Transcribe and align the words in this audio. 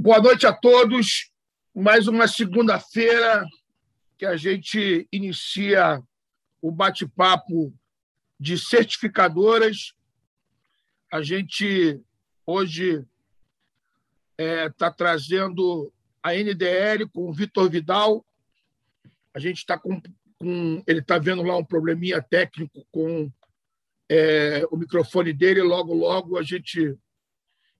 Boa 0.00 0.22
noite 0.22 0.46
a 0.46 0.52
todos. 0.52 1.32
Mais 1.74 2.06
uma 2.06 2.28
segunda-feira 2.28 3.44
que 4.16 4.24
a 4.24 4.36
gente 4.36 5.08
inicia 5.10 6.00
o 6.62 6.70
bate-papo 6.70 7.74
de 8.38 8.56
certificadoras. 8.56 9.94
A 11.12 11.20
gente 11.20 12.00
hoje 12.46 13.04
está 14.38 14.44
é, 14.44 14.70
tá 14.70 14.88
trazendo 14.88 15.92
a 16.22 16.32
NDL 16.32 17.08
com 17.08 17.28
o 17.28 17.32
Vitor 17.32 17.68
Vidal. 17.68 18.24
A 19.34 19.40
gente 19.40 19.56
está 19.56 19.76
com, 19.76 20.00
com, 20.38 20.80
Ele 20.86 21.00
está 21.00 21.18
vendo 21.18 21.42
lá 21.42 21.56
um 21.56 21.64
probleminha 21.64 22.22
técnico 22.22 22.86
com 22.92 23.28
é, 24.08 24.64
o 24.70 24.76
microfone 24.76 25.32
dele. 25.32 25.60
Logo, 25.60 25.92
logo 25.92 26.38
a 26.38 26.42
gente 26.44 26.96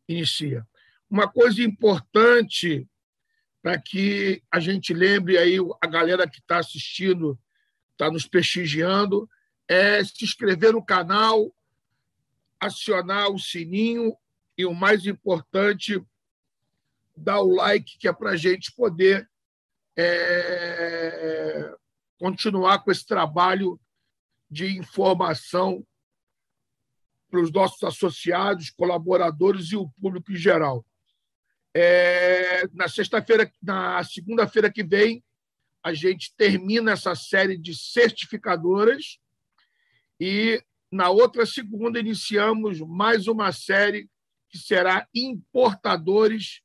inicia. 0.09 0.67
Uma 1.11 1.29
coisa 1.29 1.63
importante 1.63 2.89
para 3.63 3.79
que 3.79 4.43
a 4.51 4.61
gente 4.61 4.93
lembre 4.93 5.37
aí 5.39 5.57
a 5.81 5.87
galera 5.87 6.29
que 6.29 6.39
está 6.39 6.59
assistindo, 6.59 7.39
está 7.93 8.11
nos 8.11 8.27
prestigiando, 8.27 9.29
é 9.67 10.03
se 10.05 10.25
inscrever 10.25 10.73
no 10.73 10.85
canal, 10.85 11.53
acionar 12.61 13.31
o 13.31 13.39
sininho 13.39 14.17
e 14.57 14.65
o 14.65 14.75
mais 14.75 15.07
importante, 15.07 16.03
dar 17.17 17.41
o 17.41 17.55
like, 17.55 17.99
que 17.99 18.09
é 18.09 18.13
para 18.13 18.31
a 18.31 18.37
gente 18.37 18.73
poder 18.73 19.29
é, 19.97 21.75
continuar 22.19 22.81
com 22.81 22.91
esse 22.91 23.07
trabalho 23.07 23.81
de 24.51 24.79
informação 24.79 25.85
para 27.31 27.41
os 27.41 27.53
nossos 27.53 27.83
associados, 27.83 28.71
colaboradores 28.71 29.71
e 29.73 29.77
o 29.77 29.89
público 30.01 30.33
em 30.33 30.37
geral. 30.37 30.85
É, 31.81 32.67
na 32.75 32.89
sexta-feira, 32.89 33.49
na 33.63 34.03
segunda-feira 34.03 34.69
que 34.69 34.83
vem, 34.83 35.23
a 35.81 35.95
gente 35.95 36.35
termina 36.37 36.91
essa 36.91 37.15
série 37.15 37.57
de 37.57 37.73
certificadoras 37.73 39.21
e 40.19 40.61
na 40.91 41.09
outra 41.09 41.47
segunda 41.47 42.01
iniciamos 42.01 42.81
mais 42.81 43.29
uma 43.29 43.53
série 43.53 44.11
que 44.51 44.59
será 44.59 45.07
importadores 45.15 46.63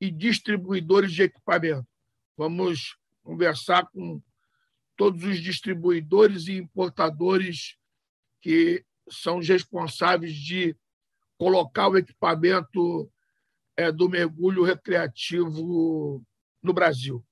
e 0.00 0.12
distribuidores 0.12 1.10
de 1.10 1.24
equipamento. 1.24 1.88
Vamos 2.36 2.96
conversar 3.24 3.88
com 3.90 4.22
todos 4.96 5.24
os 5.24 5.40
distribuidores 5.40 6.46
e 6.46 6.52
importadores 6.52 7.76
que 8.40 8.84
são 9.10 9.40
responsáveis 9.40 10.36
de 10.36 10.76
colocar 11.36 11.88
o 11.88 11.98
equipamento 11.98 13.10
é, 13.76 13.92
do 13.92 14.08
mergulho 14.08 14.64
recreativo 14.64 16.24
no 16.62 16.72
Brasil. 16.72 17.24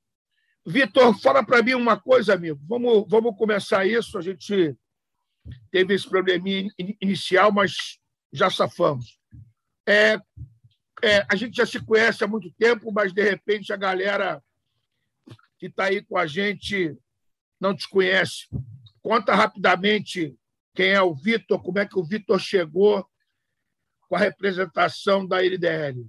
Vitor, 0.66 1.18
fala 1.20 1.44
para 1.44 1.62
mim 1.62 1.74
uma 1.74 1.98
coisa, 1.98 2.34
amigo. 2.34 2.60
Vamos, 2.66 3.04
vamos 3.08 3.36
começar 3.36 3.86
isso. 3.86 4.16
A 4.16 4.22
gente 4.22 4.76
teve 5.70 5.94
esse 5.94 6.08
probleminha 6.08 6.70
inicial, 7.00 7.52
mas 7.52 7.98
já 8.32 8.48
safamos. 8.50 9.18
É, 9.86 10.18
é, 11.02 11.26
a 11.28 11.36
gente 11.36 11.56
já 11.56 11.66
se 11.66 11.78
conhece 11.84 12.24
há 12.24 12.26
muito 12.26 12.50
tempo, 12.52 12.90
mas 12.90 13.12
de 13.12 13.22
repente 13.22 13.72
a 13.72 13.76
galera 13.76 14.42
que 15.58 15.66
está 15.66 15.84
aí 15.84 16.02
com 16.02 16.16
a 16.16 16.26
gente 16.26 16.96
não 17.60 17.76
te 17.76 17.88
conhece. 17.88 18.48
Conta 19.02 19.34
rapidamente 19.34 20.34
quem 20.74 20.90
é 20.90 21.02
o 21.02 21.14
Vitor, 21.14 21.62
como 21.62 21.78
é 21.78 21.86
que 21.86 21.98
o 21.98 22.04
Vitor 22.04 22.38
chegou 22.38 23.06
com 24.08 24.16
a 24.16 24.18
representação 24.18 25.26
da 25.26 25.42
LDL. 25.42 26.06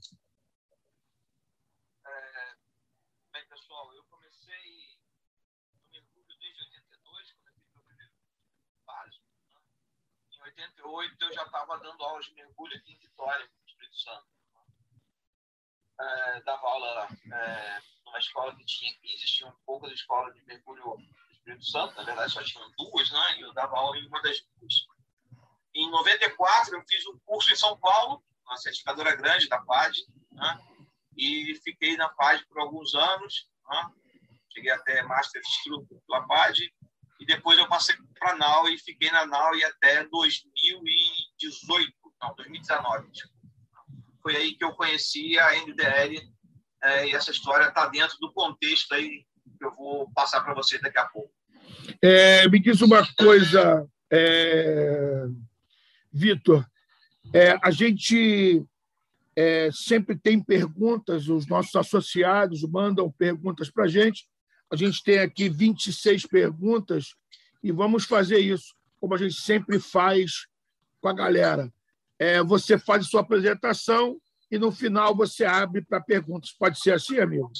Eu 11.01 11.33
já 11.33 11.43
estava 11.43 11.77
dando 11.79 12.03
aulas 12.03 12.25
de 12.25 12.33
mergulho 12.33 12.75
aqui 12.75 12.93
em 12.93 12.97
Vitória, 12.97 13.45
no 13.45 13.65
Espírito 13.67 13.97
Santo. 13.97 14.25
É, 15.99 16.41
dava 16.41 16.67
aula 16.67 17.07
é, 17.31 17.81
numa 18.05 18.19
escola 18.19 18.55
que 18.55 18.65
tinha, 18.65 18.93
existia 19.03 19.47
um 19.47 19.55
pouco 19.65 19.87
de 19.87 19.93
escola 19.93 20.33
de 20.33 20.43
mergulho 20.45 20.83
no 20.97 21.31
Espírito 21.31 21.65
Santo, 21.65 21.95
na 21.95 22.03
verdade 22.03 22.31
só 22.31 22.43
tinham 22.43 22.69
duas, 22.77 23.11
né? 23.11 23.37
E 23.37 23.41
eu 23.41 23.53
dava 23.53 23.77
aula 23.77 23.97
em 23.97 24.07
uma 24.07 24.21
das 24.21 24.41
duas. 24.59 24.73
Em 25.73 25.89
94, 25.89 26.75
eu 26.75 26.83
fiz 26.87 27.05
um 27.07 27.19
curso 27.19 27.51
em 27.51 27.55
São 27.55 27.77
Paulo, 27.77 28.23
uma 28.45 28.57
certificadora 28.57 29.15
grande 29.15 29.49
da 29.49 29.61
PAD, 29.61 29.97
né? 30.31 30.59
e 31.17 31.55
fiquei 31.63 31.97
na 31.97 32.09
PAD 32.09 32.45
por 32.45 32.59
alguns 32.59 32.93
anos. 32.93 33.49
Né? 33.69 33.91
Cheguei 34.53 34.71
até 34.71 35.01
Master 35.03 35.41
Instructor 35.41 36.01
pela 36.07 36.25
PAD, 36.27 36.73
depois 37.25 37.57
eu 37.57 37.67
passei 37.67 37.95
para 38.19 38.37
NAU 38.37 38.69
e 38.69 38.77
fiquei 38.77 39.11
na 39.11 39.25
NAU 39.25 39.55
e 39.55 39.63
até 39.63 40.05
2018, 40.05 41.93
não, 42.21 42.35
2019. 42.35 43.11
Tipo. 43.11 43.33
Foi 44.21 44.35
aí 44.35 44.55
que 44.55 44.63
eu 44.63 44.73
conheci 44.73 45.37
a 45.37 45.53
NDL 45.65 46.19
é, 46.83 47.07
e 47.07 47.15
essa 47.15 47.31
história 47.31 47.67
está 47.67 47.87
dentro 47.87 48.17
do 48.19 48.31
contexto 48.33 48.93
aí 48.93 49.25
que 49.57 49.65
eu 49.65 49.73
vou 49.73 50.11
passar 50.11 50.41
para 50.41 50.53
você 50.53 50.77
daqui 50.79 50.97
a 50.97 51.05
pouco. 51.05 51.31
É, 52.01 52.47
me 52.47 52.59
diz 52.59 52.81
uma 52.81 53.05
coisa, 53.15 53.87
é, 54.11 55.25
Vitor. 56.11 56.65
É, 57.33 57.57
a 57.61 57.71
gente 57.71 58.65
é, 59.35 59.69
sempre 59.71 60.17
tem 60.17 60.41
perguntas, 60.41 61.27
os 61.27 61.47
nossos 61.47 61.75
associados 61.75 62.63
mandam 62.63 63.11
perguntas 63.11 63.69
para 63.69 63.85
a 63.85 63.87
gente. 63.87 64.27
A 64.71 64.75
gente 64.75 65.03
tem 65.03 65.19
aqui 65.19 65.49
26 65.49 66.25
perguntas 66.25 67.15
e 67.63 67.71
vamos 67.71 68.05
fazer 68.05 68.39
isso, 68.39 68.75
como 68.99 69.13
a 69.13 69.17
gente 69.17 69.35
sempre 69.35 69.79
faz 69.79 70.47
com 70.99 71.07
a 71.09 71.13
galera. 71.13 71.71
É, 72.17 72.41
você 72.41 72.77
faz 72.77 73.05
a 73.05 73.09
sua 73.09 73.21
apresentação 73.21 74.19
e 74.49 74.57
no 74.57 74.71
final 74.71 75.15
você 75.15 75.45
abre 75.45 75.81
para 75.81 76.01
perguntas. 76.01 76.51
Pode 76.51 76.79
ser 76.79 76.93
assim, 76.93 77.19
amigo? 77.19 77.51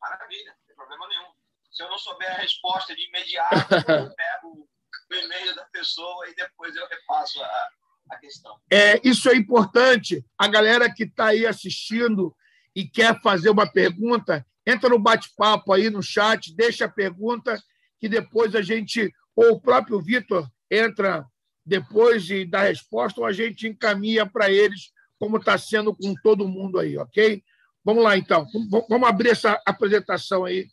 Maravilha, 0.00 0.56
não 0.58 0.66
tem 0.66 0.76
problema 0.76 1.08
nenhum. 1.08 1.30
Se 1.70 1.82
eu 1.82 1.88
não 1.88 1.98
souber 1.98 2.30
a 2.30 2.38
resposta 2.38 2.94
de 2.94 3.06
imediato, 3.08 3.54
eu 3.88 4.14
pego 4.14 4.68
o 5.10 5.14
e-mail 5.14 5.54
da 5.54 5.64
pessoa 5.66 6.28
e 6.28 6.34
depois 6.34 6.74
eu 6.76 6.86
repasso 6.88 7.42
a, 7.42 7.68
a 8.10 8.18
questão. 8.18 8.60
É, 8.70 9.00
isso 9.06 9.28
é 9.28 9.36
importante. 9.36 10.24
A 10.38 10.48
galera 10.48 10.92
que 10.92 11.04
está 11.04 11.26
aí 11.26 11.46
assistindo 11.46 12.34
e 12.74 12.86
quer 12.86 13.20
fazer 13.20 13.50
uma 13.50 13.70
pergunta, 13.70 14.46
entra 14.70 14.88
no 14.88 14.98
bate-papo 14.98 15.72
aí 15.72 15.90
no 15.90 16.02
chat, 16.02 16.54
deixa 16.54 16.84
a 16.84 16.88
pergunta, 16.88 17.60
que 17.98 18.08
depois 18.08 18.54
a 18.54 18.62
gente, 18.62 19.12
ou 19.34 19.52
o 19.52 19.60
próprio 19.60 20.00
Vitor 20.00 20.48
entra 20.70 21.26
depois 21.64 22.24
de 22.24 22.44
dar 22.44 22.62
resposta, 22.62 23.20
ou 23.20 23.26
a 23.26 23.32
gente 23.32 23.68
encaminha 23.68 24.24
para 24.24 24.50
eles, 24.50 24.92
como 25.18 25.36
está 25.36 25.58
sendo 25.58 25.94
com 25.94 26.14
todo 26.22 26.48
mundo 26.48 26.78
aí, 26.78 26.96
ok? 26.96 27.42
Vamos 27.84 28.04
lá, 28.04 28.16
então. 28.16 28.46
Vamos 28.88 29.08
abrir 29.08 29.30
essa 29.30 29.60
apresentação 29.66 30.44
aí. 30.44 30.68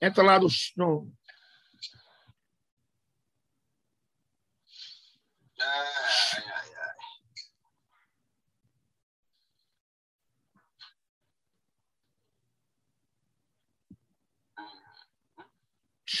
Entra 0.00 0.22
lá 0.22 0.38
no. 0.38 0.48
no... 0.76 1.12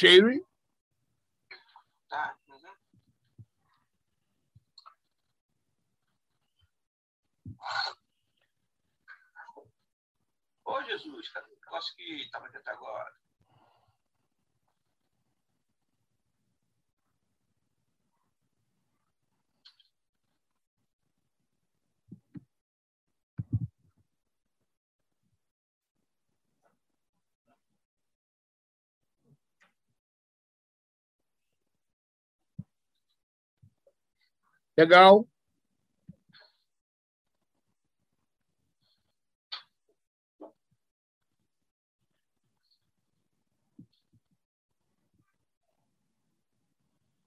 Sherry. 0.00 0.42
Tá. 2.08 2.34
Uhum. 2.48 2.74
Jesus, 10.86 11.28
cadê 11.28 11.52
o 11.52 11.60
negócio 11.60 11.94
que 11.96 12.22
estava 12.22 12.46
até 12.46 12.70
agora? 12.70 13.19
Legal. 34.76 35.28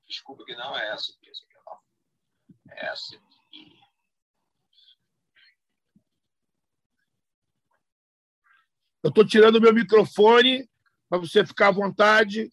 Desculpa 0.07 0.45
que 0.45 0.55
não 0.55 0.77
é 0.77 0.89
essa 0.93 1.11
aqui. 1.11 1.29
Essa 1.29 1.43
aqui 1.43 1.53
não. 1.65 1.79
É 2.71 2.85
essa 2.85 3.15
aqui. 3.15 3.33
Eu 9.03 9.09
estou 9.09 9.25
tirando 9.25 9.59
meu 9.59 9.73
microfone 9.73 10.69
para 11.09 11.19
você 11.19 11.45
ficar 11.45 11.67
à 11.67 11.71
vontade. 11.71 12.51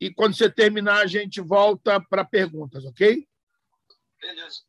E 0.00 0.12
quando 0.14 0.34
você 0.36 0.50
terminar, 0.50 1.02
a 1.02 1.06
gente 1.06 1.40
volta 1.40 2.00
para 2.00 2.24
perguntas, 2.24 2.84
ok? 2.84 3.28
It 4.22 4.38
is 4.46 4.62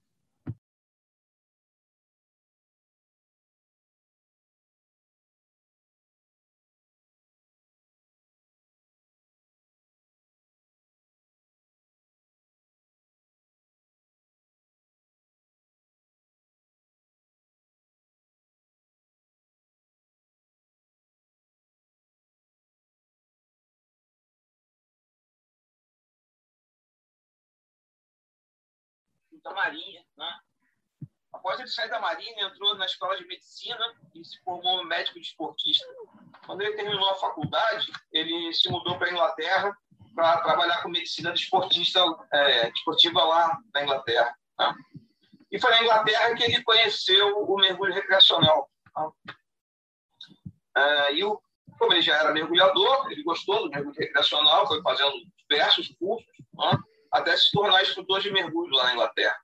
Da 29.43 29.53
Marinha. 29.53 30.03
Né? 30.17 30.39
Após 31.31 31.59
ele 31.59 31.67
sair 31.69 31.89
da 31.89 31.99
Marinha, 31.99 32.45
entrou 32.45 32.75
na 32.75 32.85
escola 32.85 33.15
de 33.17 33.25
medicina 33.25 33.85
e 34.15 34.25
se 34.25 34.41
formou 34.43 34.83
médico 34.85 35.19
desportista. 35.19 35.85
Quando 36.45 36.61
ele 36.61 36.75
terminou 36.75 37.09
a 37.09 37.15
faculdade, 37.15 37.91
ele 38.11 38.53
se 38.53 38.69
mudou 38.69 38.97
para 38.97 39.07
a 39.07 39.11
Inglaterra 39.11 39.77
para 40.15 40.41
trabalhar 40.41 40.81
com 40.81 40.89
medicina 40.89 41.31
desportista, 41.31 42.03
é, 42.33 42.71
desportiva 42.71 43.23
lá 43.23 43.57
na 43.73 43.83
Inglaterra. 43.83 44.35
Né? 44.57 44.75
E 45.51 45.59
foi 45.59 45.71
na 45.71 45.83
Inglaterra 45.83 46.35
que 46.35 46.43
ele 46.43 46.63
conheceu 46.63 47.37
o 47.43 47.55
mergulho 47.57 47.93
recreacional. 47.93 48.69
Né? 48.97 49.35
É, 50.77 51.13
e 51.13 51.23
o, 51.23 51.39
como 51.77 51.93
ele 51.93 52.01
já 52.01 52.17
era 52.17 52.33
mergulhador, 52.33 53.11
ele 53.11 53.23
gostou 53.23 53.63
do 53.63 53.69
mergulho 53.69 53.95
recreacional, 53.97 54.67
foi 54.67 54.81
fazendo 54.81 55.13
diversos 55.47 55.95
cursos. 55.99 56.27
Né? 56.53 56.77
Até 57.11 57.35
se 57.35 57.51
tornar 57.51 57.81
instrutor 57.81 58.21
de 58.21 58.31
mergulho 58.31 58.73
lá 58.75 58.85
na 58.85 58.93
Inglaterra. 58.93 59.37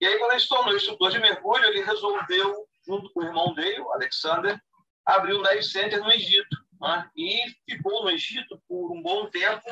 E 0.00 0.06
aí, 0.06 0.18
quando 0.18 0.32
ele 0.32 0.40
se 0.40 0.48
tornou 0.48 0.74
instrutor 0.74 1.10
de 1.10 1.20
mergulho, 1.20 1.64
ele 1.64 1.84
resolveu, 1.84 2.66
junto 2.84 3.12
com 3.12 3.20
o 3.20 3.24
irmão 3.24 3.54
dele, 3.54 3.80
o 3.80 3.92
Alexander, 3.92 4.60
abrir 5.06 5.34
um 5.34 5.42
dive 5.42 5.62
center 5.62 6.00
no 6.00 6.10
Egito. 6.10 6.56
Né? 6.80 7.10
E 7.16 7.38
ficou 7.64 8.02
no 8.02 8.10
Egito 8.10 8.60
por 8.68 8.90
um 8.90 9.00
bom 9.00 9.30
tempo, 9.30 9.62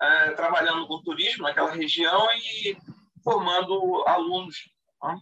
é, 0.00 0.30
trabalhando 0.30 0.86
com 0.86 1.02
turismo 1.02 1.42
naquela 1.42 1.70
região 1.70 2.28
e 2.32 2.78
formando 3.22 4.04
alunos. 4.06 4.70
Né? 5.02 5.20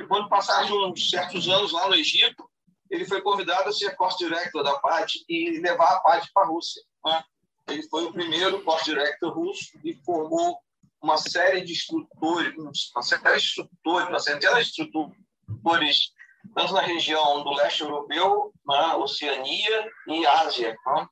E 0.00 0.06
quando 0.06 0.30
passaram 0.30 0.90
uns 0.90 1.10
certos 1.10 1.46
anos 1.48 1.72
lá 1.72 1.86
no 1.88 1.94
Egito, 1.94 2.48
ele 2.90 3.04
foi 3.04 3.20
convidado 3.20 3.68
a 3.68 3.72
ser 3.72 3.94
course 3.96 4.16
director 4.16 4.62
da 4.62 4.78
PAD 4.78 5.24
e 5.28 5.60
levar 5.60 5.94
a 5.94 6.00
PAD 6.00 6.30
para 6.32 6.44
a 6.44 6.46
Rússia. 6.46 6.82
Né? 7.04 7.22
Ele 7.68 7.82
foi 7.88 8.04
o 8.04 8.12
primeiro 8.12 8.62
course 8.62 8.84
director 8.84 9.32
russo 9.32 9.78
e 9.84 9.94
formou 10.04 10.58
uma 11.02 11.16
série 11.18 11.62
de 11.62 11.72
instrutores, 11.72 12.54
uma 12.94 13.02
série 13.02 13.22
de 13.22 13.44
instrutores, 13.44 14.08
uma 14.08 14.18
centena 14.18 14.54
de 14.54 14.68
instrutores, 14.68 16.12
tanto 16.54 16.72
na 16.72 16.80
região 16.80 17.42
do 17.42 17.52
leste 17.52 17.82
europeu, 17.82 18.52
na 18.64 18.96
Oceania 18.96 19.90
e 20.08 20.26
Ásia. 20.26 20.76
Né? 20.86 21.08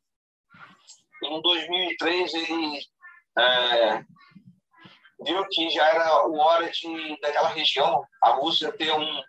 Em 1.25 1.43
2003, 1.43 2.35
ele 2.35 2.79
é, 3.39 4.05
viu 5.25 5.47
que 5.51 5.71
já 5.71 5.87
era 5.89 6.27
hora 6.27 6.71
de, 6.71 7.21
daquela 7.21 7.49
região, 7.49 8.03
a 8.23 8.31
Rússia, 8.31 8.73
ter 8.73 8.93
um, 8.93 9.23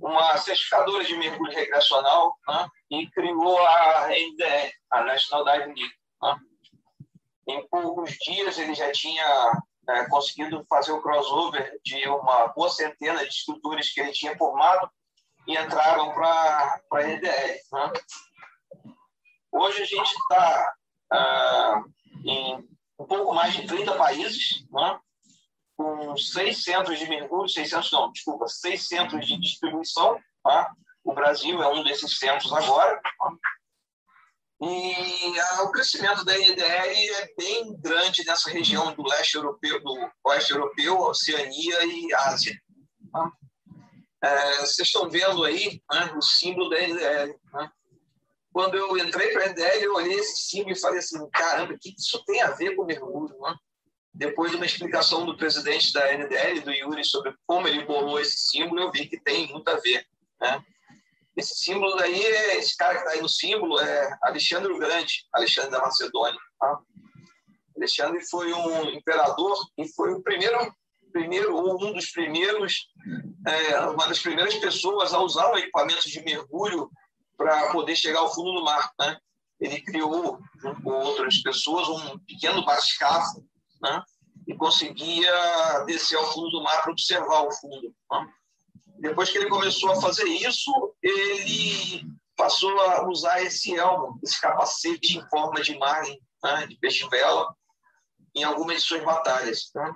uma 0.00 0.36
certificadora 0.38 1.04
de 1.04 1.16
mergulho 1.16 1.52
recreacional 1.52 2.36
né? 2.48 2.68
e 2.90 3.10
criou 3.10 3.58
a 3.64 4.08
NDR, 4.08 4.72
a 4.90 5.04
National 5.04 5.44
Diving 5.44 5.80
League. 5.80 5.97
Né? 6.22 6.36
Em 7.48 7.68
poucos 7.68 8.12
dias 8.18 8.58
ele 8.58 8.74
já 8.74 8.90
tinha 8.92 9.52
é, 9.88 10.04
conseguido 10.08 10.64
fazer 10.68 10.92
o 10.92 11.00
crossover 11.00 11.78
de 11.82 12.06
uma 12.08 12.48
boa 12.48 12.68
centena 12.68 13.20
de 13.20 13.28
instrutores 13.28 13.92
que 13.92 14.00
ele 14.00 14.12
tinha 14.12 14.36
formado 14.36 14.90
e 15.46 15.56
entraram 15.56 16.12
para 16.12 16.80
a 16.92 17.02
NDR. 17.02 17.58
Né? 17.72 17.92
Hoje 19.50 19.82
a 19.82 19.86
gente 19.86 20.10
está 20.10 20.74
ah, 21.10 21.82
em 22.24 22.68
um 22.98 23.06
pouco 23.06 23.32
mais 23.32 23.54
de 23.54 23.66
30 23.66 23.96
países, 23.96 24.66
né? 24.70 25.00
com 25.76 26.16
seis 26.16 26.64
centros 26.64 26.98
de 26.98 27.08
mergulho, 27.08 27.48
600 27.48 27.92
não, 27.92 28.12
desculpa, 28.12 28.46
seis 28.48 28.88
centros 28.88 29.26
de 29.26 29.38
distribuição. 29.38 30.20
Tá? 30.42 30.70
O 31.04 31.14
Brasil 31.14 31.62
é 31.62 31.68
um 31.68 31.82
desses 31.82 32.18
centros 32.18 32.52
agora. 32.52 33.00
Tá? 33.00 33.32
E 34.60 35.40
o 35.62 35.70
crescimento 35.70 36.24
da 36.24 36.36
NDL 36.36 37.10
é 37.10 37.34
bem 37.36 37.76
grande 37.80 38.24
nessa 38.24 38.50
região 38.50 38.92
do 38.92 39.06
leste 39.06 39.36
europeu, 39.36 39.80
do 39.80 40.10
oeste 40.24 40.52
europeu, 40.52 40.98
Oceania 40.98 41.84
e 41.84 42.12
Ásia. 42.14 42.60
Tá? 43.12 43.32
É, 44.22 44.56
vocês 44.58 44.88
estão 44.88 45.08
vendo 45.08 45.44
aí 45.44 45.80
né, 45.92 46.12
o 46.16 46.20
símbolo 46.20 46.68
da 46.70 46.76
NDL. 46.76 47.38
Né? 47.52 47.70
Quando 48.52 48.76
eu 48.76 48.98
entrei 48.98 49.32
para 49.32 49.44
a 49.44 49.48
NDL, 49.50 49.84
eu 49.84 49.94
olhei 49.94 50.18
esse 50.18 50.48
símbolo 50.48 50.72
e 50.72 50.80
falei 50.80 50.98
assim: 50.98 51.30
caramba, 51.30 51.74
o 51.74 51.78
que 51.78 51.94
isso 51.96 52.24
tem 52.24 52.42
a 52.42 52.50
ver 52.50 52.74
com 52.74 52.84
mergulho? 52.84 53.38
Né? 53.38 53.54
Depois 54.12 54.50
de 54.50 54.56
uma 54.56 54.66
explicação 54.66 55.24
do 55.24 55.36
presidente 55.36 55.92
da 55.92 56.12
NDL, 56.12 56.60
do 56.62 56.72
Yuri, 56.72 57.04
sobre 57.04 57.32
como 57.46 57.68
ele 57.68 57.84
bolou 57.84 58.18
esse 58.18 58.36
símbolo, 58.50 58.80
eu 58.80 58.90
vi 58.90 59.06
que 59.06 59.20
tem 59.20 59.46
muito 59.52 59.68
a 59.68 59.76
ver. 59.76 60.04
Né? 60.40 60.64
Esse 61.38 61.54
símbolo 61.54 61.94
daí, 61.94 62.20
esse 62.56 62.76
cara 62.76 62.94
que 62.94 63.00
está 63.02 63.12
aí 63.12 63.22
no 63.22 63.28
símbolo 63.28 63.78
é 63.78 64.18
Alexandre 64.24 64.72
o 64.72 64.78
Grande, 64.78 65.24
Alexandre 65.32 65.70
da 65.70 65.80
Macedônia. 65.80 66.40
Tá? 66.58 66.80
Alexandre 67.76 68.28
foi 68.28 68.52
um 68.52 68.90
imperador 68.90 69.56
e 69.78 69.86
foi 69.92 70.12
o 70.14 70.20
primeiro, 70.20 70.74
primeiro 71.12 71.54
ou 71.54 71.80
um 71.80 71.92
dos 71.92 72.10
primeiros, 72.10 72.88
é, 73.46 73.78
uma 73.82 74.08
das 74.08 74.18
primeiras 74.18 74.56
pessoas 74.56 75.14
a 75.14 75.20
usar 75.20 75.52
o 75.52 75.56
equipamento 75.56 76.10
de 76.10 76.20
mergulho 76.24 76.90
para 77.36 77.70
poder 77.70 77.94
chegar 77.94 78.18
ao 78.18 78.34
fundo 78.34 78.54
do 78.54 78.64
mar. 78.64 78.90
Né? 78.98 79.16
Ele 79.60 79.80
criou, 79.80 80.40
junto 80.60 80.82
com 80.82 80.90
outras 80.90 81.38
pessoas, 81.38 81.88
um 81.88 82.18
pequeno 82.18 82.64
bascafo 82.64 83.44
né? 83.80 84.02
e 84.48 84.56
conseguia 84.56 85.84
descer 85.86 86.18
ao 86.18 86.32
fundo 86.32 86.50
do 86.50 86.64
mar 86.64 86.82
para 86.82 86.90
observar 86.90 87.42
o 87.42 87.52
fundo. 87.52 87.94
Né? 88.10 88.32
Depois 88.98 89.30
que 89.30 89.38
ele 89.38 89.48
começou 89.48 89.92
a 89.92 90.00
fazer 90.00 90.24
isso, 90.24 90.94
ele 91.02 92.04
passou 92.36 92.78
a 92.80 93.08
usar 93.08 93.42
esse 93.42 93.76
elmo, 93.76 94.18
esse 94.22 94.40
capacete 94.40 95.18
em 95.18 95.28
forma 95.28 95.60
de 95.60 95.76
marlin, 95.78 96.18
né, 96.42 96.66
de 96.66 96.76
peixe-vela, 96.76 97.54
em 98.34 98.44
algumas 98.44 98.76
de 98.76 98.82
suas 98.82 99.04
batalhas. 99.04 99.70
Né? 99.74 99.94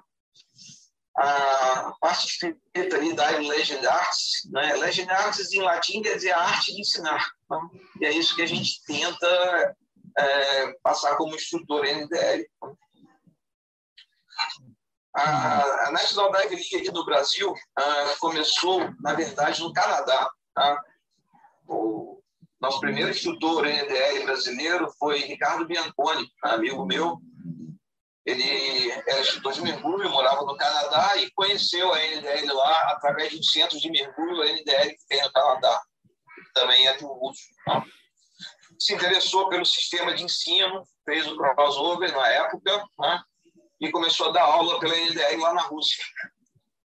A 1.17 1.95
parte 2.01 2.27
escrita 2.27 2.97
ali 2.97 3.15
da 3.15 3.31
Legend 3.31 3.87
Arts, 3.87 4.49
né? 4.51 4.75
Legend 4.77 5.11
Arts 5.11 5.53
em 5.53 5.61
latim 5.61 6.03
quer 6.03 6.17
dizer 6.17 6.33
arte 6.33 6.75
de 6.75 6.81
ensinar. 6.81 7.33
Né? 7.51 7.59
E 8.01 8.07
é 8.07 8.13
isso 8.13 8.35
que 8.35 8.43
a 8.43 8.47
gente 8.47 8.83
tenta 8.85 9.77
é, 10.19 10.73
passar 10.83 11.17
como 11.17 11.35
instrutor 11.35 11.85
NDL. 11.85 12.49
A, 15.15 15.89
a 15.89 15.91
National 15.91 16.33
Dive 16.33 16.57
League 16.57 16.77
aqui 16.77 16.91
do 16.91 17.05
Brasil 17.05 17.51
uh, 17.53 18.19
começou, 18.19 18.81
na 19.01 19.13
verdade, 19.13 19.61
no 19.61 19.73
Canadá. 19.73 20.31
Tá? 20.55 20.83
O 21.69 22.23
nosso 22.61 22.81
primeiro 22.81 23.11
instrutor 23.11 23.67
NDL 23.67 24.25
brasileiro 24.25 24.91
foi 24.99 25.19
Ricardo 25.21 25.67
Bianconi, 25.67 26.31
amigo 26.43 26.87
meu. 26.87 27.19
Ele 28.25 28.91
era 29.07 29.21
instrutor 29.21 29.53
de 29.53 29.63
mergulho, 29.63 30.09
morava 30.09 30.43
no 30.43 30.57
Canadá 30.57 31.17
e 31.17 31.31
conheceu 31.33 31.93
a 31.93 31.99
NDL 31.99 32.55
lá 32.55 32.93
através 32.93 33.33
de 33.33 33.39
um 33.41 33.43
centro 33.43 33.79
de 33.79 33.91
mergulho, 33.91 34.43
a 34.43 34.47
NDL 34.47 34.91
que 34.91 35.07
tem 35.09 35.23
no 35.23 35.33
Canadá, 35.33 35.83
também 36.55 36.87
é 36.87 36.97
de 36.97 37.05
russo. 37.05 37.43
Tá? 37.67 37.85
Se 38.79 38.95
interessou 38.95 39.49
pelo 39.49 39.67
sistema 39.67 40.15
de 40.15 40.25
ensino, 40.25 40.85
fez 41.05 41.27
o 41.27 41.37
crossover 41.37 42.13
na 42.17 42.29
época, 42.29 42.85
né? 42.99 43.23
E 43.83 43.91
começou 43.91 44.29
a 44.29 44.33
dar 44.33 44.45
aula 44.45 44.79
pela 44.79 44.97
NDR 44.97 45.39
lá 45.41 45.53
na 45.53 45.63
Rússia. 45.63 46.05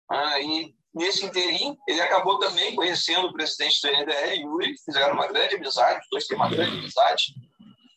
Ah, 0.10 0.40
e 0.40 0.74
nesse 0.96 1.26
interim, 1.26 1.78
ele 1.86 2.00
acabou 2.00 2.40
também 2.40 2.74
conhecendo 2.74 3.28
o 3.28 3.34
presidente 3.34 3.82
da 3.82 3.92
NDR, 3.92 4.40
Yuri, 4.40 4.74
fizeram 4.86 5.14
uma 5.14 5.28
grande 5.28 5.56
amizade, 5.56 6.00
os 6.00 6.08
dois 6.10 6.26
têm 6.26 6.38
uma 6.38 6.50
grande 6.50 6.78
amizade. 6.78 7.34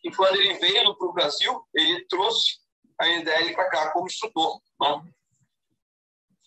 E 0.02 0.10
quando 0.10 0.36
ele 0.36 0.54
veio 0.54 0.96
para 0.96 1.06
o 1.06 1.12
Brasil, 1.12 1.62
ele 1.72 2.04
trouxe 2.08 2.58
a 3.00 3.06
NDR 3.06 3.54
para 3.54 3.70
cá 3.70 3.90
como 3.92 4.06
instrutor. 4.06 4.60
Né? 4.80 5.02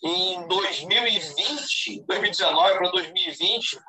Em 0.04 0.46
2020, 0.46 2.04
2019 2.06 2.78
para 2.78 2.90
2020, 2.90 3.80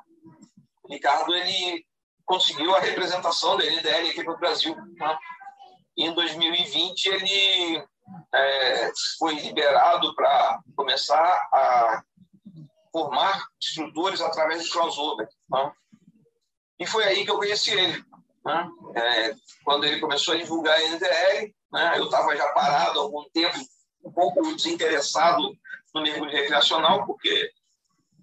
Ricardo 0.89 1.35
ele 1.35 1.85
conseguiu 2.25 2.74
a 2.74 2.79
representação 2.79 3.57
da 3.57 3.65
NDL 3.65 4.09
aqui 4.09 4.24
para 4.24 4.33
o 4.33 4.39
Brasil. 4.39 4.75
Né? 4.75 5.17
em 5.97 6.13
2020 6.13 7.05
ele 7.05 7.83
é, 8.33 8.91
foi 9.17 9.35
liberado 9.35 10.13
para 10.15 10.59
começar 10.75 11.24
a 11.51 12.03
formar 12.91 13.45
instrutores 13.62 14.21
através 14.21 14.63
do 14.63 14.71
crossover. 14.71 15.27
Tá? 15.50 15.74
E 16.79 16.85
foi 16.85 17.03
aí 17.03 17.25
que 17.25 17.31
eu 17.31 17.38
conheci 17.38 17.71
ele. 17.71 18.03
Né? 18.45 18.69
É, 18.95 19.35
quando 19.63 19.85
ele 19.85 20.00
começou 20.00 20.33
a 20.33 20.38
divulgar 20.38 20.77
a 20.77 20.81
NDL, 20.81 21.55
né? 21.71 21.93
eu 21.97 22.05
estava 22.05 22.35
já 22.35 22.47
parado 22.50 23.00
há 23.00 23.03
algum 23.03 23.27
tempo, 23.29 23.57
um 24.03 24.12
pouco 24.12 24.55
desinteressado 24.55 25.41
no 25.93 26.01
mergulho 26.01 26.31
recreacional, 26.31 27.05
porque 27.05 27.51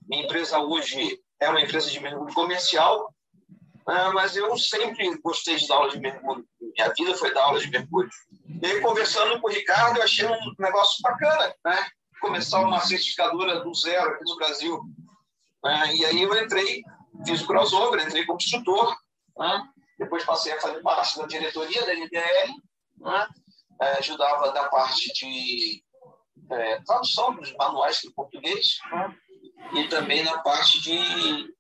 minha 0.08 0.24
empresa 0.24 0.58
hoje 0.58 1.20
é 1.40 1.48
uma 1.48 1.60
empresa 1.60 1.90
de 1.90 2.00
mergulho 2.00 2.32
comercial, 2.34 3.11
né? 3.11 3.11
Mas 3.86 4.36
eu 4.36 4.56
sempre 4.56 5.16
gostei 5.18 5.56
de 5.56 5.66
dar 5.66 5.76
aula 5.76 5.90
de 5.90 5.98
mergulho. 5.98 6.46
Minha 6.60 6.92
vida 6.96 7.14
foi 7.16 7.34
dar 7.34 7.44
aula 7.44 7.60
de 7.60 7.70
mergulho. 7.70 8.08
E 8.62 8.66
aí, 8.66 8.80
conversando 8.80 9.40
com 9.40 9.48
o 9.48 9.50
Ricardo, 9.50 9.98
eu 9.98 10.04
achei 10.04 10.26
um 10.26 10.54
negócio 10.58 11.02
bacana, 11.02 11.54
né? 11.64 11.86
Começar 12.20 12.60
uma 12.60 12.80
certificadora 12.80 13.60
do 13.60 13.74
zero 13.74 14.10
aqui 14.10 14.24
no 14.24 14.36
Brasil. 14.36 14.80
Né? 15.64 15.96
E 15.96 16.04
aí 16.04 16.22
eu 16.22 16.42
entrei, 16.42 16.82
fiz 17.26 17.42
o 17.42 17.46
crossover, 17.46 18.04
entrei 18.04 18.24
como 18.24 18.38
instrutor, 18.38 18.96
né? 19.36 19.68
depois 19.98 20.24
passei 20.24 20.52
a 20.52 20.60
fazer 20.60 20.80
parte 20.82 21.18
da 21.18 21.26
diretoria 21.26 21.84
da 21.84 21.94
NDL, 21.94 22.54
né? 22.98 23.28
É, 23.80 23.98
ajudava 23.98 24.52
da 24.52 24.68
parte 24.68 25.12
de 25.12 25.82
é, 26.50 26.80
tradução 26.82 27.34
dos 27.34 27.52
manuais 27.54 27.98
de 27.98 28.10
português 28.12 28.78
né? 28.92 29.16
e 29.74 29.88
também 29.88 30.22
na 30.22 30.38
parte 30.38 30.80
de 30.80 31.52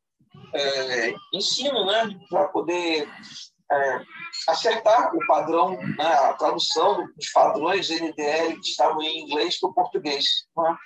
é, 0.54 1.14
ensino, 1.32 1.86
né? 1.86 2.18
para 2.28 2.48
poder 2.48 3.08
é, 3.70 4.00
acertar 4.48 5.14
o 5.14 5.26
padrão, 5.26 5.76
né? 5.96 6.06
a 6.06 6.32
tradução 6.34 7.06
dos 7.16 7.30
padrões 7.32 7.90
NDL 7.90 8.60
que 8.60 8.68
estavam 8.68 9.02
em 9.02 9.22
inglês 9.22 9.58
para 9.58 9.70
o 9.70 9.74
português. 9.74 10.24
Né? 10.56 10.76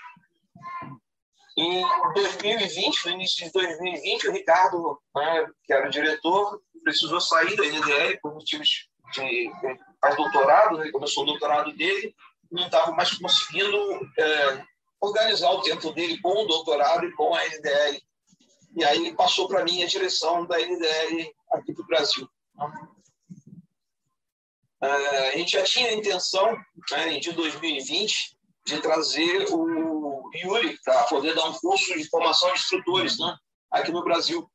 Em 1.58 1.82
2020, 2.14 3.06
no 3.06 3.12
início 3.12 3.46
de 3.46 3.52
2020, 3.52 4.28
o 4.28 4.32
Ricardo, 4.32 5.00
né, 5.14 5.46
que 5.64 5.72
era 5.72 5.86
o 5.86 5.90
diretor, 5.90 6.60
precisou 6.84 7.18
sair 7.18 7.56
da 7.56 7.64
NDL 7.64 8.18
por 8.20 8.34
motivos 8.34 8.88
de 9.14 9.50
faz 9.98 10.16
doutorado, 10.16 10.76
né, 10.76 10.90
começou 10.90 11.22
o 11.22 11.26
doutorado 11.26 11.72
dele, 11.72 12.14
não 12.52 12.66
estava 12.66 12.92
mais 12.92 13.16
conseguindo 13.16 13.76
é, 14.18 14.64
organizar 15.00 15.50
o 15.50 15.62
tempo 15.62 15.90
dele 15.92 16.20
com 16.20 16.44
o 16.44 16.46
doutorado 16.46 17.06
e 17.06 17.12
com 17.12 17.34
a 17.34 17.42
NDL. 17.46 18.02
E 18.76 18.84
aí 18.84 18.98
ele 18.98 19.14
passou 19.14 19.48
para 19.48 19.64
mim 19.64 19.82
a 19.82 19.86
direção 19.86 20.46
da 20.46 20.58
NDL 20.58 21.34
aqui 21.52 21.72
para 21.72 21.82
o 21.82 21.86
Brasil. 21.86 22.28
É, 24.82 25.28
a 25.30 25.36
gente 25.38 25.52
já 25.52 25.64
tinha 25.64 25.88
a 25.88 25.94
intenção, 25.94 26.54
né, 26.90 27.18
de 27.18 27.32
2020, 27.32 28.36
de 28.66 28.80
trazer 28.82 29.46
o 29.50 30.30
Yuri 30.34 30.78
para 30.84 31.04
poder 31.04 31.34
dar 31.34 31.46
um 31.46 31.54
curso 31.54 31.96
de 31.96 32.06
formação 32.10 32.52
de 32.52 32.58
instrutores 32.58 33.18
né, 33.18 33.34
aqui 33.70 33.90
no 33.90 34.04
Brasil. 34.04 34.46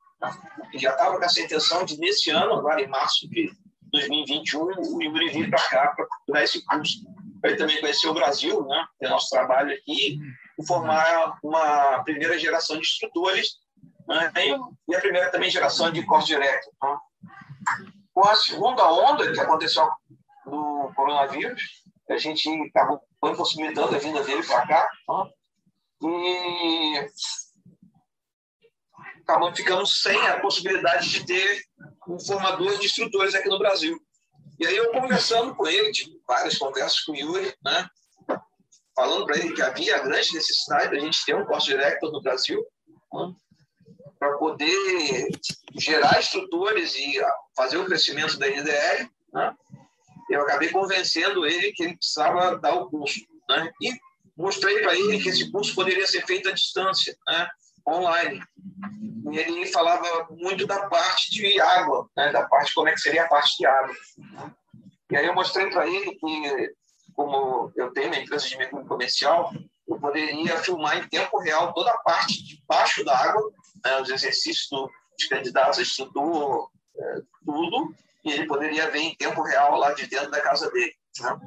Já 0.76 0.92
estava 0.92 1.18
com 1.18 1.24
essa 1.24 1.42
intenção 1.42 1.84
de, 1.84 1.98
nesse 1.98 2.30
ano, 2.30 2.54
agora 2.54 2.80
em 2.80 2.88
março 2.88 3.28
de 3.28 3.52
2021, 3.92 4.62
o 4.62 5.02
Yuri 5.02 5.30
vir 5.30 5.50
para 5.50 5.68
cá 5.68 5.94
para 5.96 6.08
dar 6.28 6.44
esse 6.44 6.64
curso. 6.64 7.00
Ele 7.44 7.56
também 7.56 7.82
conhecer 7.82 8.08
o 8.08 8.14
Brasil, 8.14 8.64
né, 8.68 8.86
ter 9.00 9.10
nosso 9.10 9.30
trabalho 9.32 9.74
aqui, 9.74 10.20
e 10.60 10.68
formar 10.68 11.40
uma 11.44 12.04
primeira 12.04 12.38
geração 12.38 12.76
de 12.76 12.84
instrutores 12.84 13.62
e 14.88 14.96
a 14.96 15.00
primeira 15.00 15.32
também 15.32 15.50
geração 15.50 15.92
de 15.92 16.06
curso 16.06 16.28
direto. 16.28 16.70
Né. 16.82 16.98
Com 18.14 18.28
a 18.28 18.36
segunda 18.36 18.92
onda 18.92 19.32
que 19.32 19.40
aconteceu 19.40 19.90
do 20.46 20.92
coronavírus, 20.96 21.62
a 22.10 22.18
gente 22.18 22.50
acabou 22.76 23.02
impossibilitando 23.24 23.96
a 23.96 24.00
vinda 24.00 24.24
dele 24.24 24.44
para 24.44 24.68
cá. 24.68 24.90
Tá? 25.08 25.30
E 26.04 27.08
acabamos 29.24 29.58
ficando 29.58 29.86
sem 29.86 30.20
a 30.28 30.40
possibilidade 30.40 31.10
de 31.10 31.26
ter 31.26 31.64
um 32.08 32.20
formador 32.20 32.78
de 32.80 32.86
instrutores 32.86 33.34
aqui 33.34 33.48
no 33.48 33.60
Brasil. 33.60 33.98
E 34.60 34.68
aí 34.68 34.76
eu 34.76 34.92
conversando 34.92 35.56
com 35.56 35.68
ele, 35.68 35.92
tive 35.92 36.20
várias 36.28 36.58
conversas 36.58 37.00
com 37.02 37.14
o 37.14 37.16
Yuri, 37.16 37.56
né? 37.64 37.90
falando 38.96 39.26
para 39.26 39.38
ele 39.38 39.54
que 39.54 39.62
havia 39.62 40.00
grande 40.00 40.34
necessidade 40.34 40.92
da 40.92 41.00
gente 41.00 41.26
ter 41.26 41.36
um 41.36 41.46
curso 41.46 41.68
direto 41.68 42.12
no 42.12 42.22
Brasil, 42.22 42.64
né? 43.14 43.34
Para 44.22 44.38
poder 44.38 45.30
gerar 45.74 46.20
instrutores 46.20 46.94
e 46.94 47.20
fazer 47.56 47.78
o 47.78 47.86
crescimento 47.86 48.38
da 48.38 48.48
NDR. 48.48 49.10
Né? 49.34 49.56
eu 50.30 50.44
acabei 50.44 50.70
convencendo 50.70 51.44
ele 51.44 51.72
que 51.72 51.82
ele 51.82 51.98
precisava 51.98 52.56
dar 52.60 52.76
o 52.76 52.88
curso. 52.88 53.20
Né? 53.50 53.72
E 53.82 53.92
mostrei 54.38 54.80
para 54.84 54.96
ele 54.96 55.20
que 55.20 55.30
esse 55.30 55.52
curso 55.52 55.74
poderia 55.74 56.06
ser 56.06 56.24
feito 56.28 56.48
à 56.48 56.52
distância, 56.52 57.18
né? 57.28 57.50
online. 57.88 58.44
E 59.32 59.40
ele 59.40 59.66
falava 59.66 60.28
muito 60.30 60.68
da 60.68 60.88
parte 60.88 61.32
de 61.32 61.60
água, 61.60 62.08
né? 62.16 62.32
da 62.32 62.48
parte 62.48 62.76
como 62.76 62.90
é 62.90 62.94
que 62.94 63.02
seria 63.02 63.24
a 63.24 63.28
parte 63.28 63.58
de 63.58 63.66
água. 63.66 63.96
E 65.10 65.18
aí 65.18 65.26
eu 65.26 65.34
mostrei 65.34 65.68
para 65.72 65.88
ele 65.88 66.14
que, 66.14 66.76
como 67.16 67.72
eu 67.76 67.92
tenho 67.92 68.08
uma 68.08 68.18
empresa 68.18 68.48
de 68.48 68.56
mergulho 68.56 68.86
comercial, 68.86 69.52
eu 69.88 70.00
poderia 70.00 70.60
filmar 70.60 71.00
em 71.00 71.08
tempo 71.08 71.40
real 71.40 71.74
toda 71.74 71.90
a 71.90 71.98
parte 71.98 72.44
de 72.44 72.64
baixo 72.68 73.04
da 73.04 73.18
água, 73.18 73.52
né? 73.84 74.02
os 74.02 74.10
exercícios 74.10 74.68
dos 74.70 75.28
candidatos 75.28 75.80
a 75.80 75.82
é, 76.98 77.22
tudo, 77.46 77.96
e 78.24 78.32
ele 78.32 78.48
poderia 78.48 78.90
ver 78.90 79.00
em 79.00 79.16
tempo 79.16 79.42
real 79.42 79.78
lá 79.78 79.94
de 79.94 80.08
dentro 80.08 80.30
da 80.30 80.42
casa 80.42 80.70
dele. 80.72 80.94
Né? 81.20 81.40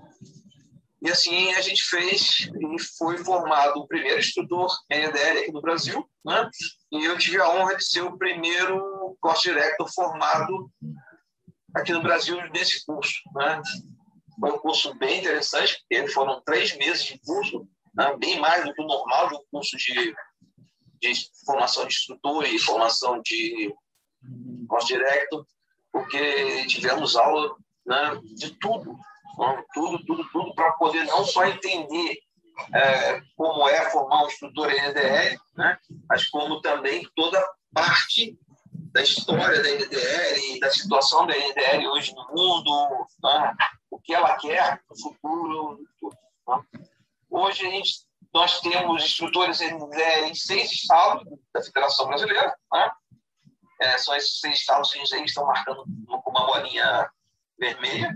E 1.04 1.10
assim 1.10 1.52
a 1.52 1.60
gente 1.60 1.82
fez 1.84 2.48
e 2.58 2.82
foi 2.96 3.18
formado 3.18 3.78
o 3.78 3.86
primeiro 3.86 4.18
instrutor 4.18 4.74
NDL 4.90 5.40
aqui 5.40 5.52
no 5.52 5.60
Brasil, 5.60 6.08
né? 6.24 6.48
E 6.90 7.04
eu 7.04 7.18
tive 7.18 7.38
a 7.38 7.50
honra 7.50 7.76
de 7.76 7.84
ser 7.84 8.00
o 8.00 8.16
primeiro 8.16 9.14
course 9.20 9.42
director 9.42 9.86
formado 9.92 10.70
aqui 11.74 11.92
no 11.92 12.02
Brasil 12.02 12.38
nesse 12.52 12.86
curso, 12.86 13.20
né? 13.34 13.60
Foi 14.40 14.50
um 14.50 14.58
curso 14.58 14.94
bem 14.94 15.20
interessante, 15.20 15.78
porque 15.80 16.08
foram 16.08 16.40
três 16.40 16.74
meses 16.78 17.04
de 17.04 17.20
curso, 17.20 17.68
né? 17.94 18.16
bem 18.16 18.40
mais 18.40 18.64
do 18.64 18.72
que 18.72 18.82
o 18.82 18.86
normal 18.86 19.28
de 19.28 19.34
um 19.34 19.44
curso 19.50 19.76
de, 19.76 20.14
de 21.12 21.28
formação 21.44 21.86
de 21.86 21.94
instrutor 21.94 22.44
e 22.46 22.58
formação 22.58 23.20
de 23.22 23.74
course 24.68 24.86
director 24.86 25.46
porque 25.94 26.66
tivemos 26.66 27.14
aula 27.14 27.54
né, 27.86 28.20
de 28.34 28.50
tudo, 28.58 28.98
né, 29.38 29.64
tudo, 29.72 30.04
tudo, 30.04 30.28
tudo, 30.32 30.54
para 30.56 30.72
poder 30.72 31.04
não 31.04 31.24
só 31.24 31.44
entender 31.44 32.18
é, 32.74 33.20
como 33.36 33.68
é 33.68 33.88
formar 33.90 34.24
um 34.24 34.26
instrutor 34.26 34.68
NDL, 34.68 35.38
né, 35.56 35.78
mas 36.08 36.28
como 36.28 36.60
também 36.60 37.08
toda 37.14 37.40
parte 37.72 38.36
da 38.92 39.02
história 39.02 39.62
da 39.62 39.68
NDL, 39.68 40.58
da 40.58 40.70
situação 40.70 41.28
da 41.28 41.34
NDL 41.34 41.86
hoje 41.86 42.12
no 42.12 42.26
mundo, 42.34 43.06
né, 43.22 43.54
o 43.88 44.00
que 44.00 44.12
ela 44.12 44.36
quer 44.36 44.80
no 44.90 45.00
futuro. 45.00 45.78
Tudo, 46.00 46.16
né. 46.48 46.64
Hoje 47.30 47.66
a 47.66 47.70
gente, 47.70 48.04
nós 48.34 48.60
temos 48.60 49.04
instrutores 49.04 49.60
NDL 49.60 50.28
em 50.28 50.34
seis 50.34 50.72
estados 50.72 51.24
da 51.52 51.62
Federação 51.62 52.08
Brasileira, 52.08 52.54
né, 52.72 52.90
é, 53.80 53.98
são 53.98 54.14
esses 54.16 54.40
seis 54.40 54.56
estados 54.56 54.92
que 54.92 55.00
estão 55.00 55.46
marcando 55.46 55.84
com 56.06 56.30
uma 56.30 56.46
bolinha 56.46 57.08
vermelha. 57.58 58.10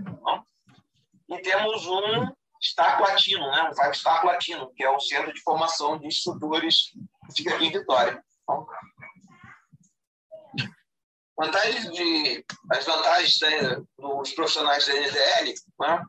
E 1.29 1.41
temos 1.41 1.85
um 1.87 2.27
Staco 2.61 3.03
Latino, 3.03 3.49
né? 3.51 3.69
um 3.69 3.75
Five 3.75 3.95
Staco 3.95 4.27
Latino, 4.27 4.71
que 4.75 4.83
é 4.83 4.89
o 4.89 4.99
Centro 4.99 5.33
de 5.33 5.41
Formação 5.41 5.97
de 5.97 6.07
Instrutores 6.07 6.91
que 7.27 7.35
fica 7.35 7.55
aqui 7.55 7.67
em 7.67 7.71
Vitória. 7.71 8.23
Vantagens 11.37 11.91
de, 11.91 12.45
as 12.71 12.85
vantagens 12.85 13.39
né, 13.41 13.81
dos 13.97 14.31
profissionais 14.31 14.85
da 14.85 14.93
NDL, 14.93 15.53
né? 15.79 16.03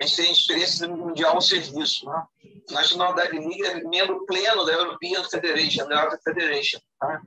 a 0.00 0.06
gente 0.06 0.16
tem 0.16 0.32
experiência 0.32 0.88
mundial 0.88 1.34
no 1.34 1.42
serviço. 1.42 2.06
Né? 2.06 2.26
National 2.70 3.14
Dive 3.14 3.38
League 3.38 3.64
é 3.64 3.84
membro 3.84 4.24
pleno 4.26 4.64
da 4.64 4.72
European 4.72 5.24
Federation, 5.24 5.86
da 5.88 5.96
European 5.96 6.20
Federation. 6.22 6.80
Tá? 7.00 7.22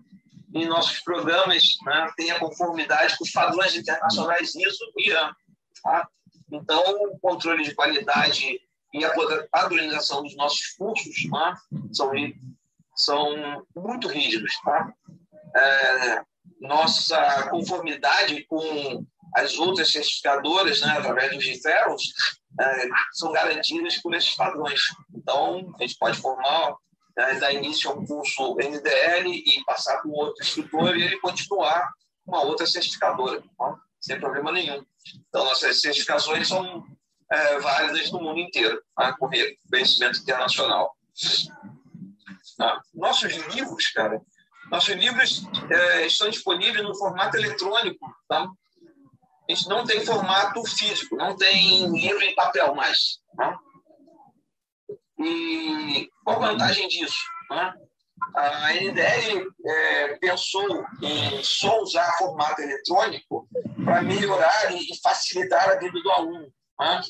em 0.53 0.65
nossos 0.65 1.00
programas 1.00 1.77
né, 1.86 2.12
tenha 2.15 2.39
conformidade 2.39 3.17
com 3.17 3.24
os 3.24 3.31
padrões 3.31 3.75
internacionais 3.75 4.53
ISO 4.55 4.91
e 4.98 5.10
IAM. 5.10 5.33
Tá? 5.81 6.07
Então, 6.51 6.83
o 7.05 7.19
controle 7.19 7.63
de 7.63 7.74
qualidade 7.74 8.60
e 8.93 9.05
a 9.05 9.13
padronização 9.50 10.21
dos 10.21 10.36
nossos 10.36 10.67
cursos 10.77 11.15
né, 11.29 11.55
são, 11.93 12.12
são 12.95 13.65
muito 13.75 14.07
rígidos. 14.07 14.53
Tá? 14.63 14.93
É, 15.55 16.21
nossa 16.60 17.48
conformidade 17.50 18.43
com 18.45 19.05
as 19.36 19.57
outras 19.57 19.89
certificadoras, 19.91 20.81
né, 20.81 20.89
através 20.98 21.33
dos 21.33 21.45
referrals, 21.45 22.03
é, 22.60 22.89
são 23.13 23.31
garantidas 23.31 23.98
por 23.98 24.13
esses 24.13 24.36
padrões. 24.36 24.79
Então, 25.13 25.74
a 25.79 25.81
gente 25.84 25.98
pode 25.98 26.17
formar 26.20 26.75
né, 27.17 27.36
dar 27.36 27.53
início 27.53 27.89
a 27.89 27.93
um 27.93 28.05
curso 28.05 28.55
NDL 28.58 29.29
e 29.29 29.63
passar 29.65 30.01
com 30.01 30.10
outro 30.10 30.43
instrutor 30.43 30.98
e 30.98 31.03
ele 31.03 31.20
continuar 31.20 31.91
uma 32.25 32.43
outra 32.43 32.65
certificadora, 32.65 33.41
tá? 33.58 33.75
sem 34.00 34.20
problema 34.20 34.51
nenhum. 34.51 34.84
Então, 35.27 35.43
nossas 35.46 35.81
certificações 35.81 36.48
são 36.48 36.86
é, 37.31 37.60
válidas 37.60 38.12
no 38.12 38.22
mundo 38.22 38.39
inteiro, 38.39 38.81
tá? 38.96 39.13
com 39.17 39.27
reconhecimento 39.27 40.20
internacional. 40.20 40.96
Tá? 42.58 42.81
Nossos 42.93 43.34
livros, 43.34 43.88
cara, 43.89 44.22
Nossos 44.72 44.96
livros 44.96 45.43
é, 45.70 46.05
estão 46.08 46.29
disponíveis 46.29 46.81
no 46.81 46.96
formato 46.96 47.36
eletrônico. 47.36 48.10
Tá? 48.27 48.48
Gente 49.51 49.67
não 49.67 49.84
tem 49.84 50.05
formato 50.05 50.63
físico, 50.63 51.17
não 51.17 51.36
tem 51.36 51.86
livro 51.91 52.24
em 52.24 52.34
papel 52.34 52.74
mais. 52.74 53.20
Tá? 53.36 53.60
E 55.20 56.10
qual 56.24 56.41
a 56.41 56.51
vantagem 56.51 56.88
disso? 56.88 57.20
Tá? 57.50 57.75
A 58.34 58.74
NDL 58.75 59.46
é, 59.65 60.17
pensou 60.20 60.86
em 61.01 61.43
só 61.43 61.81
usar 61.81 62.17
formato 62.17 62.62
eletrônico 62.62 63.46
para 63.84 64.01
melhorar 64.01 64.74
e 64.74 64.88
facilitar 65.03 65.70
a 65.70 65.75
vida 65.75 66.00
do 66.01 66.12
aluno. 66.12 66.53
Tá? 66.77 67.01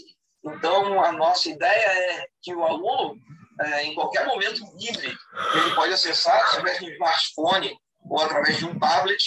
Então, 0.44 1.00
a 1.00 1.12
nossa 1.12 1.48
ideia 1.48 1.86
é 1.86 2.28
que 2.42 2.56
o 2.56 2.64
aluno 2.64 3.20
é, 3.62 3.84
em 3.84 3.94
qualquer 3.94 4.26
momento 4.26 4.66
livre. 4.80 5.16
Ele 5.54 5.76
pode 5.76 5.94
acessar 5.94 6.42
através 6.48 6.80
de 6.80 6.86
um 6.86 6.90
smartphone 6.90 7.78
ou 8.10 8.20
através 8.20 8.58
de 8.58 8.66
um 8.66 8.80
tablet 8.80 9.24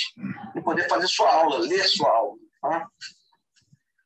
e 0.56 0.60
poder 0.60 0.88
fazer 0.88 1.06
sua 1.06 1.32
aula, 1.32 1.60
ler 1.60 1.84
sua 1.84 2.10
aula. 2.10 2.43
Tá? 2.64 2.88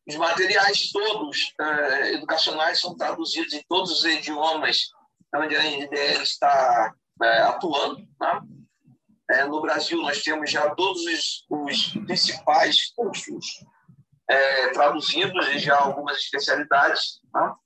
Os 0.08 0.16
materiais 0.16 0.90
todos 0.90 1.54
é, 1.60 2.14
educacionais 2.14 2.80
são 2.80 2.96
traduzidos 2.96 3.52
em 3.52 3.62
todos 3.68 3.92
os 3.92 4.04
idiomas 4.04 4.88
onde 5.32 5.54
a 5.54 5.62
NDL 5.62 6.22
está 6.22 6.92
é, 7.22 7.42
atuando. 7.42 8.04
Tá? 8.18 8.42
É, 9.30 9.44
no 9.44 9.60
Brasil, 9.60 10.02
nós 10.02 10.22
temos 10.22 10.50
já 10.50 10.74
todos 10.74 11.02
os, 11.04 11.46
os 11.48 11.92
principais 12.04 12.92
cursos 12.96 13.64
traduzidos 14.74 15.48
e 15.48 15.58
já 15.58 15.78
algumas 15.78 16.18
especialidades. 16.18 17.20
Tá? 17.32 17.56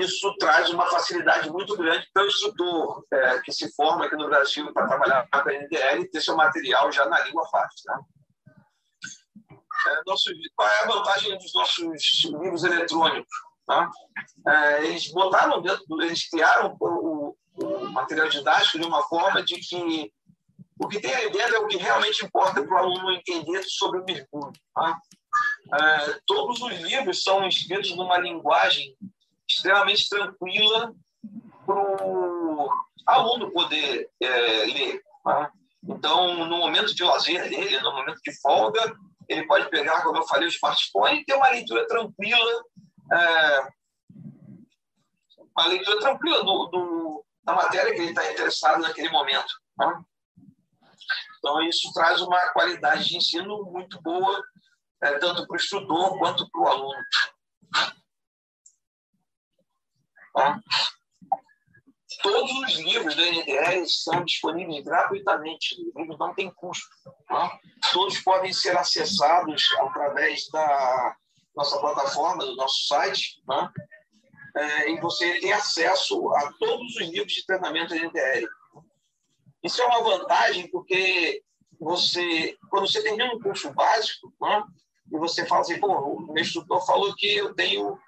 Isso 0.00 0.36
traz 0.38 0.68
uma 0.70 0.86
facilidade 0.86 1.48
muito 1.50 1.76
grande 1.76 2.06
para 2.12 2.24
o 2.24 2.26
instrutor 2.26 3.06
que 3.44 3.52
se 3.52 3.72
forma 3.74 4.04
aqui 4.04 4.16
no 4.16 4.28
Brasil 4.28 4.70
para 4.72 4.88
trabalhar 4.88 5.28
com 5.30 5.38
a 5.38 5.52
NDL 5.52 6.10
ter 6.10 6.20
seu 6.20 6.36
material 6.36 6.90
já 6.92 7.06
na 7.06 7.20
língua 7.20 7.48
fácil. 7.48 7.84
Né? 7.86 8.00
É, 9.88 10.02
nosso, 10.06 10.30
qual 10.54 10.68
é 10.68 10.82
a 10.82 10.86
vantagem 10.86 11.36
dos 11.38 11.52
nossos 11.54 12.24
livros 12.24 12.64
eletrônicos? 12.64 13.32
Tá? 13.66 13.90
É, 14.46 14.84
eles 14.86 15.10
botaram 15.12 15.62
dentro, 15.62 15.84
eles 16.02 16.28
criaram 16.28 16.76
o, 16.80 17.36
o, 17.56 17.90
material 17.90 18.28
didático 18.28 18.78
de 18.78 18.86
uma 18.86 19.02
forma 19.04 19.42
de 19.42 19.56
que 19.56 20.12
o 20.78 20.88
que 20.88 21.00
tem 21.00 21.14
ali 21.14 21.30
dentro 21.30 21.56
é 21.56 21.58
o 21.60 21.68
que 21.68 21.76
realmente 21.76 22.24
importa 22.24 22.62
para 22.62 22.74
o 22.74 22.78
aluno 22.78 23.12
entender 23.12 23.62
sobre 23.64 24.00
o 24.00 24.04
mergulho. 24.04 24.52
Tá? 24.74 24.98
É, 25.80 26.20
todos 26.26 26.60
os 26.60 26.72
livros 26.80 27.22
são 27.22 27.46
escritos 27.46 27.96
numa 27.96 28.18
linguagem 28.18 28.96
extremamente 29.48 30.08
tranquila 30.08 30.92
para 31.64 32.06
o 32.06 32.70
aluno 33.06 33.52
poder 33.52 34.10
é, 34.20 34.28
ler. 34.66 35.00
Né? 35.24 35.50
Então, 35.84 36.46
no 36.46 36.58
momento 36.58 36.94
de 36.94 37.02
lazer 37.02 37.48
dele, 37.48 37.80
no 37.80 37.92
momento 37.92 38.20
de 38.24 38.40
folga, 38.40 38.94
ele 39.32 39.46
pode 39.46 39.68
pegar, 39.70 40.02
como 40.02 40.18
eu 40.18 40.26
falei, 40.26 40.46
o 40.46 40.50
smartphone 40.50 41.20
e 41.20 41.24
ter 41.24 41.34
uma 41.34 41.48
leitura 41.48 41.86
tranquila, 41.86 42.64
é, 43.12 43.68
uma 45.56 45.66
leitura 45.66 46.00
tranquila 46.00 46.44
do, 46.44 46.66
do, 46.66 47.24
da 47.44 47.54
matéria 47.54 47.92
que 47.92 48.00
ele 48.00 48.10
está 48.10 48.30
interessado 48.30 48.80
naquele 48.80 49.10
momento. 49.10 49.52
Né? 49.78 50.04
Então, 51.38 51.62
isso 51.62 51.92
traz 51.92 52.20
uma 52.20 52.52
qualidade 52.52 53.08
de 53.08 53.16
ensino 53.16 53.64
muito 53.64 54.00
boa, 54.00 54.42
é, 55.02 55.18
tanto 55.18 55.46
para 55.46 55.54
o 55.54 55.56
instrutor 55.56 56.18
quanto 56.18 56.48
para 56.50 56.60
o 56.60 56.68
aluno. 56.68 57.02
Tá? 60.34 60.60
Todos 62.22 62.50
os 62.52 62.78
livros 62.78 63.14
do 63.14 63.22
NDR 63.22 63.84
são 63.86 64.24
disponíveis 64.24 64.84
gratuitamente, 64.84 65.74
os 65.74 65.96
livros 65.96 66.18
não 66.18 66.34
têm 66.34 66.50
custo. 66.50 66.86
Tá? 67.26 67.58
Todos 67.92 68.18
podem 68.20 68.52
ser 68.52 68.76
acessados 68.76 69.64
através 69.80 70.48
da 70.50 71.16
nossa 71.54 71.78
plataforma, 71.80 72.44
do 72.44 72.56
nosso 72.56 72.86
site, 72.86 73.42
tá? 73.46 73.72
é, 74.56 74.90
e 74.90 75.00
você 75.00 75.40
tem 75.40 75.52
acesso 75.52 76.30
a 76.34 76.52
todos 76.58 76.96
os 76.96 77.08
livros 77.08 77.32
de 77.32 77.46
treinamento 77.46 77.94
do 77.94 78.00
NDR. 78.00 78.46
Isso 79.62 79.80
é 79.80 79.86
uma 79.86 80.02
vantagem 80.02 80.68
porque 80.70 81.42
você, 81.80 82.56
quando 82.68 82.86
você 82.86 83.02
termina 83.02 83.32
um 83.32 83.40
curso 83.40 83.72
básico, 83.72 84.32
né, 84.40 84.62
e 85.12 85.18
você 85.18 85.46
fala 85.46 85.62
assim, 85.62 85.78
pô, 85.80 85.88
o 85.88 86.32
meu 86.32 86.42
instrutor 86.42 86.84
falou 86.84 87.14
que 87.14 87.34
eu 87.34 87.54
tenho 87.54 87.98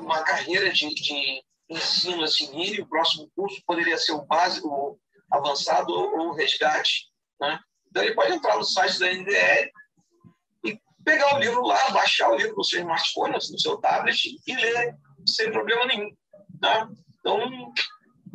uma 0.00 0.22
carreira 0.22 0.72
de, 0.72 0.92
de 0.94 1.42
ensino 1.68 2.24
a 2.24 2.28
seguir 2.28 2.74
e 2.74 2.80
o 2.80 2.88
próximo 2.88 3.30
curso 3.34 3.62
poderia 3.66 3.98
ser 3.98 4.12
o 4.12 4.24
básico, 4.24 4.68
o 4.68 4.98
avançado 5.30 5.92
ou 5.92 6.28
o 6.28 6.34
resgate. 6.34 7.08
Né? 7.40 7.58
Então, 7.88 8.02
ele 8.02 8.14
pode 8.14 8.32
entrar 8.32 8.56
no 8.56 8.64
site 8.64 8.98
da 8.98 9.12
NDL 9.12 9.70
e 10.64 10.80
pegar 11.04 11.36
o 11.36 11.38
livro 11.38 11.62
lá, 11.62 11.90
baixar 11.90 12.30
o 12.30 12.36
livro 12.36 12.56
no 12.56 12.64
seu 12.64 12.80
smartphone, 12.80 13.34
no 13.34 13.60
seu 13.60 13.76
tablet 13.78 14.40
e 14.46 14.54
ler 14.54 14.96
sem 15.26 15.50
problema 15.50 15.86
nenhum. 15.86 16.10
Tá? 16.60 16.88
Então, 17.20 17.72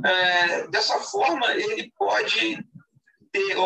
é, 0.06 0.68
dessa 0.68 1.00
forma, 1.00 1.52
ele 1.54 1.92
pode 1.98 2.58
ter 3.32 3.58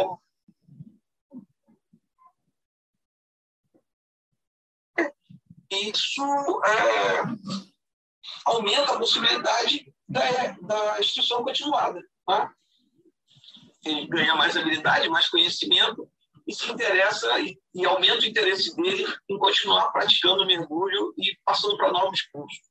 isso 5.70 6.24
é, 6.64 7.24
aumenta 8.48 8.94
a 8.94 8.98
possibilidade 8.98 9.94
da, 10.08 10.22
da 10.62 11.00
instrução 11.00 11.44
continuada. 11.44 12.02
Tá? 12.26 12.52
Ele 13.86 14.08
ganha 14.08 14.36
mais 14.36 14.56
habilidade, 14.56 15.10
mais 15.10 15.30
conhecimento 15.30 16.10
e 16.48 16.54
se 16.54 16.72
interessa 16.72 17.40
e, 17.42 17.60
e 17.76 17.86
aumenta 17.86 18.24
o 18.24 18.26
interesse 18.26 18.76
dele 18.76 19.06
em 19.30 19.38
continuar 19.38 19.92
praticando 19.92 20.44
o 20.44 20.48
mergulho 20.48 21.14
e 21.18 21.38
passando 21.44 21.78
para 21.78 21.92
novos 21.92 22.22
cursos. 22.24 22.62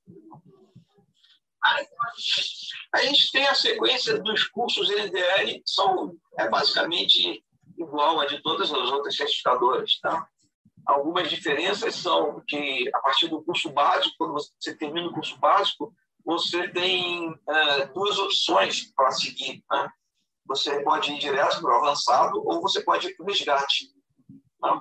A 2.92 3.02
gente 3.02 3.30
tem 3.32 3.46
a 3.46 3.54
sequência 3.54 4.18
dos 4.22 4.44
cursos 4.44 4.88
NDL, 4.88 5.62
são 5.66 6.16
é 6.38 6.48
basicamente 6.48 7.44
igual 7.76 8.20
a 8.20 8.26
de 8.26 8.40
todas 8.40 8.72
as 8.72 8.90
outras 8.90 9.16
certificadoras. 9.16 9.98
Tá? 10.00 10.26
Algumas 10.86 11.28
diferenças 11.28 11.96
são 11.96 12.40
que, 12.46 12.88
a 12.94 13.00
partir 13.00 13.28
do 13.28 13.42
curso 13.42 13.70
básico, 13.70 14.14
quando 14.16 14.34
você 14.34 14.74
termina 14.76 15.08
o 15.08 15.12
curso 15.12 15.36
básico, 15.38 15.92
você 16.24 16.68
tem 16.68 17.34
é, 17.48 17.86
duas 17.86 18.18
opções 18.18 18.92
para 18.94 19.10
seguir. 19.10 19.64
Né? 19.70 19.90
Você 20.46 20.82
pode 20.82 21.12
ir 21.12 21.18
direto 21.18 21.60
para 21.60 21.72
o 21.72 21.76
avançado 21.76 22.40
ou 22.46 22.60
você 22.60 22.80
pode 22.82 23.08
ir 23.08 23.16
para 23.16 23.24
o 23.24 23.26
resgate. 23.26 23.86
Né? 24.62 24.80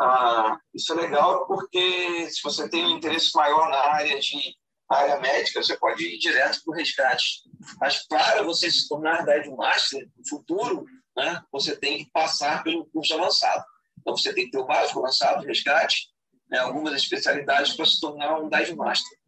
Ah, 0.00 0.58
isso 0.74 0.92
é 0.92 0.96
legal 0.96 1.46
porque 1.46 2.30
se 2.30 2.42
você 2.42 2.68
tem 2.68 2.84
um 2.84 2.96
interesse 2.96 3.34
maior 3.34 3.68
na 3.70 3.78
área 3.78 4.18
de 4.18 4.56
área 4.90 5.18
médica, 5.20 5.62
você 5.62 5.76
pode 5.76 6.04
ir 6.04 6.18
direto 6.18 6.62
para 6.64 6.72
o 6.72 6.74
resgate. 6.74 7.42
Mas 7.80 8.06
para 8.06 8.42
você 8.42 8.70
se 8.70 8.88
tornar 8.88 9.24
dive 9.24 9.54
master 9.56 10.08
no 10.16 10.28
futuro, 10.28 10.84
né, 11.16 11.42
você 11.50 11.76
tem 11.76 12.04
que 12.04 12.10
passar 12.12 12.62
pelo 12.62 12.86
curso 12.86 13.14
avançado. 13.14 13.64
Então, 14.06 14.16
você 14.16 14.32
tem 14.32 14.44
que 14.44 14.52
ter 14.52 14.58
o 14.58 14.66
básico, 14.66 15.00
avançado, 15.00 15.44
resgate, 15.44 16.10
né, 16.48 16.60
algumas 16.60 16.94
especialidades 16.94 17.74
para 17.74 17.84
se 17.84 18.00
tornar 18.00 18.38
um 18.38 18.48
dive 18.48 18.76
master. 18.76 19.18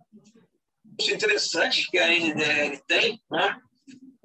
Isso 1.01 1.13
interessante 1.13 1.91
que 1.91 1.99
a 1.99 2.07
NDL 2.07 2.81
tem 2.87 3.21
né, 3.29 3.61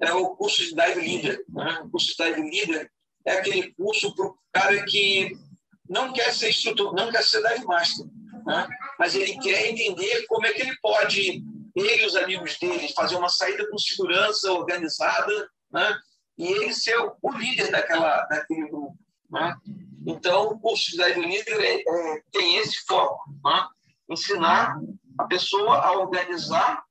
é 0.00 0.12
o 0.12 0.36
curso 0.36 0.62
de 0.62 0.76
dive 0.76 1.00
leader. 1.00 1.44
Né? 1.48 1.80
O 1.84 1.90
curso 1.90 2.14
de 2.16 2.22
dive 2.22 2.50
leader 2.50 2.90
é 3.26 3.32
aquele 3.32 3.74
curso 3.74 4.14
para 4.14 4.26
o 4.26 4.38
cara 4.52 4.84
que 4.84 5.36
não 5.90 6.12
quer 6.12 6.32
ser 6.32 6.50
instrutor, 6.50 6.94
não 6.94 7.10
quer 7.10 7.24
ser 7.24 7.42
dive 7.42 7.64
master, 7.64 8.06
né? 8.46 8.68
mas 8.96 9.16
ele 9.16 9.36
quer 9.38 9.66
entender 9.66 10.24
como 10.28 10.46
é 10.46 10.52
que 10.52 10.62
ele 10.62 10.76
pode, 10.80 11.42
ele 11.74 12.02
e 12.02 12.06
os 12.06 12.14
amigos 12.14 12.56
dele, 12.60 12.92
fazer 12.94 13.16
uma 13.16 13.28
saída 13.28 13.68
com 13.68 13.76
segurança 13.76 14.52
organizada, 14.52 15.50
né? 15.72 15.98
e 16.38 16.46
ele 16.46 16.72
ser 16.72 16.96
o 16.96 17.32
líder 17.32 17.72
daquela, 17.72 18.22
daquele 18.26 18.68
grupo. 18.68 18.96
Né? 19.28 19.56
Então, 20.06 20.48
o 20.48 20.60
curso 20.60 20.90
de 20.90 20.96
Dive 20.98 21.20
Leader 21.20 21.60
é, 21.60 21.80
é, 21.80 22.22
tem 22.30 22.56
esse 22.56 22.84
foco, 22.86 23.30
né? 23.42 23.68
ensinar 24.08 24.78
a 25.18 25.24
pessoa 25.24 25.78
a 25.78 25.92
organizar 25.92 26.84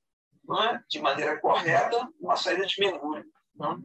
né, 0.47 0.83
de 0.89 0.99
maneira 0.99 1.39
correta 1.39 2.07
uma 2.19 2.35
saída 2.35 2.65
de 2.65 2.79
mergulho. 2.79 3.25
Né? 3.55 3.77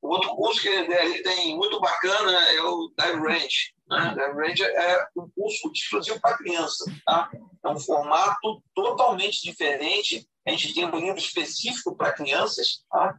Outro 0.00 0.34
curso 0.34 0.62
que 0.62 0.68
ele 0.68 1.22
tem 1.22 1.56
muito 1.56 1.78
bacana 1.80 2.32
é 2.52 2.62
o 2.62 2.92
Dive 2.96 3.18
Range. 3.18 3.74
Né? 3.88 4.14
Dive 4.14 4.32
Range 4.32 4.62
é 4.62 5.06
um 5.16 5.28
curso 5.30 5.70
exclusivo 5.74 6.20
para 6.20 6.38
criança. 6.38 6.84
Tá? 7.04 7.30
É 7.64 7.68
um 7.68 7.78
formato 7.78 8.62
totalmente 8.74 9.42
diferente. 9.42 10.26
A 10.46 10.52
gente 10.52 10.74
tem 10.74 10.86
um 10.86 10.96
livro 10.96 11.18
específico 11.18 11.94
para 11.94 12.12
crianças. 12.12 12.82
Tá? 12.90 13.18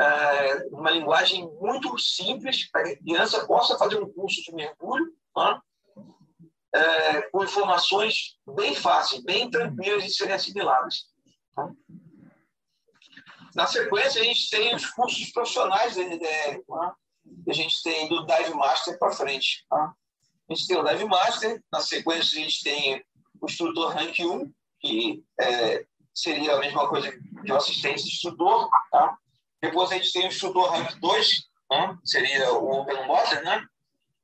É, 0.00 0.66
uma 0.70 0.90
linguagem 0.90 1.48
muito 1.60 1.98
simples 1.98 2.70
para 2.70 2.84
que 2.84 2.90
a 2.90 2.98
criança 2.98 3.46
possa 3.46 3.76
fazer 3.78 4.00
um 4.00 4.12
curso 4.12 4.42
de 4.42 4.54
mergulho 4.54 5.12
tá? 5.34 5.62
é, 6.74 7.22
com 7.30 7.44
informações 7.44 8.38
bem 8.54 8.74
fáceis, 8.74 9.22
bem 9.22 9.50
tranquilas 9.50 10.04
de 10.04 10.14
serem 10.14 10.34
assimiladas. 10.34 11.06
Tá? 11.54 11.70
na 13.58 13.66
sequência, 13.66 14.20
a 14.20 14.24
gente 14.24 14.48
tem 14.50 14.72
os 14.72 14.86
cursos 14.90 15.32
profissionais 15.32 15.96
da 15.96 16.02
NDL. 16.02 16.62
Tá? 16.64 16.94
A 17.48 17.52
gente 17.52 17.82
tem 17.82 18.08
do 18.08 18.24
Dive 18.24 18.54
Master 18.54 18.96
para 19.00 19.10
frente. 19.10 19.66
A 19.68 19.92
gente 20.48 20.68
tem 20.68 20.78
o 20.78 20.84
Dive 20.84 21.04
Master, 21.06 21.60
na 21.72 21.80
sequência, 21.80 22.38
a 22.38 22.42
gente 22.44 22.62
tem 22.62 23.04
o 23.40 23.46
instrutor 23.46 23.92
Rank 23.92 24.20
1, 24.20 24.52
que 24.80 25.24
é, 25.40 25.84
seria 26.14 26.54
a 26.54 26.60
mesma 26.60 26.88
coisa 26.88 27.10
que 27.10 27.52
o 27.52 27.56
assistente 27.56 28.06
instrutor. 28.06 28.68
Tá? 28.92 29.18
Depois 29.60 29.90
a 29.90 29.94
gente 29.94 30.12
tem 30.12 30.24
o 30.24 30.28
instrutor 30.28 30.70
Rank 30.70 30.98
2, 31.00 31.48
né? 31.70 31.98
seria 32.04 32.52
o 32.52 32.80
Open 32.80 33.06
Water, 33.06 33.42
né? 33.42 33.64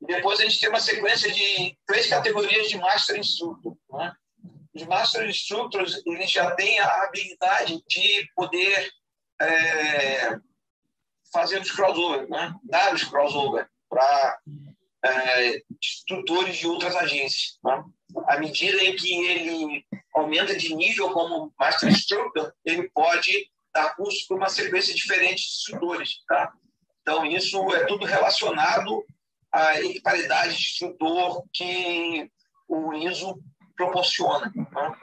E 0.02 0.06
depois 0.06 0.40
a 0.40 0.44
gente 0.44 0.60
tem 0.60 0.68
uma 0.68 0.80
sequência 0.80 1.32
de 1.32 1.76
três 1.86 2.06
categorias 2.06 2.68
de 2.68 2.78
Master 2.78 3.16
Instructor. 3.16 3.76
Né? 3.90 4.12
Os 4.74 4.82
Master 4.84 5.28
Instructors 5.28 6.02
eles 6.06 6.30
já 6.30 6.50
têm 6.52 6.78
a 6.78 7.04
habilidade 7.04 7.82
de 7.88 8.28
poder 8.34 8.90
é, 9.40 10.38
fazer 11.32 11.60
os 11.60 11.70
crossover, 11.70 12.28
né? 12.28 12.54
dar 12.64 12.94
os 12.94 13.04
crossover 13.04 13.68
para 13.88 14.38
é, 15.04 15.62
instrutores 15.82 16.56
de 16.56 16.66
outras 16.66 16.94
agências. 16.96 17.58
Né? 17.64 17.84
À 18.26 18.38
medida 18.38 18.82
em 18.84 18.94
que 18.94 19.14
ele 19.24 19.86
aumenta 20.14 20.54
de 20.56 20.74
nível 20.74 21.10
como 21.10 21.52
Master 21.58 21.88
Instructor, 21.88 22.52
ele 22.64 22.88
pode 22.90 23.50
dar 23.74 23.96
curso 23.96 24.26
para 24.28 24.36
uma 24.36 24.48
sequência 24.48 24.94
diferente 24.94 25.42
de 25.42 25.56
instrutores. 25.56 26.24
Tá? 26.26 26.52
Então, 27.02 27.26
isso 27.26 27.58
é 27.74 27.84
tudo 27.84 28.06
relacionado 28.06 29.04
à 29.52 29.80
equidade 29.80 30.56
de 30.56 30.62
instrutor 30.62 31.44
que 31.52 32.30
o 32.68 32.94
ISO 32.94 33.38
proporciona. 33.76 34.50
Né? 34.54 34.96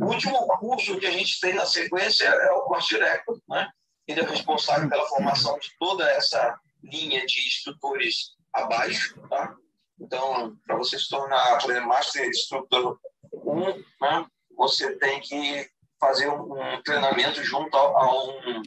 O 0.00 0.06
último 0.06 0.46
curso 0.58 0.98
que 0.98 1.06
a 1.06 1.10
gente 1.10 1.38
tem 1.38 1.54
na 1.54 1.66
sequência 1.66 2.24
é 2.26 2.50
o 2.52 2.62
Course 2.62 2.88
Director, 2.88 3.38
né? 3.48 3.70
ele 4.08 4.20
é 4.20 4.24
responsável 4.24 4.88
pela 4.88 5.06
formação 5.08 5.58
de 5.58 5.68
toda 5.78 6.10
essa 6.10 6.58
linha 6.82 7.24
de 7.26 7.46
instrutores 7.46 8.30
abaixo. 8.52 9.20
Tá? 9.28 9.54
Então, 10.00 10.56
para 10.66 10.76
você 10.76 10.98
se 10.98 11.08
tornar, 11.08 11.60
por 11.60 11.70
exemplo, 11.70 11.88
Master 11.90 12.26
Instructor 12.26 12.98
1, 13.32 13.60
né? 14.00 14.26
você 14.56 14.96
tem 14.96 15.20
que 15.20 15.68
fazer 16.00 16.28
um, 16.28 16.82
treinamento 16.82 17.44
junto 17.44 17.76
a, 17.76 17.80
a 17.80 18.24
um, 18.24 18.62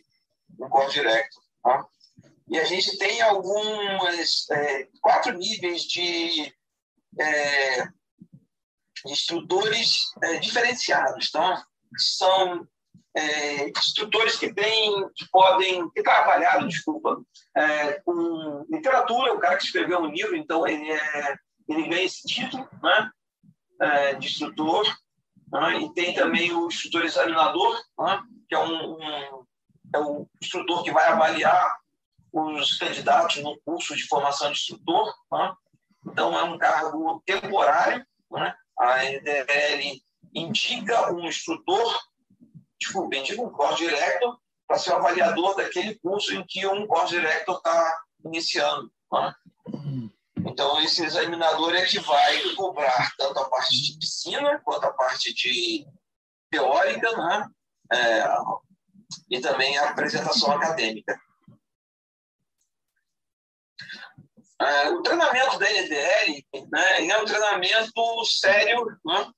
um 0.60 0.70
Course 0.70 0.94
Director. 0.94 1.42
Tá? 1.64 1.86
E 2.48 2.60
a 2.60 2.64
gente 2.64 2.98
tem 2.98 3.22
algumas, 3.22 4.50
é, 4.52 4.88
quatro 5.02 5.34
níveis 5.34 5.84
de 5.84 6.54
é, 7.20 7.88
instrutores 9.08 10.12
é, 10.22 10.38
diferenciados, 10.38 11.32
tá? 11.32 11.66
São 11.98 12.68
é, 13.16 13.70
instrutores 13.70 14.38
que 14.38 14.54
têm, 14.54 15.10
que 15.16 15.28
podem, 15.30 15.90
que 15.92 16.04
trabalharam, 16.04 16.68
desculpa, 16.68 17.22
é, 17.56 17.94
com 18.02 18.66
literatura, 18.70 19.34
o 19.34 19.40
cara 19.40 19.58
que 19.58 19.66
escreveu 19.66 20.00
um 20.00 20.12
livro, 20.12 20.36
então 20.36 20.68
ele, 20.68 20.92
é, 20.92 21.36
ele 21.68 21.88
ganha 21.88 22.04
esse 22.04 22.24
título, 22.24 22.68
né? 22.82 23.10
De 24.18 24.28
instrutor, 24.28 24.86
né? 25.54 25.80
e 25.80 25.94
tem 25.94 26.16
também 26.16 26.52
o 26.52 26.68
instrutor 26.68 27.06
examinador, 27.06 27.80
né? 28.00 28.24
que 28.50 28.56
é 28.56 28.60
um, 28.60 28.94
um, 28.94 29.46
é 29.94 30.00
o 30.00 30.28
instrutor 30.42 30.84
que 30.84 30.92
vai 30.92 31.06
avaliar 31.08 31.78
os 32.32 32.78
candidatos 32.80 33.38
no 33.44 33.56
curso 33.64 33.96
de 33.96 34.08
formação 34.08 34.48
de 34.48 34.58
instrutor, 34.58 35.14
né? 35.32 35.54
então 36.08 36.38
é 36.38 36.44
um 36.44 36.58
cargo 36.58 37.22
temporário, 37.26 38.04
a 38.80 39.04
NDL 39.04 40.02
indica 40.34 41.14
um 41.14 41.28
instrutor, 41.28 42.00
desculpa, 42.80 43.16
indica 43.16 43.40
um 43.40 43.52
course 43.52 43.78
director 43.78 44.40
para 44.68 44.80
ser 44.80 44.92
o 44.92 44.96
avaliador 44.96 45.56
daquele 45.56 45.94
curso 46.00 46.34
em 46.34 46.44
que 46.48 46.66
um 46.66 46.88
course 46.88 47.14
director 47.14 47.58
está 47.58 48.02
iniciando. 48.26 48.92
Então, 50.46 50.82
esse 50.82 51.04
examinador 51.04 51.76
é 51.76 51.86
que 51.86 52.00
vai 52.00 52.54
cobrar 52.56 53.14
tanto 53.18 53.40
a 53.40 53.50
parte 53.50 53.82
de 53.82 53.98
piscina 53.98 54.60
quanto 54.64 54.86
a 54.86 54.94
parte 54.94 55.34
de 55.34 55.86
teórica, 56.50 57.12
né? 57.18 57.50
É, 57.92 58.26
e 59.30 59.40
também 59.40 59.78
a 59.78 59.90
apresentação 59.90 60.52
acadêmica. 60.52 61.20
É, 64.62 64.90
o 64.90 65.02
treinamento 65.02 65.60
da 65.60 65.70
NDL 65.70 66.46
né, 66.72 67.08
é 67.08 67.22
um 67.22 67.26
treinamento 67.26 68.26
sério 68.26 68.86
né, 69.06 69.32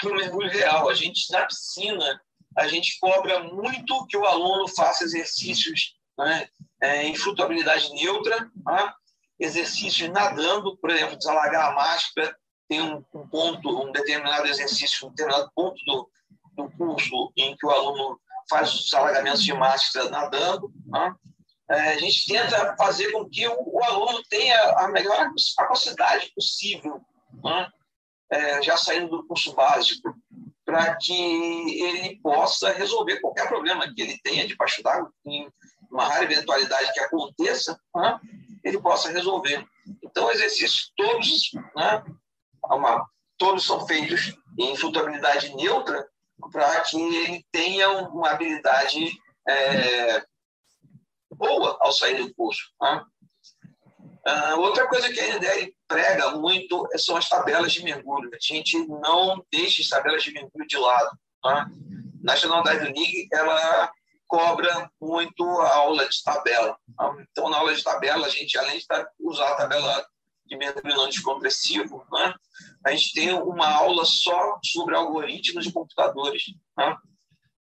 para 0.00 0.10
o 0.10 0.14
mergulho 0.14 0.50
real. 0.50 0.88
A 0.88 0.94
gente, 0.94 1.32
na 1.32 1.46
piscina, 1.46 2.22
a 2.56 2.68
gente 2.68 2.98
cobra 3.00 3.40
muito 3.40 4.06
que 4.06 4.16
o 4.16 4.24
aluno 4.24 4.68
faça 4.68 5.04
exercícios 5.04 5.96
né, 6.16 6.48
é, 6.80 7.04
em 7.04 7.16
flutuabilidade 7.16 7.92
neutra, 7.92 8.38
né, 8.40 8.92
exercícios 9.38 10.10
nadando, 10.10 10.76
por 10.78 10.90
exemplo, 10.90 11.16
desalagar 11.16 11.70
a 11.70 11.74
máscara, 11.74 12.36
tem 12.68 12.82
um, 12.82 13.04
um, 13.14 13.28
ponto, 13.28 13.82
um 13.82 13.92
determinado 13.92 14.46
exercício, 14.46 15.06
um 15.06 15.10
determinado 15.10 15.50
ponto 15.54 15.82
do, 15.86 16.10
do 16.52 16.70
curso 16.76 17.32
em 17.36 17.56
que 17.56 17.66
o 17.66 17.70
aluno 17.70 18.20
faz 18.50 18.74
os 18.74 18.92
alagamentos 18.92 19.42
de 19.42 19.54
máscara 19.54 20.10
nadando. 20.10 20.70
Né? 20.86 21.14
É, 21.70 21.80
a 21.92 21.98
gente 21.98 22.26
tenta 22.26 22.76
fazer 22.76 23.10
com 23.12 23.28
que 23.28 23.46
o, 23.46 23.56
o 23.58 23.84
aluno 23.84 24.22
tenha 24.28 24.58
a 24.78 24.88
melhor 24.88 25.30
capacidade 25.56 26.30
possível, 26.34 27.00
né? 27.42 27.68
é, 28.30 28.62
já 28.62 28.76
saindo 28.76 29.08
do 29.08 29.26
curso 29.26 29.54
básico, 29.54 30.14
para 30.64 30.96
que 30.96 31.82
ele 31.82 32.20
possa 32.20 32.70
resolver 32.72 33.20
qualquer 33.20 33.48
problema 33.48 33.90
que 33.94 34.02
ele 34.02 34.20
tenha 34.22 34.46
debaixo 34.46 34.82
d'água, 34.82 35.10
em 35.24 35.48
uma 35.90 36.04
rara 36.04 36.24
eventualidade 36.24 36.92
que 36.92 37.00
aconteça, 37.00 37.80
né? 37.96 38.20
Ele 38.64 38.80
possa 38.80 39.10
resolver. 39.10 39.64
Então, 40.02 40.30
exercícios 40.30 40.92
todos, 40.96 41.50
né? 41.76 42.04
uma, 42.64 43.06
todos 43.36 43.64
são 43.64 43.86
feitos 43.86 44.34
em 44.58 44.76
flutuabilidade 44.76 45.54
neutra 45.54 46.06
para 46.52 46.80
que 46.82 47.00
ele 47.00 47.44
tenha 47.50 47.90
uma 47.90 48.30
habilidade 48.30 49.10
é, 49.48 50.22
boa 51.34 51.76
ao 51.80 51.92
sair 51.92 52.16
do 52.16 52.34
curso. 52.34 52.62
Né? 52.80 53.04
Uh, 54.26 54.60
outra 54.60 54.86
coisa 54.88 55.10
que 55.10 55.20
a 55.20 55.36
NDR 55.36 55.72
prega 55.86 56.32
muito 56.32 56.86
são 56.96 57.16
as 57.16 57.28
tabelas 57.28 57.72
de 57.72 57.82
mergulho. 57.82 58.30
A 58.32 58.38
gente 58.40 58.76
não 58.86 59.42
deixa 59.50 59.80
as 59.80 59.88
tabelas 59.88 60.22
de 60.22 60.32
mergulho 60.32 60.66
de 60.66 60.76
lado. 60.76 61.18
Né? 61.44 61.66
National 62.22 62.62
Diving 62.62 62.92
League 62.92 63.28
ela 63.32 63.90
cobra 64.28 64.90
muito 65.00 65.42
a 65.60 65.74
aula 65.74 66.08
de 66.08 66.22
tabela. 66.22 66.78
Então, 67.20 67.48
na 67.48 67.56
aula 67.56 67.74
de 67.74 67.82
tabela, 67.82 68.26
a 68.26 68.30
gente, 68.30 68.56
além 68.58 68.78
de 68.78 68.86
usar 69.18 69.52
a 69.52 69.56
tabela 69.56 70.06
de 70.44 70.56
não 70.84 71.08
descompressivo, 71.08 72.06
né? 72.12 72.34
a 72.84 72.90
gente 72.92 73.12
tem 73.12 73.32
uma 73.32 73.68
aula 73.68 74.04
só 74.04 74.58
sobre 74.64 74.94
algoritmos 74.94 75.64
de 75.64 75.72
computadores. 75.72 76.42
Né? 76.76 76.96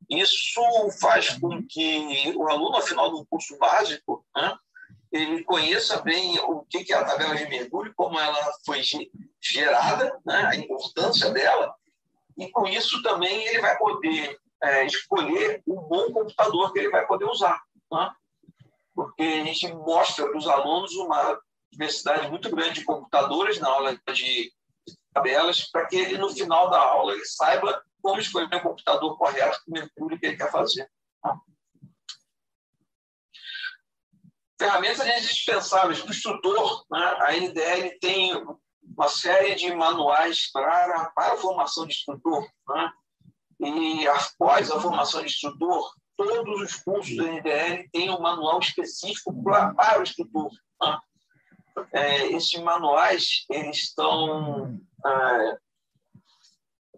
Isso 0.09 0.61
faz 0.99 1.37
com 1.37 1.63
que 1.67 2.33
o 2.35 2.47
aluno, 2.49 2.75
ao 2.75 2.81
final 2.81 3.11
do 3.11 3.25
curso 3.25 3.57
básico, 3.57 4.25
né, 4.35 4.55
ele 5.11 5.43
conheça 5.43 6.01
bem 6.01 6.39
o 6.39 6.65
que 6.69 6.91
é 6.91 6.95
a 6.95 7.03
tabela 7.03 7.35
de 7.35 7.47
mergulho, 7.47 7.93
como 7.95 8.19
ela 8.19 8.51
foi 8.65 8.81
gerada, 9.39 10.19
né, 10.25 10.45
a 10.45 10.55
importância 10.55 11.29
dela, 11.31 11.73
e 12.37 12.49
com 12.49 12.67
isso 12.67 13.01
também 13.03 13.45
ele 13.47 13.59
vai 13.59 13.77
poder 13.77 14.39
é, 14.63 14.85
escolher 14.85 15.61
um 15.67 15.81
bom 15.81 16.11
computador 16.11 16.71
que 16.71 16.79
ele 16.79 16.89
vai 16.89 17.05
poder 17.05 17.25
usar. 17.25 17.61
Né? 17.91 18.11
Porque 18.93 19.23
a 19.23 19.45
gente 19.45 19.73
mostra 19.73 20.27
para 20.27 20.37
os 20.37 20.47
alunos 20.47 20.93
uma 20.95 21.39
diversidade 21.71 22.29
muito 22.29 22.49
grande 22.49 22.79
de 22.79 22.85
computadores 22.85 23.59
na 23.59 23.69
aula 23.69 23.99
de 24.13 24.51
tabelas, 25.13 25.69
para 25.69 25.87
que 25.87 25.95
ele, 25.95 26.17
no 26.17 26.29
final 26.29 26.69
da 26.69 26.79
aula, 26.79 27.13
ele 27.13 27.25
saiba 27.25 27.83
como 28.01 28.19
escolher 28.19 28.53
o 28.55 28.61
computador 28.61 29.17
correto 29.17 29.59
para 29.67 30.05
o 30.05 30.19
que 30.19 30.25
ele 30.25 30.37
quer 30.37 30.51
fazer. 30.51 30.89
Ferramentas 34.59 35.07
indispensáveis 35.07 35.99
para 35.99 36.07
o 36.07 36.11
instrutor. 36.11 36.85
Né? 36.91 37.17
A 37.21 37.33
NDL 37.35 37.97
tem 37.99 38.33
uma 38.83 39.07
série 39.07 39.55
de 39.55 39.73
manuais 39.73 40.51
para, 40.51 41.11
para 41.15 41.33
a 41.33 41.37
formação 41.37 41.85
de 41.87 41.93
instrutor. 41.93 42.47
Né? 42.67 42.93
E 43.61 44.07
após 44.07 44.71
a 44.71 44.81
formação 44.81 45.21
de 45.21 45.27
instrutor, 45.27 45.93
todos 46.17 46.61
os 46.61 46.75
cursos 46.77 47.15
da 47.15 47.25
NDL 47.25 47.87
têm 47.91 48.09
um 48.09 48.19
manual 48.19 48.59
específico 48.59 49.31
para, 49.43 49.99
o 49.99 50.01
instrutor. 50.01 50.49
Né? 50.81 50.99
É, 51.93 52.27
esses 52.31 52.59
manuais 52.59 53.45
eles 53.49 53.77
estão 53.77 54.79
é, 55.05 55.57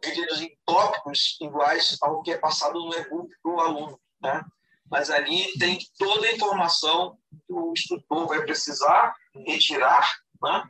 divididos 0.01 0.41
em 0.41 0.57
tópicos 0.65 1.37
iguais 1.41 1.97
ao 2.01 2.21
que 2.23 2.31
é 2.31 2.37
passado 2.37 2.79
no 2.79 2.95
e-book 2.95 3.29
para 3.43 3.51
o 3.51 3.59
aluno. 3.59 3.99
Né? 4.21 4.41
Mas 4.89 5.09
ali 5.09 5.51
tem 5.59 5.77
toda 5.97 6.27
a 6.27 6.31
informação 6.33 7.17
que 7.45 7.53
o 7.53 7.73
instrutor 7.73 8.27
vai 8.27 8.41
precisar 8.41 9.13
retirar 9.45 10.09
né? 10.41 10.63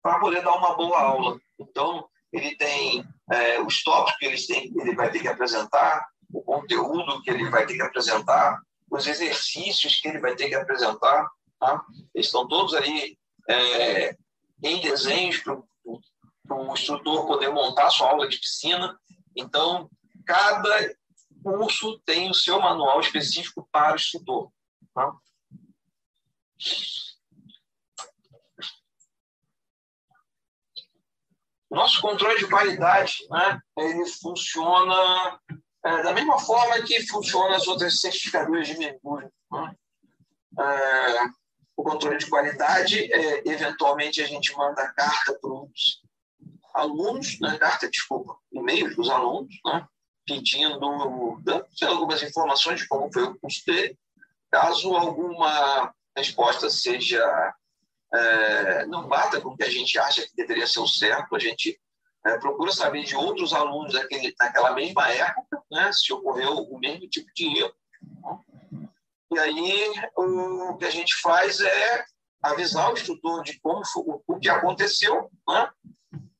para 0.00 0.20
poder 0.20 0.44
dar 0.44 0.54
uma 0.54 0.76
boa 0.76 1.00
aula. 1.00 1.40
Então, 1.58 2.08
ele 2.32 2.56
tem 2.56 3.04
é, 3.30 3.60
os 3.60 3.82
tópicos 3.82 4.18
que 4.18 4.26
ele, 4.26 4.46
tem, 4.46 4.72
ele 4.80 4.94
vai 4.94 5.10
ter 5.10 5.20
que 5.20 5.28
apresentar, 5.28 6.06
o 6.32 6.42
conteúdo 6.42 7.22
que 7.22 7.30
ele 7.30 7.48
vai 7.48 7.66
ter 7.66 7.74
que 7.74 7.82
apresentar, 7.82 8.60
os 8.90 9.06
exercícios 9.06 10.00
que 10.00 10.08
ele 10.08 10.20
vai 10.20 10.34
ter 10.34 10.48
que 10.48 10.54
apresentar. 10.54 11.28
Tá? 11.58 11.82
Eles 12.14 12.26
estão 12.26 12.46
todos 12.46 12.74
aí 12.74 13.16
é, 13.48 14.16
em 14.62 14.80
desenhos 14.80 15.38
para 15.38 15.54
o 16.56 16.72
instrutor 16.72 17.26
poder 17.26 17.48
montar 17.50 17.90
sua 17.90 18.10
aula 18.10 18.28
de 18.28 18.38
piscina. 18.38 18.98
Então, 19.34 19.90
cada 20.24 20.94
curso 21.42 22.00
tem 22.04 22.30
o 22.30 22.34
seu 22.34 22.60
manual 22.60 23.00
específico 23.00 23.68
para 23.70 23.92
o 23.92 23.96
instrutor. 23.96 24.50
Tá? 24.94 25.12
Nosso 31.70 32.00
controle 32.00 32.38
de 32.38 32.48
qualidade, 32.48 33.26
né, 33.28 33.60
ele 33.76 34.06
funciona 34.06 35.40
é, 35.84 36.02
da 36.02 36.12
mesma 36.12 36.38
forma 36.38 36.82
que 36.82 37.06
funciona 37.06 37.56
as 37.56 37.66
outras 37.66 38.00
certificadoras 38.00 38.66
de 38.66 38.78
mergulho. 38.78 39.30
Né? 39.52 39.76
É, 40.58 41.24
o 41.76 41.82
controle 41.82 42.18
de 42.18 42.28
qualidade, 42.28 43.12
é, 43.12 43.42
eventualmente 43.48 44.20
a 44.22 44.26
gente 44.26 44.56
manda 44.56 44.92
carta 44.92 45.38
para 45.40 45.50
os 45.50 46.02
alunos, 46.74 47.38
né, 47.40 47.56
carta, 47.58 47.88
desculpa, 47.88 48.36
e-mail 48.52 48.92
para 48.92 49.00
os 49.00 49.10
alunos, 49.10 49.54
né, 49.64 49.86
pedindo 50.26 50.84
algumas 51.82 52.22
informações 52.22 52.80
de 52.80 52.88
como 52.88 53.12
foi 53.12 53.22
o 53.22 53.38
curso 53.38 53.62
dele. 53.66 53.96
Caso 54.50 54.94
alguma 54.94 55.94
resposta 56.16 56.68
seja 56.68 57.54
é, 58.14 58.86
não 58.86 59.08
bata 59.08 59.40
com 59.40 59.50
o 59.50 59.56
que 59.56 59.64
a 59.64 59.70
gente 59.70 59.98
acha 59.98 60.22
que 60.22 60.34
deveria 60.34 60.66
ser 60.66 60.80
o 60.80 60.86
certo, 60.86 61.34
a 61.34 61.38
gente 61.38 61.78
é, 62.24 62.38
procura 62.38 62.72
saber 62.72 63.04
de 63.04 63.16
outros 63.16 63.52
alunos 63.52 63.92
daquele, 63.92 64.34
daquela 64.38 64.72
mesma 64.72 65.08
época, 65.08 65.62
né, 65.70 65.90
se 65.92 66.12
ocorreu 66.12 66.52
o 66.52 66.78
mesmo 66.78 67.08
tipo 67.08 67.28
de 67.34 67.58
erro. 67.58 67.74
E 69.32 69.38
aí 69.38 69.92
o 70.16 70.76
que 70.76 70.84
a 70.84 70.90
gente 70.90 71.14
faz 71.20 71.60
é 71.60 72.04
avisar 72.42 72.90
o 72.90 72.94
instrutor 72.94 73.42
de 73.42 73.58
como 73.60 73.84
foi, 73.84 74.04
o 74.26 74.38
que 74.38 74.48
aconteceu, 74.48 75.30
né? 75.48 75.70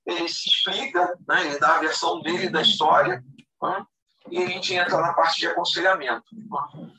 ele 0.07 0.29
se 0.29 0.49
explica, 0.49 1.19
né? 1.27 1.47
ele 1.47 1.59
dá 1.59 1.77
a 1.77 1.81
versão 1.81 2.21
dele 2.21 2.49
da 2.49 2.63
história, 2.63 3.23
né? 3.63 3.87
e 4.31 4.43
a 4.43 4.47
gente 4.47 4.75
entra 4.75 5.01
na 5.01 5.13
parte 5.13 5.41
de 5.41 5.49
aconselhamento. 5.49 6.25
Né? 6.33 6.91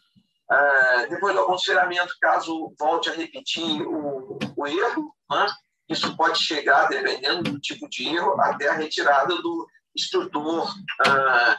É, 0.49 1.07
depois 1.07 1.35
do 1.35 1.41
aconselhamento, 1.41 2.15
caso 2.21 2.73
volte 2.79 3.09
a 3.09 3.13
repetir 3.13 3.81
o, 3.85 4.39
o 4.55 4.67
erro, 4.67 5.13
né? 5.29 5.45
isso 5.89 6.15
pode 6.15 6.39
chegar, 6.39 6.87
dependendo 6.87 7.51
do 7.51 7.59
tipo 7.59 7.89
de 7.89 8.07
erro, 8.07 8.39
até 8.41 8.69
a 8.69 8.73
retirada 8.73 9.35
do 9.41 9.67
instrutor 9.95 10.73
ah, 11.05 11.57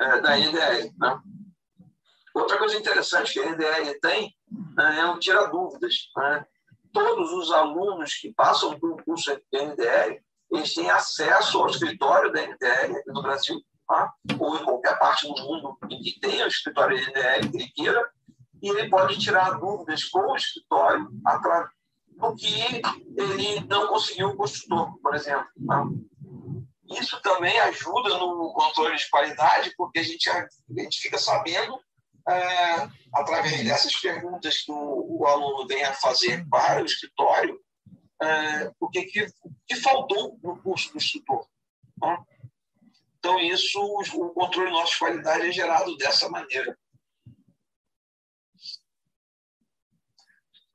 ah, 0.00 0.18
da 0.20 0.36
NDL. 0.36 0.92
Né? 0.98 1.20
Outra 2.34 2.58
coisa 2.58 2.76
interessante 2.76 3.32
que 3.32 3.40
a 3.40 3.50
NDL 3.50 4.00
tem 4.00 4.34
né, 4.76 5.00
é 5.00 5.06
o 5.06 5.18
tira 5.18 5.46
dúvidas. 5.46 6.10
Né? 6.16 6.46
Todos 6.92 7.32
os 7.32 7.52
alunos 7.52 8.14
que 8.14 8.32
passam 8.34 8.78
pelo 8.78 9.02
curso 9.02 9.30
da 9.52 9.62
NDL, 9.62 10.20
eles 10.52 10.74
têm 10.74 10.90
acesso 10.90 11.58
ao 11.58 11.68
escritório 11.68 12.32
da 12.32 12.42
NDL 12.42 13.02
no 13.06 13.22
Brasil, 13.22 13.60
tá? 13.86 14.12
ou 14.38 14.56
em 14.56 14.64
qualquer 14.64 14.98
parte 14.98 15.26
do 15.26 15.34
mundo 15.42 15.76
em 15.90 16.00
que 16.00 16.18
tenha 16.20 16.44
o 16.44 16.48
escritório 16.48 16.98
NDL 16.98 17.50
que 17.50 17.56
ele 17.56 17.72
queira, 17.74 18.10
e 18.62 18.68
ele 18.68 18.88
pode 18.88 19.18
tirar 19.18 19.58
dúvidas 19.58 20.04
com 20.04 20.20
o 20.20 20.36
escritório 20.36 21.10
através 21.26 21.70
do 22.16 22.34
que 22.34 22.82
ele 23.18 23.60
não 23.68 23.88
conseguiu 23.88 24.28
o 24.28 24.36
construtor, 24.36 24.98
por 25.00 25.14
exemplo. 25.14 25.46
Tá? 25.66 25.84
Isso 26.90 27.20
também 27.22 27.58
ajuda 27.60 28.18
no 28.18 28.52
controle 28.52 28.96
de 28.96 29.08
qualidade, 29.10 29.72
porque 29.76 29.98
a 29.98 30.02
gente, 30.02 30.28
a 30.30 30.46
gente 30.78 31.00
fica 31.00 31.18
sabendo, 31.18 31.78
é, 32.28 32.88
através 33.12 33.62
dessas 33.64 33.94
perguntas 33.96 34.62
que 34.62 34.72
o, 34.72 35.18
o, 35.20 35.26
aluno 35.26 35.66
vem 35.66 35.84
a 35.84 35.92
fazer 35.92 36.46
para 36.48 36.82
o 36.82 36.86
escritório, 36.86 37.58
é, 38.22 38.72
o 38.80 38.88
que, 38.88 39.02
que, 39.04 39.26
que, 39.66 39.76
faltou 39.76 40.38
no 40.42 40.56
curso 40.62 40.90
do 40.92 40.98
instrutor. 40.98 41.46
Tá? 42.00 42.22
Então, 43.24 43.40
isso, 43.40 43.80
o 43.80 44.34
controle 44.34 44.70
nosso 44.70 44.92
de 44.92 44.98
qualidade 44.98 45.48
é 45.48 45.50
gerado 45.50 45.96
dessa 45.96 46.28
maneira. 46.28 46.78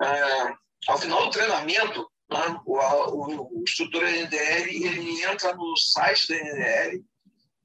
É, 0.02 0.54
ao 0.88 0.98
final 0.98 1.26
do 1.26 1.30
treinamento, 1.30 2.10
né, 2.28 2.60
o, 2.66 2.80
o, 2.80 3.60
o 3.60 3.62
instrutor 3.62 4.02
NDL 4.04 4.68
ele 4.84 5.24
entra 5.26 5.56
no 5.56 5.78
site 5.78 6.28
da 6.28 6.40
NDL 6.40 7.06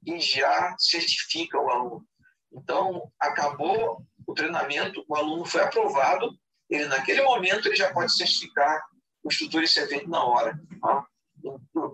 e 0.05 0.19
já 0.19 0.75
certifica 0.77 1.59
o 1.59 1.67
aluno. 1.67 2.07
Então, 2.53 3.11
acabou 3.19 4.05
o 4.27 4.33
treinamento, 4.35 5.03
o 5.09 5.15
aluno 5.15 5.45
foi 5.45 5.63
aprovado, 5.63 6.29
ele 6.69 6.85
naquele 6.85 7.23
momento 7.23 7.67
ele 7.67 7.75
já 7.75 7.91
pode 7.91 8.15
certificar 8.15 8.83
o 9.23 9.29
instrutor 9.29 9.63
é 9.63 9.67
feito 9.67 10.07
na 10.07 10.23
hora. 10.23 10.55
Tá? 10.79 11.07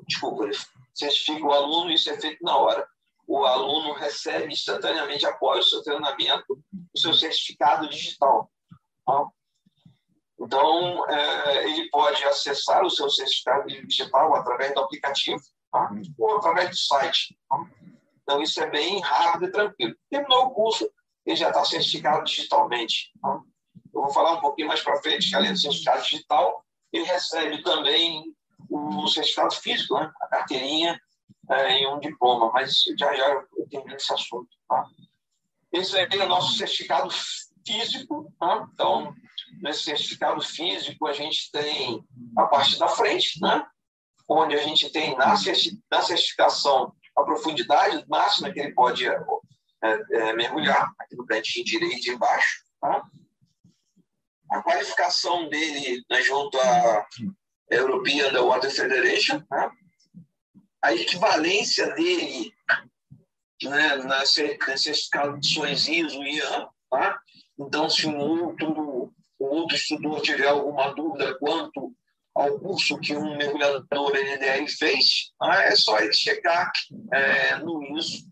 Desculpa, 0.06 0.49
certifica 0.93 1.45
o 1.45 1.51
aluno 1.51 1.91
isso 1.91 2.10
é 2.10 2.19
feito 2.19 2.43
na 2.43 2.58
hora. 2.58 2.88
O 3.27 3.45
aluno 3.45 3.93
recebe 3.93 4.51
instantaneamente 4.51 5.25
após 5.25 5.65
o 5.65 5.69
seu 5.69 5.84
treinamento 5.84 6.62
o 6.93 6.99
seu 6.99 7.13
certificado 7.13 7.89
digital. 7.89 8.51
Tá? 9.06 9.27
Então, 10.39 11.08
é, 11.10 11.69
ele 11.69 11.89
pode 11.89 12.23
acessar 12.25 12.84
o 12.84 12.89
seu 12.89 13.10
certificado 13.10 13.67
digital 13.67 14.36
através 14.36 14.73
do 14.73 14.82
aplicativo 14.82 15.41
tá? 15.71 15.91
ou 16.17 16.38
através 16.38 16.69
do 16.69 16.77
site. 16.77 17.38
Tá? 17.49 17.69
Então, 18.23 18.41
isso 18.41 18.62
é 18.62 18.69
bem 18.69 18.99
rápido 19.01 19.45
e 19.45 19.51
tranquilo. 19.51 19.95
Terminou 20.10 20.45
o 20.45 20.51
curso, 20.51 20.89
ele 21.25 21.36
já 21.36 21.49
está 21.49 21.63
certificado 21.63 22.23
digitalmente. 22.23 23.12
Eu 23.93 24.01
vou 24.01 24.13
falar 24.13 24.34
um 24.34 24.41
pouquinho 24.41 24.67
mais 24.67 24.82
para 24.82 25.01
frente 25.01 25.30
que, 25.30 25.36
além 25.36 25.54
do 25.54 25.60
certificado 25.60 26.01
digital, 26.04 26.65
ele 26.91 27.06
recebe 27.06 27.62
também 27.62 28.36
o 28.71 29.07
certificado 29.07 29.53
físico, 29.55 29.95
né? 29.95 30.12
a 30.21 30.27
carteirinha 30.27 30.99
é, 31.49 31.81
e 31.81 31.88
um 31.88 31.99
diploma, 31.99 32.51
mas 32.53 32.84
já 32.97 33.13
já 33.13 33.27
eu 33.57 33.67
termino 33.69 33.95
esse 33.95 34.13
assunto. 34.13 34.49
Tá? 34.67 34.86
Esse 35.73 35.97
é 35.99 36.07
o 36.23 36.29
nosso 36.29 36.55
certificado 36.57 37.10
físico, 37.65 38.34
tá? 38.39 38.67
então 38.73 39.13
nesse 39.62 39.84
certificado 39.84 40.41
físico, 40.41 41.05
a 41.05 41.13
gente 41.13 41.51
tem 41.51 42.03
a 42.38 42.45
parte 42.45 42.79
da 42.79 42.88
frente, 42.88 43.39
né? 43.41 43.65
onde 44.27 44.55
a 44.55 44.63
gente 44.63 44.89
tem 44.91 45.15
na, 45.17 45.36
certificação 45.36 46.93
a 47.17 47.23
profundidade 47.23 48.05
máxima 48.07 48.51
que 48.51 48.60
ele 48.62 48.73
pode 48.73 49.05
é, 49.05 49.19
é, 49.84 50.34
mergulhar, 50.34 50.93
aqui 50.97 51.15
no 51.17 51.25
cantinho 51.25 51.65
direito 51.65 52.07
e 52.07 52.12
embaixo. 52.12 52.63
Tá? 52.79 53.03
A 54.51 54.62
qualificação 54.62 55.49
dele 55.49 56.03
né, 56.10 56.21
junto 56.21 56.57
à 56.60 57.05
European 57.71 58.27
Underwater 58.27 58.71
Federation, 58.71 59.41
tá? 59.41 59.71
a 60.81 60.93
equivalência 60.93 61.93
dele 61.93 62.51
né, 63.63 63.95
nas, 63.97 64.34
certificações 64.34 65.88
ISO 65.88 66.23
e 66.23 66.38
IAM. 66.38 66.67
Tá? 66.89 67.19
Então, 67.60 67.89
se 67.89 68.07
um 68.07 68.17
outro 68.17 69.13
o 69.41 69.55
outro 69.55 69.75
estudou 69.75 70.21
tiver 70.21 70.47
alguma 70.47 70.93
dúvida 70.93 71.36
quanto 71.39 71.91
ao 72.36 72.60
curso 72.60 72.99
que 72.99 73.15
um 73.15 73.36
mergulhador 73.36 74.15
NDR 74.15 74.67
fez, 74.77 75.31
né, 75.41 75.69
é 75.69 75.75
só 75.75 75.99
ele 75.99 76.13
chegar 76.13 76.71
é, 77.12 77.57
no 77.57 77.97
ISO 77.97 78.23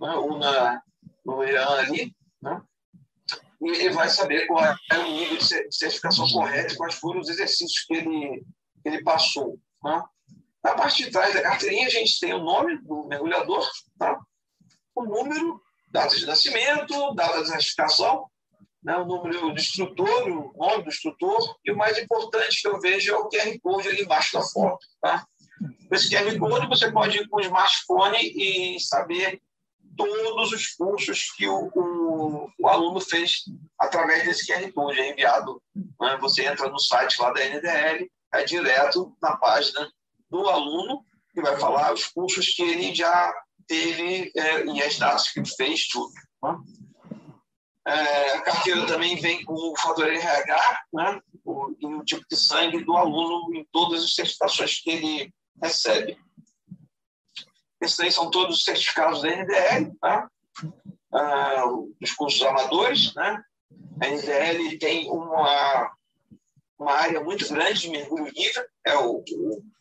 né, 0.00 0.14
ou 0.14 0.38
na, 0.38 0.80
no 1.26 1.42
EAN 1.42 1.78
ali, 1.78 2.14
né, 2.40 2.62
e 3.66 3.88
vai 3.90 4.08
saber 4.08 4.46
qual 4.46 4.64
é 4.64 4.98
o 4.98 5.10
nível 5.10 5.38
de 5.38 5.44
certificação 5.74 6.28
correto, 6.28 6.76
quais 6.76 6.94
foram 6.94 7.20
os 7.20 7.28
exercícios 7.28 7.84
que 7.86 7.94
ele, 7.94 8.44
que 8.82 8.88
ele 8.88 9.02
passou. 9.02 9.58
Né. 9.82 10.02
Na 10.62 10.74
parte 10.74 11.04
de 11.04 11.10
trás 11.10 11.34
da 11.34 11.42
carteirinha, 11.42 11.86
a 11.86 11.90
gente 11.90 12.18
tem 12.18 12.32
o 12.32 12.42
nome 12.42 12.78
do 12.82 13.06
mergulhador, 13.06 13.68
tá? 13.98 14.18
o 14.94 15.04
número, 15.04 15.60
data 15.90 16.16
de 16.16 16.26
nascimento, 16.26 17.14
data 17.14 17.42
de 17.42 17.48
certificação, 17.48 18.26
né, 18.82 18.96
o 18.96 19.04
número 19.06 19.50
do 19.50 19.60
instrutor, 19.60 20.28
o 20.28 20.52
nome 20.56 20.82
do 20.82 20.88
instrutor, 20.88 21.56
e 21.64 21.72
o 21.72 21.76
mais 21.76 21.98
importante 21.98 22.60
que 22.60 22.68
eu 22.68 22.78
vejo 22.80 23.12
é 23.12 23.16
o 23.16 23.28
QR 23.28 23.58
Code 23.62 23.88
ali 23.88 24.02
embaixo 24.02 24.34
da 24.34 24.42
foto. 24.42 24.86
Tá? 25.00 25.26
Esse 25.90 26.10
QR 26.10 26.38
Code, 26.38 26.66
você 26.66 26.92
pode 26.92 27.18
ir 27.18 27.28
com 27.28 27.38
o 27.38 27.40
smartphone 27.40 28.18
e 28.20 28.78
saber 28.80 29.40
todos 29.96 30.52
os 30.52 30.68
cursos 30.74 31.30
que 31.36 31.46
o, 31.46 31.70
o, 31.74 32.50
o 32.58 32.68
aluno 32.68 33.00
fez 33.00 33.44
através 33.78 34.24
desse 34.24 34.46
QR 34.46 34.70
Code, 34.72 35.00
é 35.00 35.10
enviado. 35.10 35.62
Né? 35.74 36.16
Você 36.20 36.44
entra 36.46 36.68
no 36.68 36.78
site 36.78 37.20
lá 37.20 37.32
da 37.32 37.44
NDL, 37.44 38.10
é 38.32 38.44
direto 38.44 39.16
na 39.22 39.36
página 39.36 39.90
do 40.30 40.48
aluno, 40.48 41.04
e 41.36 41.40
vai 41.40 41.58
falar 41.58 41.92
os 41.92 42.06
cursos 42.06 42.46
que 42.48 42.62
ele 42.62 42.94
já 42.94 43.32
teve 43.66 44.30
é, 44.36 44.64
e 44.66 44.82
as 44.82 44.98
datas 44.98 45.30
que 45.30 45.40
ele 45.40 45.48
fez, 45.48 45.88
tudo. 45.88 46.12
Tá? 46.40 46.58
É, 47.86 48.32
a 48.36 48.40
carteira 48.42 48.86
também 48.86 49.16
vem 49.16 49.44
com 49.44 49.52
o 49.52 49.76
fator 49.76 50.08
RH, 50.08 50.80
né? 50.92 51.20
o, 51.44 51.74
e 51.78 51.86
o 51.86 52.04
tipo 52.04 52.24
de 52.30 52.36
sangue 52.36 52.82
do 52.84 52.96
aluno 52.96 53.54
em 53.54 53.66
todas 53.70 54.02
as 54.02 54.14
certificações 54.14 54.80
que 54.80 54.90
ele 54.90 55.34
recebe. 55.62 56.16
Esses 57.84 58.00
aí 58.00 58.10
são 58.10 58.30
todos 58.30 58.56
os 58.56 58.64
certificados 58.64 59.22
da 59.22 59.28
NDL. 59.28 59.92
Tá? 60.00 60.28
uh, 61.14 61.94
dos 62.00 62.12
cursos 62.12 62.42
amadores. 62.42 63.14
Né? 63.14 63.42
A 64.02 64.08
NDL 64.08 64.78
tem 64.78 65.10
uma, 65.10 65.92
uma 66.78 66.92
área 66.92 67.20
muito 67.20 67.48
grande 67.48 67.80
de 67.80 67.90
mergulho 67.90 68.30
livre, 68.34 68.66
é 68.84 68.96
o, 68.96 69.22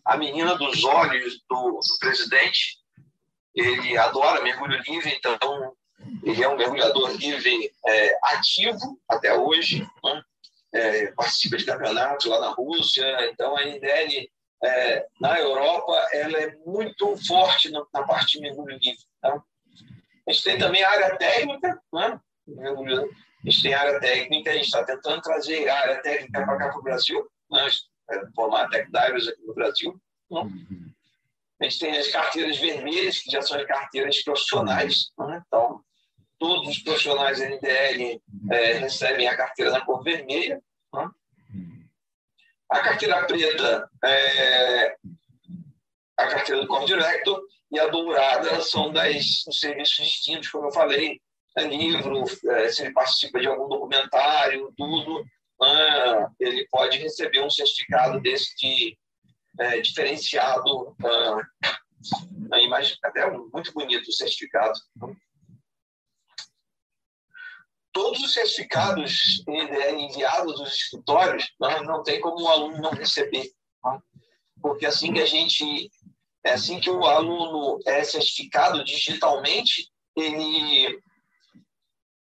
a 0.06 0.18
menina 0.18 0.56
dos 0.56 0.84
olhos 0.84 1.42
do, 1.50 1.80
do 1.80 1.98
presidente. 2.00 2.78
Ele 3.56 3.98
adora 3.98 4.44
mergulho 4.44 4.82
livre, 4.88 5.14
então 5.16 5.74
ele 6.24 6.44
é 6.44 6.50
um 6.50 6.58
mergulhador 6.58 7.12
livre 7.12 7.72
é, 7.86 8.18
ativo 8.24 9.00
até 9.08 9.34
hoje, 9.34 9.88
né? 10.04 10.24
é, 10.74 11.12
participa 11.12 11.58
de 11.58 11.66
campeonatos 11.66 12.26
lá 12.26 12.40
na 12.40 12.50
Rússia. 12.50 13.06
Então, 13.32 13.56
a 13.56 13.64
NDL 13.64 14.30
é, 14.64 15.06
na 15.20 15.40
Europa 15.40 15.92
ela 16.14 16.38
é 16.38 16.56
muito 16.66 17.18
forte 17.28 17.70
na, 17.70 17.86
na 17.94 18.04
parte 18.04 18.38
de 18.38 18.42
mergulho 18.42 18.78
livre. 18.78 19.04
Tá? 19.22 19.42
A 20.28 20.32
gente 20.32 20.44
tem 20.44 20.58
também 20.58 20.84
a 20.84 20.90
área 20.90 21.18
técnica, 21.18 21.82
né? 21.92 22.20
a 22.48 23.50
gente 23.50 23.62
tem 23.62 23.74
área 23.74 24.00
técnica, 24.00 24.52
a 24.52 24.54
gente 24.54 24.66
está 24.66 24.84
tentando 24.84 25.22
trazer 25.22 25.68
a 25.68 25.80
área 25.80 26.02
técnica 26.02 26.46
para 26.46 26.58
cá 26.58 26.70
para 26.70 26.80
o 26.80 26.84
Brasil, 26.84 27.30
né? 27.52 27.68
formar 28.34 28.70
tech 28.70 28.90
divers 28.90 29.28
aqui 29.28 29.42
no 29.46 29.54
Brasil. 29.54 30.02
Né? 30.32 30.50
A 31.60 31.64
gente 31.66 31.80
tem 31.80 31.98
as 31.98 32.08
carteiras 32.08 32.58
vermelhas, 32.58 33.20
que 33.20 33.32
já 33.32 33.42
são 33.42 33.58
as 33.58 33.66
carteiras 33.66 34.22
profissionais. 34.24 35.12
Né? 35.18 35.44
Então, 35.46 35.82
todos 36.40 36.70
os 36.70 36.80
profissionais 36.80 37.40
NDL 37.40 38.22
é, 38.52 38.74
recebem 38.74 39.28
a 39.28 39.36
carteira 39.36 39.72
na 39.72 39.82
cor 39.82 40.04
vermelha. 40.04 40.62
A 42.74 42.80
carteira 42.80 43.24
preta 43.28 43.88
é 44.04 44.96
a 46.18 46.28
carteira 46.28 46.62
do 46.62 46.68
Core 46.68 46.88
Director 46.88 47.40
e 47.72 47.80
a 47.80 47.86
dourada 47.86 48.62
são 48.62 48.92
das, 48.92 49.44
dos 49.46 49.60
serviços 49.60 50.04
distintos, 50.04 50.50
como 50.50 50.66
eu 50.66 50.72
falei, 50.72 51.22
é 51.56 51.66
livro, 51.66 52.24
é, 52.50 52.70
se 52.70 52.82
ele 52.82 52.92
participa 52.92 53.40
de 53.40 53.46
algum 53.46 53.70
documentário, 53.70 54.74
tudo, 54.76 55.24
ah, 55.62 56.28
ele 56.40 56.68
pode 56.72 56.98
receber 56.98 57.44
um 57.44 57.50
certificado 57.50 58.20
desse 58.20 58.56
de 58.56 58.98
é, 59.60 59.80
diferenciado, 59.80 60.96
ah, 61.06 62.60
imagem 62.60 62.98
até 63.04 63.30
muito 63.30 63.72
bonito 63.72 64.08
o 64.08 64.14
certificado 64.14 64.74
todos 67.94 68.22
os 68.22 68.34
certificados 68.34 69.44
enviados 69.48 70.56
dos 70.56 70.74
escritórios, 70.74 71.54
não, 71.60 71.84
não 71.84 72.04
tem 72.04 72.20
como 72.20 72.44
o 72.44 72.48
aluno 72.50 72.82
não 72.82 72.92
receber. 72.92 73.50
Tá? 73.82 74.02
Porque 74.62 74.86
assim 74.86 75.14
que 75.14 75.22
a 75.22 75.26
gente, 75.26 75.90
é 76.44 76.54
assim 76.54 76.80
que 76.80 76.90
o 76.90 77.06
aluno 77.06 77.80
é 77.86 78.04
certificado 78.04 78.84
digitalmente, 78.84 79.90
ele 80.16 81.00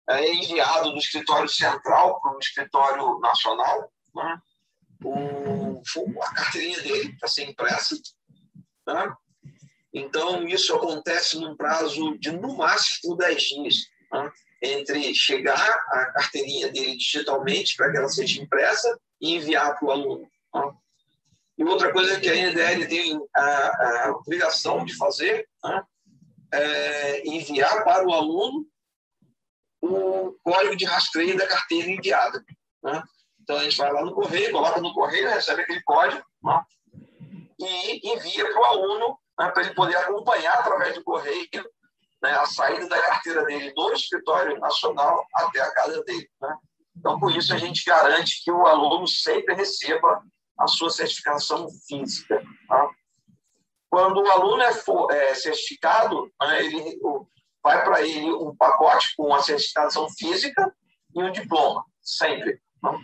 é 0.09 0.35
enviado 0.35 0.93
do 0.93 0.99
escritório 0.99 1.49
central 1.49 2.21
para 2.21 2.37
o 2.37 2.39
escritório 2.39 3.19
nacional, 3.21 3.91
né? 4.15 4.41
o, 5.05 5.83
a 6.23 6.35
carteirinha 6.35 6.81
dele 6.83 7.17
para 7.19 7.29
ser 7.29 7.49
impressa. 7.49 7.97
Né? 8.87 9.15
Então, 9.93 10.47
isso 10.47 10.75
acontece 10.75 11.39
num 11.39 11.57
prazo 11.57 12.19
de, 12.19 12.33
no 12.33 12.57
máximo, 12.57 13.17
10 13.17 13.43
dias. 13.43 13.77
Né? 14.13 14.33
Entre 14.63 15.13
chegar 15.15 15.59
a 15.89 16.07
carteirinha 16.13 16.71
dele 16.71 16.97
digitalmente 16.97 17.77
para 17.77 17.91
que 17.91 17.97
ela 17.97 18.09
seja 18.09 18.41
impressa 18.41 18.97
e 19.21 19.35
enviar 19.35 19.77
para 19.77 19.87
o 19.87 19.91
aluno. 19.91 20.31
E 21.59 21.65
outra 21.65 21.93
coisa 21.93 22.19
que 22.21 22.29
a 22.29 22.35
NDL 22.35 22.89
tem 22.89 23.21
a, 23.35 24.07
a 24.07 24.11
obrigação 24.13 24.85
de 24.85 24.97
fazer 24.97 25.49
é 26.53 27.29
enviar 27.29 27.83
para 27.83 28.07
o 28.07 28.13
aluno 28.13 28.67
o 29.81 30.37
código 30.45 30.77
de 30.77 30.85
rastreio 30.85 31.37
da 31.37 31.47
carteira 31.47 31.91
enviada. 31.91 32.45
Né? 32.83 33.03
Então 33.41 33.57
a 33.57 33.65
gente 33.65 33.77
vai 33.77 33.93
lá 33.93 34.05
no 34.05 34.15
correio, 34.15 34.53
coloca 34.53 34.81
no 34.81 34.95
correio, 34.95 35.29
recebe 35.29 35.63
aquele 35.63 35.83
código 35.83 36.25
né, 36.43 36.65
e 37.59 38.13
envia 38.13 38.45
para 38.53 38.61
o 38.61 38.65
aluno 38.65 39.19
né, 39.39 39.51
para 39.51 39.65
ele 39.65 39.75
poder 39.75 39.97
acompanhar 39.97 40.55
através 40.55 40.95
do 40.95 41.03
correio 41.03 41.49
né, 42.23 42.31
a 42.33 42.47
saída 42.47 42.89
da 42.89 43.03
carteira 43.03 43.45
dele 43.45 43.73
do 43.75 43.93
escritório 43.93 44.59
nacional 44.61 45.27
até 45.35 45.61
a 45.61 45.73
casa 45.73 46.03
dele. 46.05 46.29
Né? 46.41 46.57
Então, 46.97 47.19
por 47.19 47.35
isso, 47.37 47.53
a 47.53 47.59
gente 47.59 47.85
garante 47.85 48.43
que 48.45 48.51
o 48.51 48.67
aluno 48.67 49.07
sempre 49.09 49.55
receba 49.55 50.23
a 50.59 50.67
sua 50.67 50.91
certificação 50.91 51.69
física. 51.89 52.41
Tá? 52.69 52.91
Quando 53.91 54.23
o 54.23 54.31
aluno 54.31 54.63
é, 54.63 54.73
for, 54.73 55.11
é 55.11 55.35
certificado, 55.35 56.31
né, 56.41 56.65
ele, 56.65 56.99
vai 57.63 57.85
para 57.85 58.03
ele 58.03 58.31
um 58.33 58.55
pacote 58.55 59.15
com 59.17 59.35
a 59.35 59.43
certificação 59.43 60.09
física 60.11 60.73
e 61.15 61.23
um 61.23 61.33
diploma, 61.33 61.85
sempre. 62.01 62.61
Tá? 62.81 62.97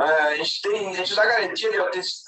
É, 0.00 0.04
a 0.04 0.36
gente, 0.36 0.62
tem, 0.62 0.90
a 0.90 0.92
gente 0.92 1.14
dá 1.14 1.26
garantia 1.26 1.70
de 1.70 1.78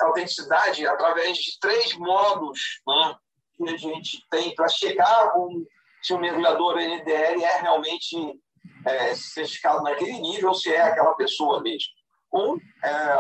autenticidade 0.01 0.87
através 0.87 1.39
de 1.39 1.59
três 1.61 1.95
modos 1.95 2.81
né, 2.85 3.17
que 3.65 3.75
a 3.75 3.77
gente 3.77 4.25
tem 4.31 4.55
para 4.55 4.69
chegar 4.69 5.37
um, 5.39 5.65
se 6.03 6.13
o 6.13 6.19
mergulhador 6.19 6.77
NDL 6.77 7.45
é 7.45 7.61
realmente 7.61 8.17
é, 8.87 9.15
certificado 9.15 9.83
naquele 9.83 10.19
nível, 10.19 10.55
se 10.55 10.73
é 10.73 10.81
aquela 10.81 11.15
pessoa 11.15 11.63
mesmo. 11.63 11.91
Um 12.33 12.59
é 12.85 13.17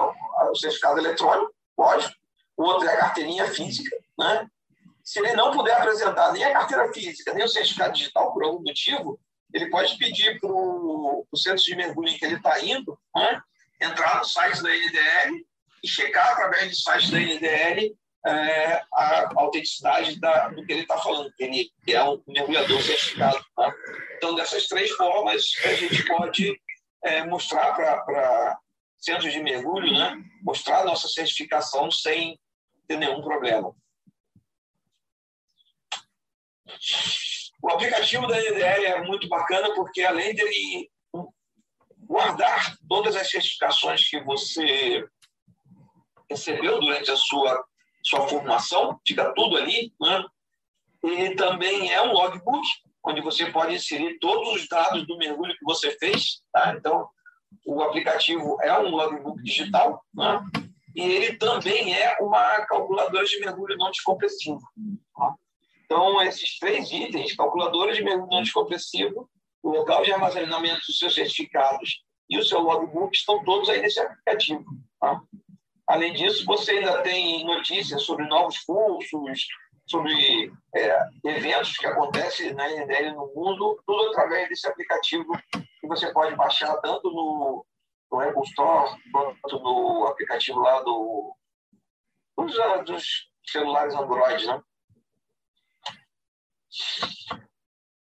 o 0.50 0.54
certificado 0.54 0.98
eletrônico, 0.98 1.52
lógico. 1.76 2.14
O 2.56 2.64
outro 2.64 2.88
é 2.88 2.94
a 2.94 2.98
carteirinha 2.98 3.46
física. 3.46 3.96
Né? 4.18 4.46
Se 5.02 5.18
ele 5.18 5.32
não 5.32 5.50
puder 5.50 5.76
apresentar 5.76 6.32
nem 6.32 6.44
a 6.44 6.52
carteira 6.52 6.92
física, 6.92 7.34
nem 7.34 7.44
o 7.44 7.48
certificado 7.48 7.94
digital, 7.94 8.32
por 8.32 8.44
algum 8.44 8.62
motivo, 8.62 9.18
ele 9.52 9.68
pode 9.68 9.96
pedir 9.98 10.38
para 10.40 10.50
o 10.50 11.26
centro 11.36 11.62
de 11.62 11.76
mergulho 11.76 12.08
em 12.08 12.16
que 12.16 12.24
ele 12.24 12.36
está 12.36 12.60
indo 12.64 12.98
né? 13.14 13.42
entrar 13.80 14.18
no 14.18 14.24
site 14.24 14.62
da 14.62 14.70
NDL 14.70 15.46
e 15.82 15.88
checar 15.88 16.32
através 16.32 16.70
do 16.70 16.76
site 16.76 17.10
da 17.10 17.18
NDL 17.18 17.96
é, 18.26 18.82
a 18.92 19.30
autenticidade 19.36 20.20
da, 20.20 20.48
do 20.48 20.64
que 20.64 20.72
ele 20.72 20.82
está 20.82 20.98
falando, 20.98 21.32
que 21.32 21.44
ele 21.44 21.70
é 21.88 22.02
um 22.04 22.22
mergulhador 22.26 22.80
certificado. 22.82 23.44
Tá? 23.56 23.74
Então, 24.16 24.34
dessas 24.34 24.66
três 24.66 24.90
formas, 24.92 25.44
a 25.64 25.74
gente 25.74 26.04
pode 26.06 26.60
é, 27.02 27.24
mostrar 27.24 27.72
para 27.72 28.58
centros 28.98 29.32
de 29.32 29.42
mergulho, 29.42 29.92
né? 29.92 30.22
mostrar 30.42 30.84
nossa 30.84 31.08
certificação 31.08 31.90
sem 31.90 32.38
ter 32.86 32.98
nenhum 32.98 33.22
problema. 33.22 33.74
O 37.62 37.68
aplicativo 37.70 38.26
da 38.26 38.36
NDL 38.38 38.84
é 38.84 39.02
muito 39.02 39.28
bacana 39.28 39.74
porque, 39.74 40.02
além 40.02 40.34
dele 40.34 40.90
guardar 41.98 42.76
todas 42.88 43.14
as 43.14 43.30
certificações 43.30 44.08
que 44.08 44.20
você 44.24 45.06
recebeu 46.28 46.80
durante 46.80 47.10
a 47.10 47.16
sua 47.16 47.64
sua 48.02 48.26
formação, 48.28 48.98
fica 49.06 49.32
tudo 49.34 49.56
ali, 49.56 49.92
né? 50.00 50.24
E 51.02 51.34
também 51.34 51.90
é 51.92 52.02
um 52.02 52.12
logbook, 52.12 52.66
onde 53.04 53.20
você 53.20 53.46
pode 53.46 53.74
inserir 53.74 54.18
todos 54.18 54.54
os 54.54 54.68
dados 54.68 55.06
do 55.06 55.16
mergulho 55.16 55.56
que 55.56 55.64
você 55.64 55.90
fez, 55.98 56.42
tá? 56.52 56.74
Então, 56.76 57.08
o 57.66 57.82
aplicativo 57.82 58.56
é 58.62 58.78
um 58.78 58.90
logbook 58.90 59.42
digital, 59.42 60.04
né? 60.14 60.40
E 60.94 61.02
ele 61.02 61.36
também 61.36 61.94
é 61.94 62.16
uma 62.20 62.66
calculadora 62.66 63.24
de 63.24 63.38
mergulho 63.40 63.76
não 63.76 63.90
descompressivo. 63.90 64.60
Tá? 65.16 65.34
Então, 65.84 66.20
esses 66.22 66.58
três 66.58 66.90
itens, 66.90 67.34
calculadora 67.36 67.92
de 67.92 68.02
mergulho 68.02 68.30
não 68.30 68.42
descompressivo, 68.42 69.28
o 69.62 69.70
local 69.70 70.02
de 70.02 70.12
armazenamento 70.12 70.80
dos 70.86 70.98
seus 70.98 71.14
certificados 71.14 72.02
e 72.28 72.38
o 72.38 72.44
seu 72.44 72.60
logbook 72.60 73.16
estão 73.16 73.42
todos 73.44 73.68
aí 73.68 73.80
nesse 73.80 74.00
aplicativo. 74.00 74.64
Tá? 75.00 75.20
Além 75.90 76.12
disso, 76.12 76.46
você 76.46 76.70
ainda 76.70 77.02
tem 77.02 77.44
notícias 77.44 78.04
sobre 78.04 78.24
novos 78.28 78.60
cursos, 78.60 79.48
sobre 79.88 80.52
é, 80.72 81.00
eventos 81.24 81.76
que 81.76 81.84
acontecem 81.84 82.54
na 82.54 82.68
NDL 82.68 83.12
no 83.12 83.26
mundo, 83.34 83.82
tudo 83.84 84.10
através 84.10 84.48
desse 84.48 84.68
aplicativo 84.68 85.36
que 85.80 85.88
você 85.88 86.12
pode 86.12 86.36
baixar 86.36 86.76
tanto 86.76 87.10
no, 87.10 87.66
no 88.08 88.20
Apple 88.20 88.42
Store 88.44 89.02
quanto 89.10 89.58
no 89.58 90.06
aplicativo 90.06 90.60
lá 90.60 90.80
do, 90.82 91.36
dos, 92.38 92.54
dos 92.86 93.28
celulares 93.48 93.92
Android. 93.92 94.46
Né? 94.46 94.62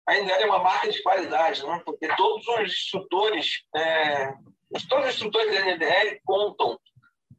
A 0.08 0.16
NDL 0.16 0.42
é 0.42 0.46
uma 0.48 0.64
marca 0.64 0.90
de 0.90 1.04
qualidade, 1.04 1.64
né? 1.64 1.80
porque 1.86 2.08
todos 2.16 2.48
os 2.48 2.60
instrutores, 2.62 3.68
é, 3.76 4.34
todos 4.90 5.10
os 5.10 5.14
instrutores 5.14 5.54
da 5.54 5.76
NDL 5.76 6.20
contam 6.26 6.80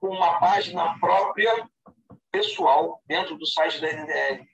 com 0.00 0.08
uma 0.08 0.38
página 0.38 0.98
própria 0.98 1.68
pessoal 2.30 3.02
dentro 3.06 3.36
do 3.36 3.46
site 3.46 3.80
da 3.80 3.92
NDL. 3.92 4.46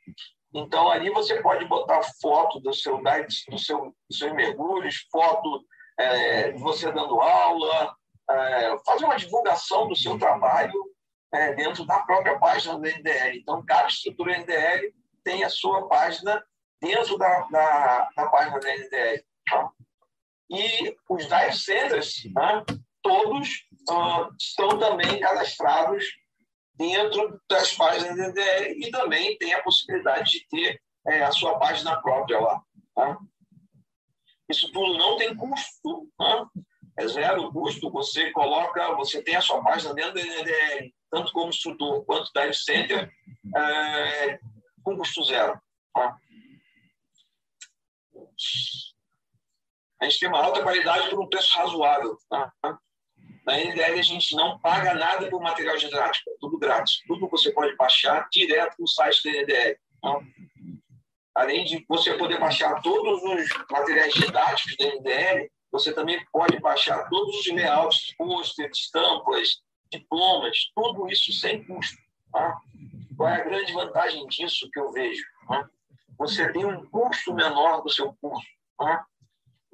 Então, 0.55 0.89
ali 0.89 1.11
você 1.11 1.43
pode 1.43 1.65
botar 1.67 2.03
foto 2.21 2.61
do 2.61 2.73
seu, 2.73 3.01
do 3.49 3.59
seu, 3.59 3.95
dos 4.09 4.19
seus 4.19 4.33
mergulhos, 4.33 5.07
foto 5.11 5.65
é, 5.99 6.53
de 6.53 6.61
você 6.61 6.91
dando 6.93 7.21
aula, 7.21 7.95
é, 8.31 8.79
fazer 8.87 9.05
uma 9.05 9.17
divulgação 9.17 9.89
do 9.89 9.97
seu 9.97 10.19
trabalho 10.19 10.73
é, 11.33 11.53
dentro 11.55 11.85
da 11.85 11.99
própria 12.01 12.39
página 12.39 12.79
da 12.79 12.89
NDL. 12.89 13.39
Então, 13.39 13.65
cada 13.67 13.89
estrutura 13.89 14.39
NDL 14.39 14.95
tem 15.25 15.43
a 15.43 15.49
sua 15.49 15.89
página 15.89 16.43
dentro 16.81 17.19
da, 17.19 17.41
da, 17.51 18.09
da 18.17 18.27
página 18.29 18.61
da 18.61 18.77
NDL. 18.77 19.25
Tá? 19.51 19.71
E 20.51 20.97
os 21.09 21.27
dive 21.27 21.57
centers, 21.57 22.23
tá? 22.33 22.65
todos 23.03 23.67
uh, 23.91 24.35
estão 24.39 24.79
também 24.79 25.21
cadastrados 25.21 26.05
dentro 26.77 27.41
das 27.49 27.73
páginas 27.75 28.17
da 28.17 28.29
NDL 28.29 28.87
e 28.87 28.91
também 28.91 29.39
tem 29.39 29.55
a 29.55 29.63
possibilidade 29.63 30.31
de 30.31 30.47
ter 30.49 30.83
é, 31.07 31.23
a 31.23 31.33
sua 31.33 31.59
página 31.59 32.01
própria 32.01 32.41
lá. 32.41 32.63
Tá? 32.95 33.19
Isso 34.49 34.71
tudo 34.73 34.99
não 34.99 35.17
tem 35.17 35.35
custo, 35.37 36.09
tá? 36.19 36.47
é 36.97 37.09
zero 37.09 37.53
custo. 37.53 37.91
Você 37.91 38.31
coloca, 38.33 38.95
você 38.95 39.23
tem 39.23 39.37
a 39.37 39.41
sua 39.41 39.63
página 39.63 39.95
dentro 39.95 40.15
da 40.15 40.21
NDL, 40.21 40.95
tanto 41.11 41.33
como 41.33 41.49
instrutor 41.49 42.05
quanto 42.05 42.31
dive 42.35 42.55
center, 42.55 43.11
é, 43.57 44.39
com 44.83 44.97
custo 44.97 45.25
zero. 45.25 45.61
Tá? 45.93 46.17
A 50.01 50.05
gente 50.05 50.21
tem 50.21 50.29
uma 50.29 50.45
alta 50.45 50.63
qualidade 50.63 51.09
por 51.11 51.21
um 51.21 51.29
preço 51.29 51.57
razoável. 51.57 52.17
Tá? 52.29 52.53
Na 53.45 53.59
NDL 53.59 53.99
a 53.99 54.03
gente 54.03 54.35
não 54.35 54.59
paga 54.59 54.95
nada 54.95 55.29
por 55.29 55.41
material 55.41 55.77
didático, 55.77 56.31
é 56.31 56.35
tudo 56.41 56.59
grátis. 56.59 57.03
Tudo 57.07 57.29
você 57.29 57.53
pode 57.53 57.77
baixar 57.77 58.27
direto 58.31 58.77
no 58.79 58.89
site 58.89 59.23
da 59.23 59.43
NDL. 59.43 59.79
Tá? 60.01 60.21
Além 61.35 61.65
de 61.65 61.85
você 61.89 62.15
poder 62.15 62.39
baixar 62.39 62.81
todos 62.81 63.23
os 63.23 63.49
materiais 63.71 64.15
didáticos 64.15 64.77
da 64.79 64.87
NDL, 64.87 65.51
você 65.71 65.93
também 65.93 66.25
pode 66.33 66.59
baixar 66.61 67.09
todos 67.11 67.41
os 67.41 67.47
layouts, 67.49 68.15
posters, 68.17 68.79
estampas, 68.79 69.61
diplomas, 69.91 70.57
tudo 70.75 71.09
isso 71.11 71.33
sem 71.33 71.65
custo. 71.65 72.01
Tá? 72.33 72.59
Qual 73.17 73.29
é 73.29 73.41
a 73.41 73.45
grande 73.45 73.73
vantagem 73.73 74.27
disso 74.29 74.71
que 74.73 74.79
eu 74.79 74.91
vejo? 74.91 75.23
Tá? 75.47 75.69
Você 76.19 76.51
tem 76.53 76.65
um 76.65 76.87
custo 76.87 77.35
menor 77.35 77.83
do 77.83 77.91
seu 77.91 78.15
curso. 78.21 78.47
Tá? 78.79 79.05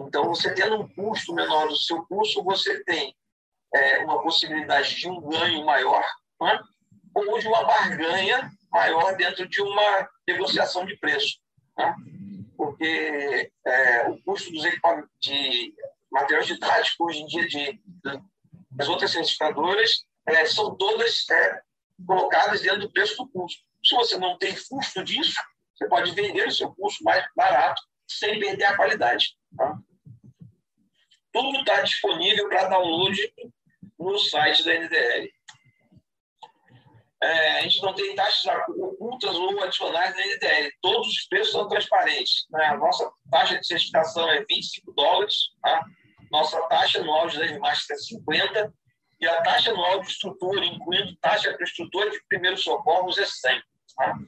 Então, 0.01 0.25
você 0.25 0.55
tendo 0.55 0.81
um 0.81 0.89
custo 0.89 1.35
menor 1.35 1.69
do 1.69 1.77
seu 1.77 2.05
curso, 2.07 2.43
você 2.43 2.83
tem 2.85 3.15
é, 3.75 3.99
uma 4.05 4.23
possibilidade 4.23 4.97
de 4.97 5.09
um 5.09 5.21
ganho 5.21 5.65
maior 5.65 6.05
tá? 6.39 6.63
ou 7.15 7.39
de 7.39 7.47
uma 7.47 7.65
barganha 7.65 8.51
maior 8.71 9.17
dentro 9.17 9.49
de 9.49 9.61
uma 9.61 10.09
negociação 10.27 10.85
de 10.85 10.97
preço. 10.97 11.39
Tá? 11.77 11.95
Porque 12.57 13.51
é, 13.67 14.09
o 14.09 14.21
custo 14.23 14.51
dos 14.53 14.65
equipamentos 14.65 15.11
de 15.21 15.75
material 16.11 16.43
didático 16.45 17.05
hoje 17.05 17.21
em 17.21 17.27
dia 17.27 17.47
de, 17.49 17.73
de 17.73 18.23
as 18.79 18.89
outras 18.89 19.11
certificadoras 19.11 20.05
é, 20.27 20.45
são 20.47 20.77
todas 20.77 21.29
é, 21.31 21.61
colocadas 22.07 22.61
dentro 22.61 22.81
do 22.81 22.93
preço 22.93 23.17
do 23.17 23.29
curso. 23.29 23.59
Se 23.85 23.95
você 23.95 24.17
não 24.17 24.39
tem 24.39 24.55
custo 24.69 25.03
disso, 25.05 25.35
você 25.75 25.89
pode 25.89 26.13
vender 26.13 26.47
o 26.47 26.53
seu 26.53 26.73
curso 26.75 27.03
mais 27.03 27.25
barato 27.35 27.83
sem 28.09 28.39
perder 28.39 28.65
a 28.65 28.77
qualidade. 28.77 29.37
Tá? 29.57 29.79
Tudo 31.33 31.59
está 31.61 31.81
disponível 31.83 32.49
para 32.49 32.69
download 32.69 33.33
no 34.01 34.19
site 34.19 34.65
da 34.65 34.75
NDL. 34.75 35.31
É, 37.23 37.59
a 37.59 37.63
gente 37.63 37.83
não 37.83 37.95
tem 37.95 38.15
taxas 38.15 38.51
ocultas 38.69 39.37
ou 39.37 39.63
adicionais 39.63 40.17
na 40.17 40.23
NDL. 40.23 40.73
Todos 40.81 41.07
os 41.07 41.29
preços 41.29 41.53
são 41.53 41.69
transparentes. 41.69 42.47
Né? 42.51 42.65
A 42.65 42.79
nossa 42.79 43.13
taxa 43.31 43.59
de 43.59 43.67
certificação 43.67 44.29
é 44.31 44.43
25 44.49 44.93
dólares. 44.93 45.35
Tá? 45.61 45.85
Nossa 46.33 46.61
taxa 46.69 47.01
anual 47.01 47.29
de 47.29 47.39
Dave 47.39 47.59
Master 47.59 47.95
é 47.95 47.99
50 47.99 48.75
e 49.21 49.27
a 49.27 49.43
taxa 49.43 49.71
anual 49.71 50.01
de 50.01 50.09
estrutura, 50.09 50.65
incluindo 50.65 51.15
taxa 51.17 51.53
para 51.53 51.65
estrutura 51.65 52.11
de 52.11 52.19
primeiros 52.27 52.63
socorros, 52.63 53.19
é 53.19 53.27
100. 53.27 53.63
Tá? 53.97 54.19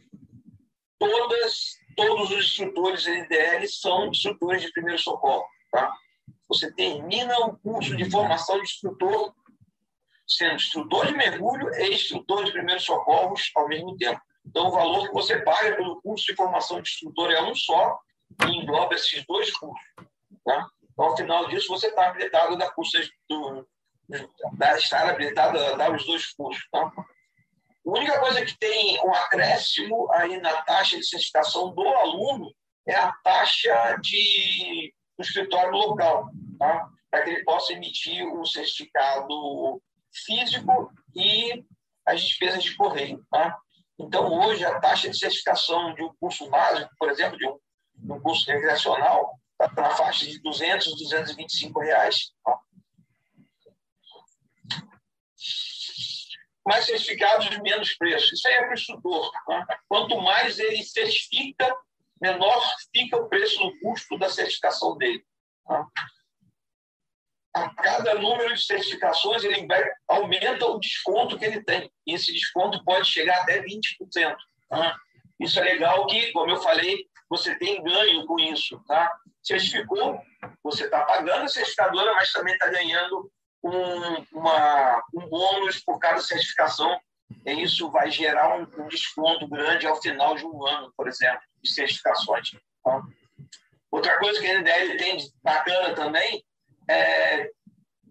Todas, 0.98 1.78
todos 1.96 2.30
os 2.30 2.44
instrutores 2.44 3.06
NDL 3.06 3.66
são 3.68 4.08
instrutores 4.08 4.60
de 4.60 4.70
primeiro 4.70 4.98
socorro. 4.98 5.46
Tá? 5.70 5.90
Você 6.46 6.70
termina 6.72 7.38
o 7.38 7.56
curso 7.56 7.96
de 7.96 8.10
formação 8.10 8.56
de 8.56 8.64
instrutor 8.64 9.34
sendo 10.36 10.54
instrutor 10.54 11.06
de 11.06 11.14
mergulho 11.14 11.72
e 11.74 11.94
instrutor 11.94 12.44
de 12.44 12.52
primeiros 12.52 12.84
socorros 12.84 13.50
ao 13.56 13.68
mesmo 13.68 13.96
tempo. 13.96 14.20
Então, 14.46 14.68
o 14.68 14.72
valor 14.72 15.06
que 15.06 15.14
você 15.14 15.40
paga 15.40 15.76
pelo 15.76 16.00
curso 16.02 16.26
de 16.26 16.34
formação 16.34 16.80
de 16.80 16.88
instrutor 16.88 17.30
é 17.30 17.40
um 17.42 17.54
só 17.54 17.98
e 18.46 18.50
engloba 18.56 18.94
esses 18.94 19.24
dois 19.26 19.50
cursos. 19.52 19.86
Tá? 20.44 20.66
Então, 20.92 21.04
ao 21.06 21.16
final 21.16 21.48
disso, 21.48 21.68
você 21.68 21.88
está 21.88 22.08
habilitado 22.08 22.56
da 22.56 22.70
curso 22.70 22.98
do, 23.28 23.66
da 24.54 24.76
estar 24.76 25.08
habilitado 25.08 25.58
a 25.58 25.76
dar 25.76 25.94
os 25.94 26.04
dois 26.04 26.32
cursos. 26.32 26.66
Tá? 26.70 26.80
A 26.80 27.90
única 27.90 28.18
coisa 28.20 28.44
que 28.44 28.58
tem 28.58 29.00
um 29.04 29.14
acréscimo 29.14 30.10
aí 30.12 30.40
na 30.40 30.62
taxa 30.62 30.98
de 30.98 31.06
certificação 31.06 31.74
do 31.74 31.86
aluno 31.86 32.52
é 32.86 32.94
a 32.94 33.12
taxa 33.24 33.96
de, 34.02 34.92
do 35.16 35.22
escritório 35.22 35.72
local, 35.72 36.30
tá? 36.58 36.88
para 37.10 37.22
que 37.22 37.30
ele 37.30 37.44
possa 37.44 37.72
emitir 37.72 38.26
o 38.26 38.44
certificado 38.44 39.80
físico 40.12 40.92
e 41.14 41.64
as 42.06 42.22
despesas 42.22 42.62
de 42.62 42.76
correio. 42.76 43.24
Tá? 43.30 43.58
Então, 43.98 44.32
hoje, 44.32 44.64
a 44.64 44.80
taxa 44.80 45.08
de 45.08 45.18
certificação 45.18 45.94
de 45.94 46.02
um 46.02 46.14
curso 46.14 46.48
básico, 46.48 46.90
por 46.98 47.10
exemplo, 47.10 47.36
de 47.38 47.46
um, 47.46 47.58
de 47.94 48.12
um 48.12 48.20
curso 48.20 48.50
recreacional, 48.50 49.38
está 49.60 49.82
na 49.82 49.90
faixa 49.90 50.26
de 50.26 50.40
200, 50.40 50.96
225 50.96 51.80
reais. 51.80 52.32
Tá? 52.44 52.58
Mais 56.66 56.84
certificados, 56.86 57.48
menos 57.58 57.94
preço. 57.94 58.34
Isso 58.34 58.46
aí 58.46 58.54
é 58.54 58.60
para 58.60 58.70
o 58.70 58.74
instrutor. 58.74 59.32
Tá? 59.46 59.66
Quanto 59.88 60.20
mais 60.20 60.58
ele 60.58 60.82
certifica, 60.82 61.74
menor 62.20 62.62
fica 62.94 63.16
o 63.16 63.28
preço 63.28 63.58
do 63.58 63.78
custo 63.80 64.18
da 64.18 64.28
certificação 64.28 64.96
dele. 64.96 65.24
Tá? 65.66 65.86
A 67.54 67.68
cada 67.74 68.14
número 68.14 68.54
de 68.54 68.64
certificações, 68.64 69.44
ele 69.44 69.66
aumenta 70.08 70.66
o 70.66 70.78
desconto 70.78 71.38
que 71.38 71.44
ele 71.44 71.62
tem. 71.62 71.90
E 72.06 72.14
esse 72.14 72.32
desconto 72.32 72.82
pode 72.84 73.06
chegar 73.06 73.42
até 73.42 73.62
20%. 73.62 74.34
Tá? 74.68 74.96
Isso 75.38 75.60
é 75.60 75.62
legal 75.62 76.06
que, 76.06 76.32
como 76.32 76.50
eu 76.50 76.62
falei, 76.62 77.06
você 77.28 77.54
tem 77.56 77.82
ganho 77.82 78.24
com 78.26 78.40
isso. 78.40 78.82
Tá? 78.86 79.12
Certificou, 79.42 80.18
você 80.62 80.84
está 80.84 81.02
pagando 81.02 81.44
a 81.44 81.48
certificadora, 81.48 82.14
mas 82.14 82.32
também 82.32 82.54
está 82.54 82.68
ganhando 82.68 83.30
um, 83.62 84.26
uma, 84.32 85.02
um 85.14 85.28
bônus 85.28 85.78
por 85.80 85.98
cada 85.98 86.20
certificação. 86.20 86.98
E 87.44 87.62
isso 87.62 87.90
vai 87.90 88.10
gerar 88.10 88.56
um, 88.58 88.66
um, 88.78 88.88
desconto 88.88 89.46
grande 89.48 89.86
ao 89.86 90.00
final 90.00 90.34
de 90.34 90.46
um 90.46 90.66
ano, 90.66 90.92
por 90.96 91.06
exemplo, 91.06 91.42
de 91.62 91.70
certificações. 91.70 92.50
Tá? 92.82 93.02
Outra 93.90 94.18
coisa 94.18 94.40
que 94.40 94.46
a 94.46 94.58
NDL 94.58 94.96
tem 94.96 95.18
bacana 95.42 95.94
também 95.94 96.42
é, 96.88 97.50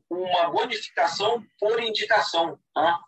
uma 0.09 0.49
bonificação 0.49 1.43
por 1.59 1.81
indicação. 1.81 2.59
Tá? 2.73 2.99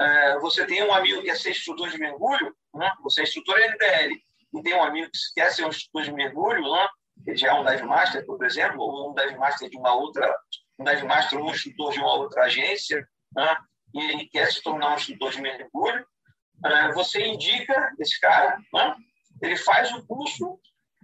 É, 0.00 0.38
você 0.38 0.66
tem 0.66 0.82
um 0.82 0.92
amigo 0.92 1.20
que 1.20 1.26
quer 1.26 1.36
ser 1.36 1.50
instrutor 1.50 1.88
de 1.90 1.98
mergulho, 1.98 2.54
né? 2.74 2.92
você 3.02 3.20
é 3.20 3.24
instrutor 3.24 3.58
NDL, 3.58 4.14
e 4.54 4.62
tem 4.62 4.74
um 4.74 4.82
amigo 4.82 5.10
que 5.10 5.18
quer 5.34 5.50
ser 5.50 5.64
um 5.64 5.68
instrutor 5.68 6.02
de 6.02 6.12
mergulho, 6.12 6.62
né? 6.62 6.88
ele 7.26 7.36
já 7.36 7.48
é 7.48 7.54
um 7.54 7.64
dive 7.64 7.84
master, 7.84 8.24
por 8.24 8.44
exemplo, 8.44 8.80
ou 8.80 9.10
um 9.10 9.14
dive 9.14 9.36
master 9.36 9.68
de 9.68 9.76
uma 9.76 9.94
outra, 9.94 10.32
um 10.78 10.84
dive 10.84 11.04
master 11.04 11.38
ou 11.38 11.46
um 11.46 11.50
instrutor 11.50 11.92
de 11.92 11.98
uma 11.98 12.14
outra 12.14 12.44
agência, 12.44 13.06
né? 13.34 13.56
e 13.94 14.10
ele 14.10 14.26
quer 14.26 14.50
se 14.52 14.62
tornar 14.62 14.92
um 14.92 14.96
instrutor 14.96 15.30
de 15.30 15.40
mergulho, 15.40 16.06
é, 16.64 16.92
você 16.92 17.26
indica 17.26 17.92
esse 17.98 18.18
cara, 18.20 18.58
né? 18.72 18.94
ele 19.42 19.56
faz 19.56 19.92
o 19.92 20.06
curso 20.06 20.58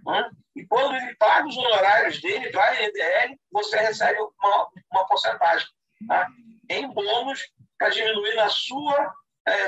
né? 0.05 0.29
E 0.55 0.65
quando 0.65 0.95
ele 0.95 1.15
paga 1.15 1.47
os 1.47 1.57
honorários 1.57 2.21
dele 2.21 2.49
para 2.49 2.63
a 2.63 2.83
EDL, 2.83 3.39
você 3.51 3.77
recebe 3.77 4.19
uma, 4.19 4.67
uma 4.91 5.07
porcentagem 5.07 5.67
tá? 6.07 6.27
em 6.69 6.87
bônus 6.87 7.41
para 7.77 7.89
diminuir 7.89 8.35
na 8.35 8.49
sua, 8.49 9.13
é, 9.47 9.67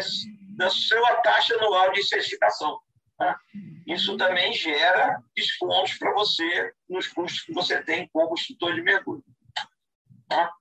na 0.57 0.69
sua 0.69 1.15
taxa 1.21 1.55
anual 1.55 1.91
de 1.93 2.03
certificação. 2.03 2.79
Tá? 3.17 3.39
Isso 3.87 4.17
também 4.17 4.53
gera 4.53 5.21
descontos 5.35 5.93
para 5.97 6.13
você 6.13 6.73
nos 6.89 7.07
custos 7.07 7.41
que 7.43 7.53
você 7.53 7.81
tem 7.83 8.09
como 8.09 8.33
instrutor 8.33 8.73
de 8.73 8.81
mergulho. 8.81 9.23
Tá? 10.27 10.51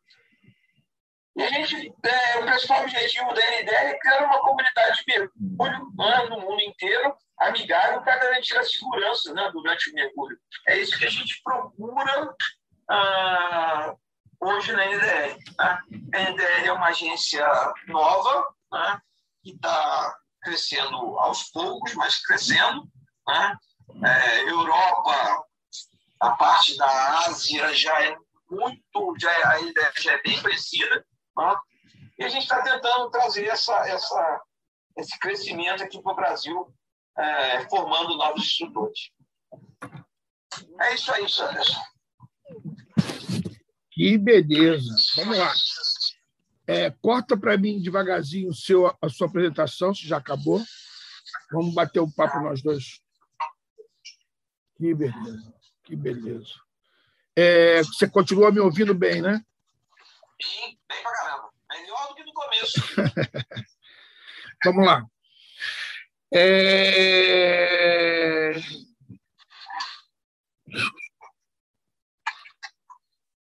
E 1.35 1.43
a 1.43 1.49
gente, 1.49 1.93
é, 2.05 2.39
o 2.39 2.45
principal 2.45 2.83
objetivo 2.83 3.33
da 3.33 3.41
NDL 3.41 3.75
é 3.75 3.99
criar 3.99 4.27
uma 4.27 4.41
comunidade 4.41 4.99
de 4.99 5.05
mergulho 5.07 6.29
no 6.29 6.41
mundo 6.41 6.61
inteiro 6.61 7.17
amigável 7.49 8.03
para 8.03 8.19
garantir 8.19 8.57
a 8.57 8.65
segurança 8.65 9.33
né, 9.33 9.51
durante 9.53 9.91
o 9.91 9.95
mergulho. 9.95 10.39
É 10.69 10.79
isso 10.79 10.99
que 10.99 11.07
a 11.07 11.11
gente 11.11 11.41
procura 11.43 12.35
ah, 12.89 13.95
hoje 14.41 14.73
na 14.73 14.85
NDR. 14.87 15.37
Né? 15.59 15.79
A 16.15 16.21
NDR 16.31 16.67
é 16.67 16.73
uma 16.73 16.89
agência 16.89 17.47
nova, 17.87 18.49
né, 18.73 19.01
que 19.43 19.51
está 19.53 20.17
crescendo 20.43 20.97
aos 21.19 21.45
poucos, 21.45 21.95
mas 21.95 22.21
crescendo. 22.27 22.85
Né? 23.27 23.57
É, 24.05 24.51
Europa, 24.51 25.45
a 26.21 26.31
parte 26.33 26.77
da 26.77 27.27
Ásia 27.27 27.73
já 27.75 28.03
é 28.03 28.17
muito, 28.51 29.15
já 29.19 29.33
é, 29.33 29.45
a 29.45 29.61
NDR 29.61 29.93
já 30.01 30.13
é 30.13 30.23
bem 30.23 30.41
conhecida. 30.43 31.05
Né? 31.37 31.57
E 32.19 32.25
a 32.25 32.29
gente 32.29 32.43
está 32.43 32.63
tentando 32.63 33.11
trazer 33.11 33.47
essa, 33.47 33.75
essa, 33.89 34.43
esse 34.97 35.19
crescimento 35.19 35.83
aqui 35.83 36.01
para 36.03 36.13
o 36.13 36.17
Brasil 36.17 36.75
é, 37.17 37.69
formando 37.69 38.17
novos 38.17 38.43
instrutores. 38.43 39.11
É 40.81 40.95
isso 40.95 41.13
aí, 41.13 41.29
Sanderson. 41.29 41.81
Que 43.91 44.17
beleza. 44.17 44.95
Vamos 45.17 45.39
lá. 45.39 45.53
É, 46.67 46.91
corta 46.91 47.37
para 47.37 47.57
mim 47.59 47.83
devagarzinho 47.83 48.49
o 48.49 48.55
seu, 48.55 48.87
a 49.01 49.09
sua 49.09 49.27
apresentação, 49.27 49.95
se 49.95 50.07
já 50.07 50.17
acabou. 50.17 50.63
Vamos 51.51 51.75
bater 51.75 52.01
um 52.01 52.11
papo 52.11 52.41
nós 52.41 52.63
dois. 52.63 53.01
Que 54.77 54.95
beleza, 54.95 55.55
que 55.85 55.95
beleza. 55.95 56.55
É, 57.37 57.83
você 57.83 58.09
continua 58.09 58.51
me 58.51 58.61
ouvindo 58.61 58.95
bem, 58.95 59.23
né? 59.23 59.45
Sim, 60.41 60.79
bem 60.89 61.03
pra 61.03 61.13
caramba. 61.13 61.51
Melhor 61.71 62.09
do 62.09 62.15
que 62.15 62.25
no 62.25 62.33
começo. 62.33 62.81
Vamos 64.65 64.87
lá. 64.87 65.05
É... 66.35 67.43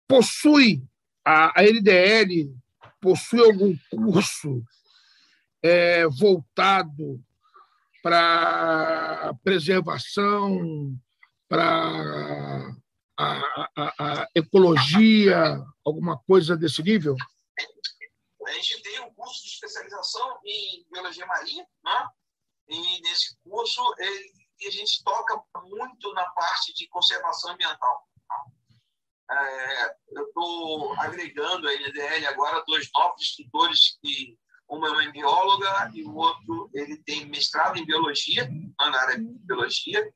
Possui 0.07 0.83
a, 1.23 1.59
a 1.59 1.63
NDL 1.63 2.53
possui 3.01 3.39
algum 3.39 3.75
curso 3.89 4.63
é, 5.61 6.05
voltado 6.07 7.19
para 8.03 9.33
preservação, 9.43 10.95
para 11.49 12.75
a, 13.17 13.67
a, 13.75 13.93
a, 13.99 14.27
ecologia, 14.35 15.63
alguma 15.83 16.17
coisa 16.19 16.55
desse 16.55 16.81
nível? 16.81 17.15
A 18.47 18.51
gente 18.53 18.81
tem 18.81 18.99
um 19.01 19.13
curso 19.13 19.43
de 19.43 19.49
especialização 19.49 20.39
em 20.45 20.85
biologia 20.91 21.25
marinha, 21.25 21.65
né? 21.83 22.07
E 22.71 23.01
nesse 23.01 23.37
curso 23.43 23.81
ele, 23.99 24.31
a 24.65 24.71
gente 24.71 25.03
toca 25.03 25.41
muito 25.65 26.13
na 26.13 26.23
parte 26.29 26.73
de 26.73 26.87
conservação 26.87 27.51
ambiental. 27.51 28.07
É, 29.29 29.95
eu 30.11 30.27
estou 30.27 30.93
agregando 30.99 31.67
a 31.67 31.73
NDL 31.73 32.25
agora 32.27 32.63
dois 32.67 32.89
novos 32.93 33.21
instrutores 33.21 33.97
que 34.01 34.37
uma 34.69 34.87
é 34.87 34.91
uma 34.91 35.11
bióloga 35.11 35.91
e 35.93 36.03
o 36.03 36.15
outro 36.15 36.69
ele 36.73 36.97
tem 37.03 37.25
mestrado 37.25 37.77
em 37.77 37.85
biologia, 37.85 38.49
na 38.79 39.01
área 39.01 39.17
de 39.17 39.25
biologia. 39.39 40.13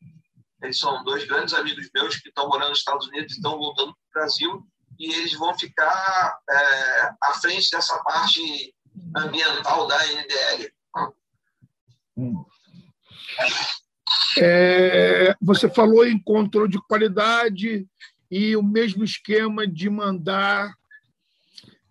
Eles 0.61 0.79
são 0.79 1.03
dois 1.03 1.25
grandes 1.25 1.53
amigos 1.53 1.89
meus 1.93 2.15
que 2.17 2.29
estão 2.29 2.47
morando 2.47 2.69
nos 2.69 2.79
Estados 2.79 3.07
Unidos 3.07 3.33
e 3.33 3.35
estão 3.35 3.57
voltando 3.57 3.93
para 3.93 4.21
o 4.21 4.23
Brasil 4.23 4.67
e 4.97 5.13
eles 5.13 5.33
vão 5.33 5.57
ficar 5.57 6.39
é, 6.49 7.15
à 7.21 7.33
frente 7.41 7.69
dessa 7.69 8.01
parte 8.03 8.73
ambiental 9.15 9.87
da 9.87 9.97
NDL. 10.07 10.74
É, 14.37 15.35
você 15.41 15.69
falou 15.69 16.05
em 16.05 16.19
controle 16.19 16.71
de 16.71 16.81
qualidade 16.87 17.87
e 18.29 18.55
o 18.55 18.63
mesmo 18.63 19.03
esquema 19.03 19.65
de 19.65 19.89
mandar 19.89 20.73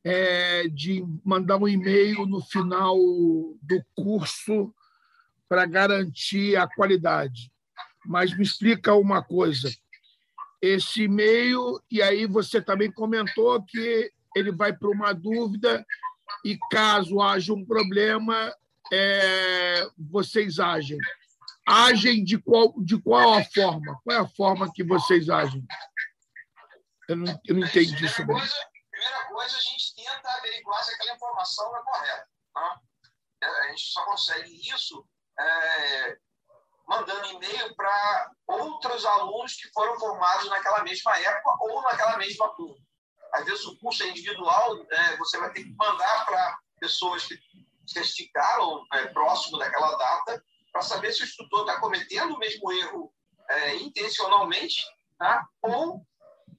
é, 0.05 0.69
de 0.69 1.03
mandar 1.25 1.57
um 1.57 1.67
e-mail 1.67 2.27
no 2.27 2.43
final 2.43 2.95
do 2.97 3.83
curso 3.95 4.75
para 5.49 5.65
garantir 5.65 6.57
a 6.57 6.69
qualidade. 6.69 7.51
Mas 8.05 8.37
me 8.37 8.43
explica 8.43 8.95
uma 8.95 9.23
coisa. 9.23 9.71
Esse 10.61 11.05
e-mail, 11.05 11.81
e 11.91 12.03
aí 12.03 12.27
você 12.27 12.61
também 12.61 12.93
comentou 12.93 13.63
que 13.63 14.11
ele 14.37 14.53
vai 14.53 14.75
para 14.75 14.91
uma 14.91 15.15
dúvida 15.15 15.85
e 16.45 16.59
caso 16.71 17.21
haja 17.21 17.55
um 17.55 17.65
problema, 17.65 18.53
é, 18.93 19.87
vocês 19.99 20.59
agem. 20.59 20.99
Agem 21.67 22.23
de 22.23 22.39
qual, 22.39 22.75
de 22.79 23.01
qual 23.01 23.35
a 23.35 23.45
forma? 23.45 24.01
Qual 24.05 24.17
é 24.17 24.21
a 24.21 24.29
forma 24.29 24.73
que 24.73 24.85
vocês 24.85 25.31
agem? 25.31 25.65
Eu 27.09 27.17
não, 27.17 27.41
eu 27.47 27.55
não 27.55 27.67
entendi 27.67 28.05
isso 28.05 28.27
bem. 28.27 28.37
Primeira 28.91 29.25
coisa, 29.29 29.57
a 29.57 29.61
gente 29.61 29.95
tenta 29.95 30.31
averiguar 30.39 30.85
se 30.85 30.95
aquela 30.95 31.15
informação 31.15 31.77
é 31.77 31.83
correta. 31.83 32.29
Tá? 32.53 32.81
A 33.43 33.69
gente 33.69 33.83
só 33.83 34.05
consegue 34.05 34.51
isso 34.75 35.07
é, 35.39 36.19
mandando 36.87 37.27
e-mail 37.27 37.75
para 37.75 38.31
outros 38.47 39.05
alunos 39.05 39.55
que 39.55 39.71
foram 39.73 39.99
formados 39.99 40.49
naquela 40.49 40.83
mesma 40.83 41.19
época 41.19 41.57
ou 41.61 41.83
naquela 41.83 42.17
mesma 42.19 42.49
turma. 42.55 42.85
Às 43.33 43.45
vezes 43.45 43.65
o 43.65 43.79
curso 43.79 44.03
é 44.03 44.09
individual, 44.09 44.77
né, 44.85 45.17
você 45.17 45.39
vai 45.39 45.53
ter 45.53 45.65
que 45.65 45.75
mandar 45.75 46.25
para 46.25 46.59
pessoas 46.79 47.27
que 47.27 47.37
testificaram 47.93 48.85
é, 48.95 49.07
próximo 49.09 49.59
daquela 49.59 49.97
data 49.97 50.43
para 50.73 50.83
saber 50.83 51.13
se 51.13 51.23
o 51.23 51.25
instrutor 51.25 51.61
está 51.61 51.81
cometendo 51.81 52.35
o 52.35 52.39
mesmo 52.39 52.73
erro 52.73 53.13
é, 53.49 53.77
intencionalmente 53.77 54.85
tá? 55.19 55.47
ou 55.63 56.05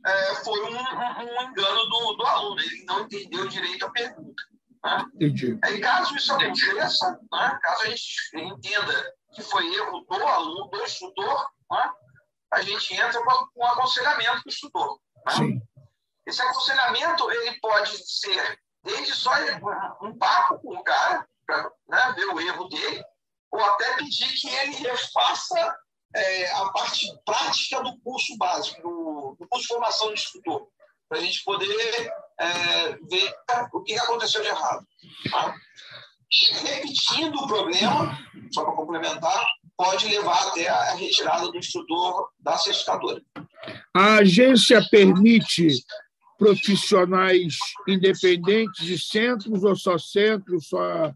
é, 0.06 0.36
foi 0.36 0.60
um, 0.62 0.78
um, 0.78 1.42
engano 1.42 1.86
do, 1.90 2.14
do, 2.14 2.26
aluno, 2.26 2.62
ele 2.62 2.86
não 2.86 3.02
entendeu 3.02 3.48
direito 3.48 3.86
a 3.86 3.92
pergunta. 3.92 4.44
Né? 4.84 5.06
Entendi. 5.16 5.60
Aí, 5.64 5.82
caso 5.82 6.16
isso 6.16 6.32
aconteça, 6.32 7.20
né? 7.32 7.60
caso 7.62 7.84
a 7.84 7.90
gente 7.90 8.06
entenda 8.36 9.14
que 9.34 9.42
foi 9.42 9.66
erro 9.74 10.06
do 10.08 10.28
aluno, 10.28 10.70
do 10.70 10.84
instrutor, 10.84 11.50
né? 11.72 11.92
a 12.54 12.62
gente 12.62 12.94
entra 12.94 13.22
com 13.24 13.50
um 13.62 13.66
aconselhamento 13.66 14.44
do 14.44 14.50
instrutor. 14.50 15.00
Sim. 15.30 15.60
Esse 16.26 16.42
aconselhamento 16.42 17.30
ele 17.32 17.60
pode 17.60 17.98
ser 18.08 18.60
desde 18.86 19.14
só 19.14 19.32
um 20.02 20.18
papo 20.18 20.60
com 20.60 20.76
o 20.76 20.84
cara, 20.84 21.28
para 21.46 21.72
né, 21.88 22.14
ver 22.16 22.26
o 22.28 22.40
erro 22.40 22.70
dele, 22.70 23.04
ou 23.52 23.64
até 23.64 23.96
pedir 23.98 24.28
que 24.40 24.48
ele 24.48 24.76
refaça 24.76 25.76
é, 26.16 26.52
a 26.52 26.70
parte 26.70 27.08
prática 27.26 27.82
do 27.82 28.00
curso 28.00 28.38
básico, 28.38 28.82
do, 28.82 29.36
do 29.40 29.48
curso 29.48 29.68
de 29.68 29.74
formação 29.74 30.08
de 30.08 30.14
instrutor, 30.14 30.68
para 31.10 31.20
a 31.20 31.22
gente 31.22 31.44
poder 31.44 32.14
é, 32.40 32.92
ver 33.10 33.34
o 33.74 33.82
que 33.82 33.98
aconteceu 33.98 34.42
de 34.42 34.48
errado. 34.48 34.86
Tá? 35.32 35.56
Repetindo 36.64 37.36
o 37.36 37.48
problema, 37.48 38.18
só 38.52 38.64
para 38.64 38.74
complementar, 38.74 39.46
pode 39.78 40.08
levar 40.08 40.48
até 40.48 40.68
a 40.68 40.94
retirada 40.94 41.52
do 41.52 41.58
instrutor 41.58 42.30
da 42.40 42.58
certificadora. 42.58 43.22
A 43.96 44.16
agência 44.16 44.82
permite 44.90 45.68
profissionais 46.38 47.58
independentes 47.88 48.86
de 48.86 49.00
centros 49.00 49.64
ou 49.64 49.76
só 49.76 49.98
centros? 49.98 50.68
Só... 50.68 51.14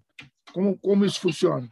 Como, 0.54 0.78
como 0.80 1.06
isso 1.06 1.20
funciona? 1.20 1.70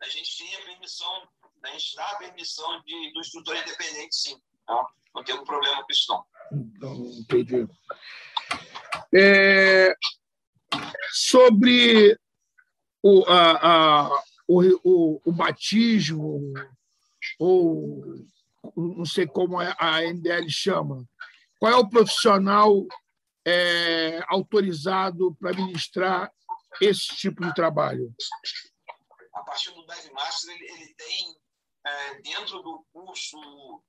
A 0.00 0.08
gente 0.08 0.38
tem 0.38 0.54
a 0.54 0.64
permissão 0.64 1.28
a 1.64 1.68
gente 1.70 1.96
dá 1.96 2.04
a 2.04 2.16
permissão 2.16 2.82
de, 2.82 3.12
do 3.12 3.20
instrutor 3.20 3.56
independente, 3.56 4.14
sim. 4.14 4.36
Não, 4.68 4.86
não 5.14 5.24
tem 5.24 5.34
um 5.34 5.44
problema 5.44 5.82
com 5.82 5.90
isso, 5.90 6.12
não. 6.12 6.24
Então, 6.52 6.94
entendi. 7.18 7.66
É, 9.14 9.94
sobre 11.12 12.18
o, 13.02 13.24
a, 13.26 14.06
a, 14.06 14.22
o, 14.46 14.62
o, 14.84 15.22
o, 15.24 15.32
batismo, 15.32 16.52
ou 17.38 18.04
não 18.76 19.04
sei 19.04 19.26
como 19.26 19.58
a 19.58 20.00
NDL 20.02 20.48
chama, 20.50 21.08
qual 21.64 21.72
é 21.72 21.76
o 21.76 21.88
profissional 21.88 22.86
é, 23.46 24.20
autorizado 24.28 25.34
para 25.36 25.54
ministrar 25.54 26.30
esse 26.78 27.16
tipo 27.16 27.42
de 27.42 27.54
trabalho? 27.54 28.14
A 29.32 29.40
partir 29.44 29.70
do 29.70 29.86
Dive 29.86 30.12
Master, 30.12 30.54
ele, 30.54 30.70
ele 30.70 30.94
tem 30.94 31.34
é, 31.86 32.20
dentro 32.20 32.60
do 32.60 32.84
curso 32.92 33.38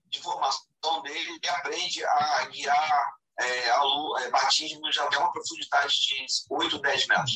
de 0.05 0.21
formação 0.21 1.01
dele, 1.03 1.31
ele 1.31 1.49
aprende 1.49 2.01
a 2.05 2.45
guiar 2.45 3.13
é, 3.41 3.67
é, 3.67 4.29
batismos 4.29 4.97
até 4.97 5.17
uma 5.17 5.33
profundidade 5.33 5.95
de 5.99 6.25
8, 6.49 6.79
10 6.79 7.07
metros. 7.07 7.33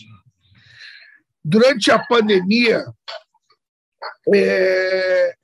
Durante 1.44 1.92
a 1.92 2.00
pandemia, 2.00 2.86
é, 4.34 5.36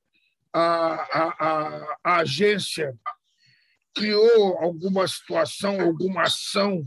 a, 0.53 0.61
a, 0.63 1.35
a, 1.39 1.97
a 2.01 2.15
agência 2.19 2.97
criou 3.95 4.57
alguma 4.59 5.07
situação, 5.07 5.79
alguma 5.81 6.23
ação 6.23 6.83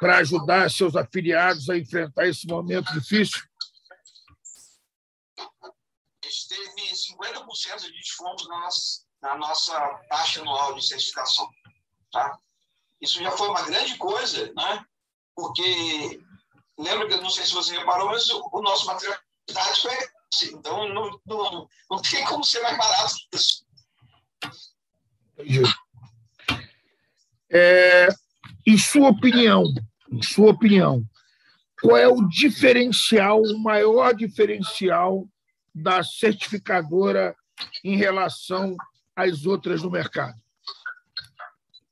para 0.00 0.18
ajudar 0.18 0.70
seus 0.70 0.94
afiliados 0.96 1.68
a 1.68 1.76
enfrentar 1.76 2.26
esse 2.26 2.46
momento 2.46 2.92
difícil? 2.92 3.42
gente 6.36 6.48
teve 6.48 6.92
50% 6.92 7.80
de 7.80 7.92
desconto 7.92 8.48
na 8.48 8.60
nossa, 8.60 9.04
na 9.22 9.36
nossa 9.36 10.00
taxa 10.08 10.40
anual 10.40 10.74
de 10.74 10.86
certificação. 10.86 11.48
Tá? 12.12 12.38
Isso 13.00 13.22
já 13.22 13.30
foi 13.30 13.48
uma 13.48 13.62
grande 13.62 13.96
coisa, 13.96 14.52
né? 14.54 14.84
porque 15.34 16.20
lembra 16.78 17.08
que, 17.08 17.16
não 17.18 17.30
sei 17.30 17.44
se 17.44 17.52
você 17.52 17.76
reparou, 17.76 18.08
mas 18.08 18.28
o, 18.30 18.48
o 18.52 18.62
nosso 18.62 18.86
material 18.86 19.18
de 19.48 19.54
dados 19.54 19.78
foi 19.80 20.16
então 20.52 20.88
não, 20.88 21.20
não, 21.24 21.68
não 21.90 22.02
tem 22.02 22.24
como 22.26 22.44
ser 22.44 22.60
mais 22.60 22.76
barato 22.76 23.14
que 23.30 23.36
isso. 23.36 23.64
É, 27.58 28.08
em 28.66 28.76
sua 28.76 29.08
opinião, 29.08 29.64
em 30.12 30.22
sua 30.22 30.50
opinião, 30.50 31.02
qual 31.80 31.96
é 31.96 32.06
o 32.06 32.28
diferencial, 32.28 33.40
o 33.40 33.58
maior 33.62 34.14
diferencial 34.14 35.26
da 35.74 36.04
certificadora 36.04 37.34
em 37.82 37.96
relação 37.96 38.76
às 39.14 39.46
outras 39.46 39.82
no 39.82 39.90
mercado? 39.90 40.38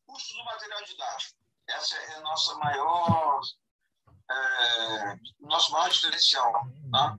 Custo 0.07 0.37
do 0.37 0.45
material 0.45 0.85
didático. 0.85 1.39
Essa 1.67 1.97
é 1.97 2.17
a 2.17 2.21
nossa 2.21 2.55
maior, 2.57 3.41
é, 4.31 5.17
nosso 5.41 5.73
maior 5.73 5.89
diferencial. 5.89 6.53
Tá? 6.93 7.19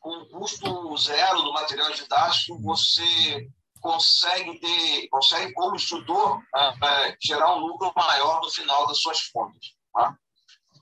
Com 0.00 0.10
o 0.10 0.26
custo 0.26 0.96
zero 0.96 1.42
do 1.42 1.52
material 1.52 1.92
didático, 1.92 2.58
você 2.60 3.48
consegue 3.80 4.58
ter, 4.58 5.08
consegue 5.08 5.52
como 5.52 5.76
instrutor 5.76 6.40
é, 6.54 7.16
gerar 7.20 7.56
um 7.56 7.60
lucro 7.60 7.92
maior 7.96 8.40
no 8.42 8.50
final 8.50 8.86
das 8.86 9.00
suas 9.00 9.28
contas. 9.28 9.74
Tá? 9.92 10.16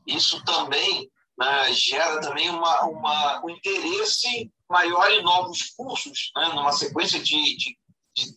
Isso 0.06 0.44
também 0.44 1.10
né, 1.38 1.72
gera 1.72 2.20
também 2.20 2.50
uma, 2.50 2.84
uma, 2.84 3.44
um 3.44 3.50
interesse 3.50 4.50
maior 4.68 5.10
em 5.10 5.22
novos 5.22 5.70
cursos, 5.76 6.30
né, 6.36 6.48
numa 6.48 6.72
sequência 6.72 7.22
de, 7.22 7.56
de, 7.56 7.76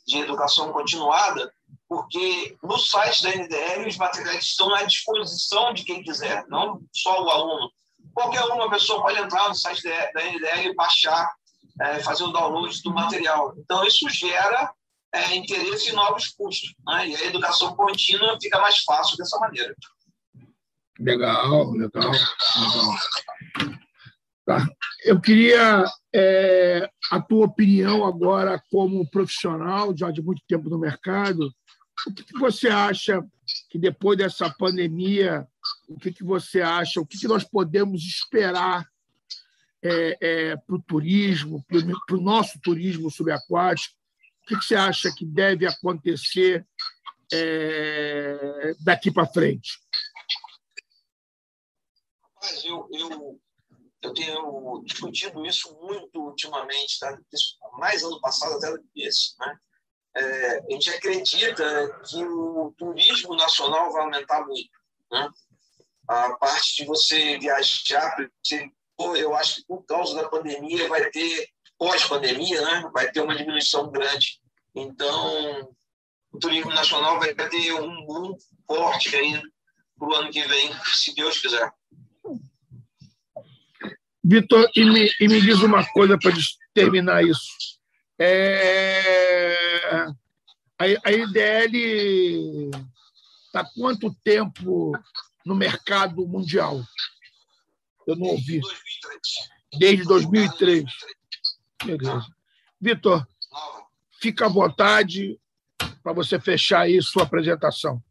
de, 0.05 0.18
educação 0.20 0.72
continuada, 0.72 1.51
porque 1.89 2.57
no 2.64 2.78
site 2.78 3.24
da 3.24 3.36
NDL 3.36 3.88
os 3.88 3.97
materiais 3.97 4.43
estão 4.43 4.74
à 4.76 4.84
disposição 4.84 5.74
de 5.74 5.84
quem 5.84 6.03
quiser, 6.03 6.45
não 6.47 6.82
só 6.93 7.24
o 7.24 7.30
aluno. 7.30 7.72
Qualquer 8.14 8.43
uma 8.45 8.70
pessoa 8.70 9.01
pode 9.01 9.20
entrar 9.20 9.49
no 9.49 9.55
site 9.55 9.84
da 9.84 10.24
NDL 10.24 10.70
e 10.70 10.76
baixar, 10.76 11.30
é, 11.82 11.99
fazer 11.99 12.23
o 12.23 12.32
download 12.32 12.82
do 12.84 12.93
material. 12.93 13.53
Então, 13.57 13.86
isso 13.86 14.07
gera 14.09 14.71
é, 15.13 15.36
interesse 15.36 15.89
em 15.89 15.93
novos 15.93 16.29
cursos. 16.29 16.73
Né? 16.86 17.09
E 17.09 17.15
a 17.15 17.25
educação 17.25 17.75
contínua 17.75 18.38
fica 18.41 18.59
mais 18.59 18.79
fácil 18.84 19.17
dessa 19.17 19.38
maneira. 19.39 19.75
Legal, 20.99 21.71
legal, 21.71 22.11
legal. 22.11 22.95
Tá. 24.45 24.67
Eu 25.03 25.19
queria 25.19 25.86
é, 26.13 26.89
a 27.11 27.21
tua 27.21 27.45
opinião 27.45 28.05
agora 28.05 28.61
como 28.71 29.09
profissional, 29.09 29.95
já 29.95 30.11
de 30.11 30.21
muito 30.21 30.41
tempo 30.47 30.69
no 30.69 30.79
mercado. 30.79 31.51
O 32.07 32.13
que, 32.13 32.38
você 32.39 32.67
acha 32.67 33.23
que 33.69 33.77
depois 33.77 34.17
dessa 34.17 34.49
pandemia, 34.49 35.47
o 35.88 35.97
que, 35.97 36.23
você 36.23 36.61
acha, 36.61 36.99
o 36.99 37.05
que 37.05 37.27
nós 37.27 37.43
podemos 37.43 38.01
esperar 38.03 38.88
é, 39.84 40.17
é, 40.21 40.55
para 40.55 40.75
o 40.75 40.82
turismo, 40.82 41.63
para 41.67 42.15
o 42.15 42.21
nosso 42.21 42.59
turismo 42.61 43.09
subaquático? 43.09 43.95
O 44.43 44.47
que, 44.47 44.59
que 44.59 44.65
você 44.65 44.75
acha 44.75 45.13
que 45.15 45.25
deve 45.25 45.65
acontecer 45.65 46.65
é, 47.32 48.73
daqui 48.84 49.11
para 49.11 49.27
frente? 49.27 49.79
Mas 52.41 52.63
eu, 52.65 52.88
eu, 52.91 53.39
eu 54.01 54.13
tenho 54.13 54.82
discutido 54.84 55.45
isso 55.45 55.73
muito 55.82 56.19
ultimamente, 56.19 56.99
tá? 56.99 57.17
mais 57.77 58.03
ano 58.03 58.19
passado 58.19 58.55
até 58.55 58.82
esse. 58.95 59.36
Né? 59.39 59.59
É, 60.17 60.57
a 60.57 60.71
gente 60.71 60.89
acredita 60.89 62.01
que 62.05 62.23
o 62.23 62.73
turismo 62.77 63.36
nacional 63.36 63.91
vai 63.93 64.03
aumentar 64.03 64.45
muito. 64.45 64.69
Né? 65.11 65.29
A 66.07 66.34
parte 66.34 66.77
de 66.77 66.86
você 66.86 67.38
viajar, 67.38 68.15
eu 69.15 69.35
acho 69.35 69.57
que 69.57 69.67
por 69.67 69.83
causa 69.85 70.15
da 70.15 70.29
pandemia 70.29 70.87
vai 70.87 71.09
ter, 71.09 71.49
pós-pandemia, 71.77 72.61
né? 72.61 72.89
vai 72.93 73.11
ter 73.11 73.21
uma 73.21 73.35
diminuição 73.35 73.91
grande. 73.91 74.39
Então, 74.75 75.69
o 76.31 76.39
turismo 76.39 76.71
nacional 76.71 77.19
vai 77.19 77.33
ter 77.33 77.73
um 77.73 78.05
boom 78.05 78.37
forte 78.65 79.15
aí 79.15 79.41
para 79.97 80.07
o 80.07 80.13
ano 80.15 80.31
que 80.31 80.41
vem, 80.47 80.71
se 80.93 81.13
Deus 81.13 81.39
quiser. 81.39 81.71
Vitor, 84.23 84.69
e 84.75 84.85
me, 84.85 85.11
e 85.19 85.27
me 85.27 85.41
diz 85.41 85.61
uma 85.61 85.85
coisa 85.91 86.17
para 86.17 86.31
terminar 86.73 87.23
isso. 87.23 87.79
É, 88.19 90.05
a, 90.77 90.85
a 91.03 91.11
IDL 91.11 92.69
está 93.45 93.65
quanto 93.75 94.15
tempo 94.23 94.91
no 95.45 95.55
mercado 95.55 96.27
mundial? 96.27 96.81
Eu 98.07 98.15
não 98.15 98.27
ouvi. 98.27 98.61
Desde 99.77 100.03
2003. 100.03 100.83
Beleza. 101.85 102.25
Vitor, 102.79 103.27
fica 104.19 104.45
à 104.45 104.49
vontade 104.49 105.39
para 106.03 106.13
você 106.13 106.39
fechar 106.39 106.81
aí 106.81 107.01
sua 107.01 107.23
apresentação. 107.23 108.03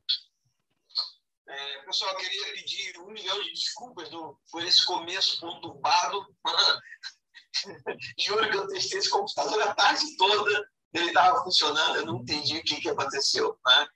É, 1.48 1.82
pessoal, 1.82 2.12
eu 2.12 2.18
queria 2.18 2.52
pedir 2.54 2.98
um 3.00 3.10
milhão 3.10 3.42
de 3.42 3.52
desculpas 3.52 4.08
do, 4.10 4.38
por 4.50 4.62
esse 4.62 4.84
começo 4.86 5.40
conturbado. 5.40 6.26
Juro 8.18 8.50
que 8.50 8.56
eu 8.56 8.66
testei 8.68 8.98
esse 9.00 9.10
computador 9.10 9.60
a 9.62 9.74
tarde 9.74 10.16
toda, 10.16 10.68
ele 10.94 11.08
estava 11.08 11.42
funcionando, 11.42 11.96
eu 11.96 12.06
não 12.06 12.18
entendi 12.18 12.58
o 12.58 12.62
que, 12.62 12.80
que 12.80 12.88
aconteceu. 12.88 13.58
Né? 13.66 13.88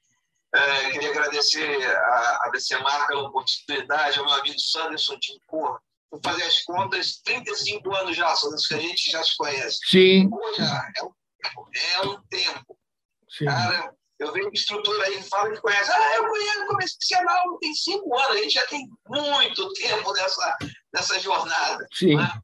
É, 0.55 0.91
queria 0.91 1.11
agradecer 1.11 1.85
a, 1.85 2.39
a 2.45 2.51
BCMAR 2.53 3.07
pela 3.09 3.23
oportunidade, 3.23 4.19
ao 4.19 4.25
meu 4.25 4.35
amigo 4.35 4.59
Sanderson 4.59 5.19
Tim 5.19 5.37
Porra. 5.49 5.81
Vou 6.11 6.21
fazer 6.23 6.45
as 6.45 6.63
contas, 6.63 7.21
35 7.25 7.93
anos 7.97 8.17
já, 8.17 8.35
Sanderson, 8.37 8.69
que 8.69 8.75
a 8.75 8.79
gente 8.79 9.11
já 9.11 9.23
se 9.25 9.37
conhece. 9.37 9.79
Sim. 9.85 10.31
Já, 10.57 10.93
é, 10.97 11.05
um, 11.05 11.11
é 11.75 12.07
um 12.07 12.23
tempo. 12.29 12.79
Sim. 13.29 13.47
Cara, 13.47 13.93
eu 14.21 14.33
vejo 14.33 14.51
estrutura 14.53 15.05
aí 15.07 15.17
que 15.17 15.29
fala 15.29 15.51
que 15.51 15.61
conhece. 15.61 15.91
Ah, 15.91 16.15
eu 16.17 16.29
conheço, 16.29 16.67
comecei 16.67 17.19
a 17.19 17.45
tem 17.61 17.75
cinco 17.75 18.17
anos, 18.17 18.31
a 18.31 18.37
gente 18.37 18.55
já 18.55 18.67
tem 18.67 18.89
muito 19.09 19.73
tempo 19.73 20.13
nessa, 20.13 20.57
nessa 20.93 21.19
jornada. 21.19 21.87
Sim. 21.93 22.17
Né? 22.17 22.43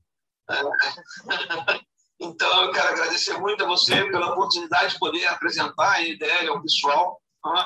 Então, 2.23 2.65
eu 2.65 2.73
quero 2.73 2.89
agradecer 2.89 3.39
muito 3.39 3.65
a 3.65 3.67
você 3.67 4.05
pela 4.11 4.33
oportunidade 4.33 4.93
de 4.93 4.99
poder 4.99 5.25
apresentar 5.25 5.93
a 5.93 6.03
IDL 6.03 6.51
ao 6.51 6.61
pessoal. 6.61 7.19
Né? 7.47 7.65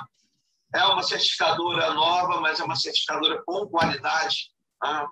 É 0.74 0.84
uma 0.86 1.04
certificadora 1.04 1.94
nova, 1.94 2.40
mas 2.40 2.58
é 2.58 2.64
uma 2.64 2.74
certificadora 2.74 3.40
com 3.46 3.64
qualidade. 3.68 4.50
Né? 4.82 5.06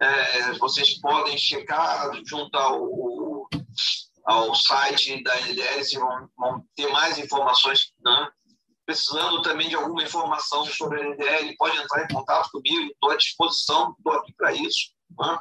É, 0.00 0.52
vocês 0.54 0.98
podem 1.00 1.36
checar 1.36 2.10
junto 2.24 2.56
ao, 2.56 3.46
ao 4.24 4.54
site 4.54 5.22
da 5.22 5.38
NDL, 5.42 5.82
e 5.82 5.98
vão, 5.98 6.28
vão, 6.36 6.64
ter 6.74 6.86
mais 6.90 7.18
informações. 7.18 7.92
Né? 8.02 8.30
Precisando 8.86 9.42
também 9.42 9.68
de 9.68 9.74
alguma 9.74 10.02
informação 10.02 10.64
sobre 10.64 11.02
a 11.02 11.04
NDL, 11.04 11.56
pode 11.58 11.76
entrar 11.76 12.04
em 12.04 12.14
contato 12.14 12.50
comigo, 12.50 12.90
estou 12.90 13.10
à 13.10 13.16
disposição, 13.16 13.94
estou 13.98 14.14
aqui 14.14 14.32
para 14.32 14.54
isso. 14.54 14.92
Né? 15.20 15.38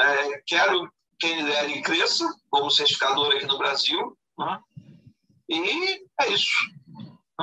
É, 0.00 0.42
quero 0.46 0.92
que 1.18 1.28
a 1.28 1.36
NDL 1.36 1.80
cresça 1.80 2.30
como 2.50 2.70
certificador 2.70 3.34
aqui 3.34 3.46
no 3.46 3.56
Brasil. 3.56 4.18
Né? 4.38 4.60
E 5.48 6.04
é 6.20 6.28
isso. 6.28 6.52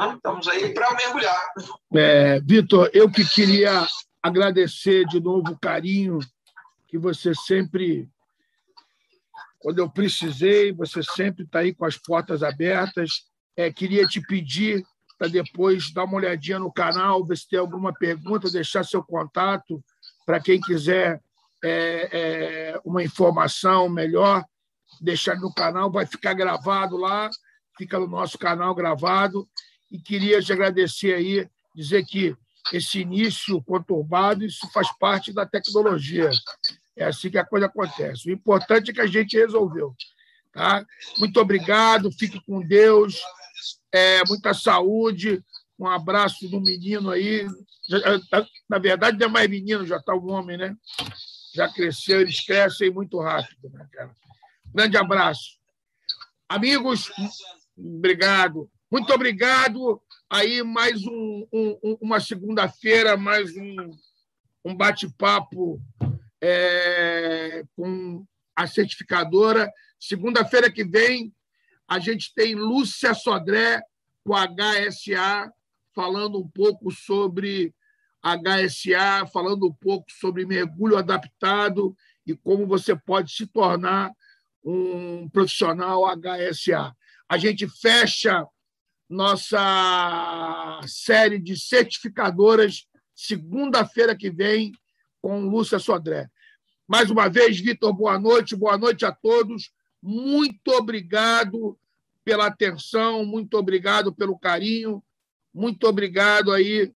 Né? 0.07 0.15
Estamos 0.15 0.47
aí 0.47 0.73
para 0.73 0.95
mergulhar. 0.95 1.53
É, 1.95 2.39
Vitor, 2.41 2.89
eu 2.93 3.09
que 3.09 3.25
queria 3.25 3.85
agradecer 4.21 5.05
de 5.05 5.19
novo 5.19 5.51
o 5.51 5.59
carinho 5.59 6.19
que 6.87 6.97
você 6.97 7.33
sempre 7.33 8.09
quando 9.59 9.79
eu 9.79 9.89
precisei, 9.89 10.71
você 10.71 11.03
sempre 11.03 11.43
está 11.43 11.59
aí 11.59 11.73
com 11.73 11.83
as 11.83 11.97
portas 11.97 12.41
abertas. 12.41 13.25
É, 13.57 13.71
queria 13.71 14.07
te 14.07 14.21
pedir 14.21 14.85
para 15.17 15.27
depois 15.27 15.91
dar 15.91 16.05
uma 16.05 16.15
olhadinha 16.15 16.57
no 16.59 16.71
canal, 16.71 17.25
ver 17.25 17.37
se 17.37 17.49
tem 17.49 17.59
alguma 17.59 17.93
pergunta, 17.93 18.49
deixar 18.49 18.85
seu 18.85 19.03
contato 19.03 19.83
para 20.25 20.39
quem 20.39 20.61
quiser 20.61 21.21
é, 21.61 22.09
é, 22.11 22.81
uma 22.85 23.03
informação 23.03 23.89
melhor, 23.89 24.45
deixar 25.01 25.35
no 25.35 25.53
canal, 25.53 25.91
vai 25.91 26.05
ficar 26.05 26.33
gravado 26.33 26.95
lá, 26.95 27.29
fica 27.77 27.99
no 27.99 28.07
nosso 28.07 28.37
canal 28.37 28.73
gravado. 28.73 29.45
E 29.91 29.99
queria 29.99 30.41
te 30.41 30.53
agradecer 30.53 31.13
aí, 31.13 31.49
dizer 31.75 32.05
que 32.05 32.35
esse 32.73 32.99
início 32.99 33.61
conturbado, 33.63 34.45
isso 34.45 34.69
faz 34.71 34.91
parte 34.97 35.33
da 35.33 35.45
tecnologia. 35.45 36.29
É 36.95 37.05
assim 37.05 37.29
que 37.29 37.37
a 37.37 37.45
coisa 37.45 37.65
acontece. 37.65 38.29
O 38.29 38.33
importante 38.33 38.91
é 38.91 38.93
que 38.93 39.01
a 39.01 39.07
gente 39.07 39.37
resolveu. 39.37 39.95
Tá? 40.53 40.85
Muito 41.17 41.39
obrigado, 41.39 42.11
fique 42.11 42.39
com 42.45 42.61
Deus, 42.61 43.19
é, 43.91 44.23
muita 44.27 44.53
saúde, 44.53 45.43
um 45.77 45.87
abraço 45.87 46.47
do 46.49 46.59
menino 46.59 47.09
aí. 47.09 47.47
Na 48.69 48.77
verdade, 48.77 49.17
não 49.17 49.27
é 49.27 49.29
mais 49.29 49.49
menino, 49.49 49.85
já 49.85 49.97
está 49.97 50.13
um 50.13 50.31
homem, 50.31 50.57
né? 50.57 50.75
Já 51.55 51.67
cresceu, 51.69 52.21
eles 52.21 52.45
crescem 52.45 52.91
muito 52.91 53.19
rápido. 53.19 53.69
Né, 53.69 53.87
cara? 53.91 54.15
Grande 54.73 54.97
abraço. 54.97 55.57
Amigos, 56.47 57.11
obrigado. 57.77 58.69
Muito 58.91 59.13
obrigado. 59.13 60.01
Aí, 60.27 60.63
mais 60.63 61.05
um, 61.05 61.47
um, 61.53 61.97
uma 62.01 62.19
segunda-feira, 62.19 63.15
mais 63.15 63.55
um, 63.55 63.91
um 64.65 64.75
bate-papo 64.75 65.79
é, 66.41 67.63
com 67.75 68.25
a 68.55 68.65
certificadora. 68.65 69.71
Segunda-feira 69.99 70.71
que 70.71 70.83
vem, 70.83 71.31
a 71.87 71.99
gente 71.99 72.33
tem 72.33 72.55
Lúcia 72.55 73.13
Sodré, 73.13 73.79
com 74.23 74.33
a 74.33 74.47
HSA, 74.47 75.53
falando 75.93 76.39
um 76.39 76.47
pouco 76.47 76.89
sobre 76.89 77.71
HSA, 78.23 79.27
falando 79.31 79.67
um 79.67 79.73
pouco 79.73 80.11
sobre 80.11 80.47
mergulho 80.47 80.97
adaptado 80.97 81.95
e 82.25 82.35
como 82.35 82.65
você 82.65 82.95
pode 82.95 83.31
se 83.33 83.45
tornar 83.45 84.11
um 84.63 85.29
profissional 85.29 86.05
HSA. 86.05 86.91
A 87.29 87.37
gente 87.37 87.67
fecha 87.67 88.47
nossa 89.09 90.79
série 90.85 91.39
de 91.39 91.57
certificadoras 91.59 92.87
segunda-feira 93.15 94.15
que 94.15 94.29
vem 94.29 94.71
com 95.21 95.41
Lúcia 95.41 95.79
Sodré. 95.79 96.29
Mais 96.87 97.11
uma 97.11 97.27
vez, 97.27 97.59
Vitor, 97.59 97.93
boa 97.93 98.17
noite, 98.17 98.55
boa 98.55 98.77
noite 98.77 99.05
a 99.05 99.11
todos. 99.11 99.71
Muito 100.01 100.69
obrigado 100.71 101.77
pela 102.23 102.47
atenção, 102.47 103.25
muito 103.25 103.57
obrigado 103.57 104.13
pelo 104.13 104.37
carinho, 104.37 105.03
muito 105.53 105.85
obrigado 105.85 106.51
aí 106.53 106.87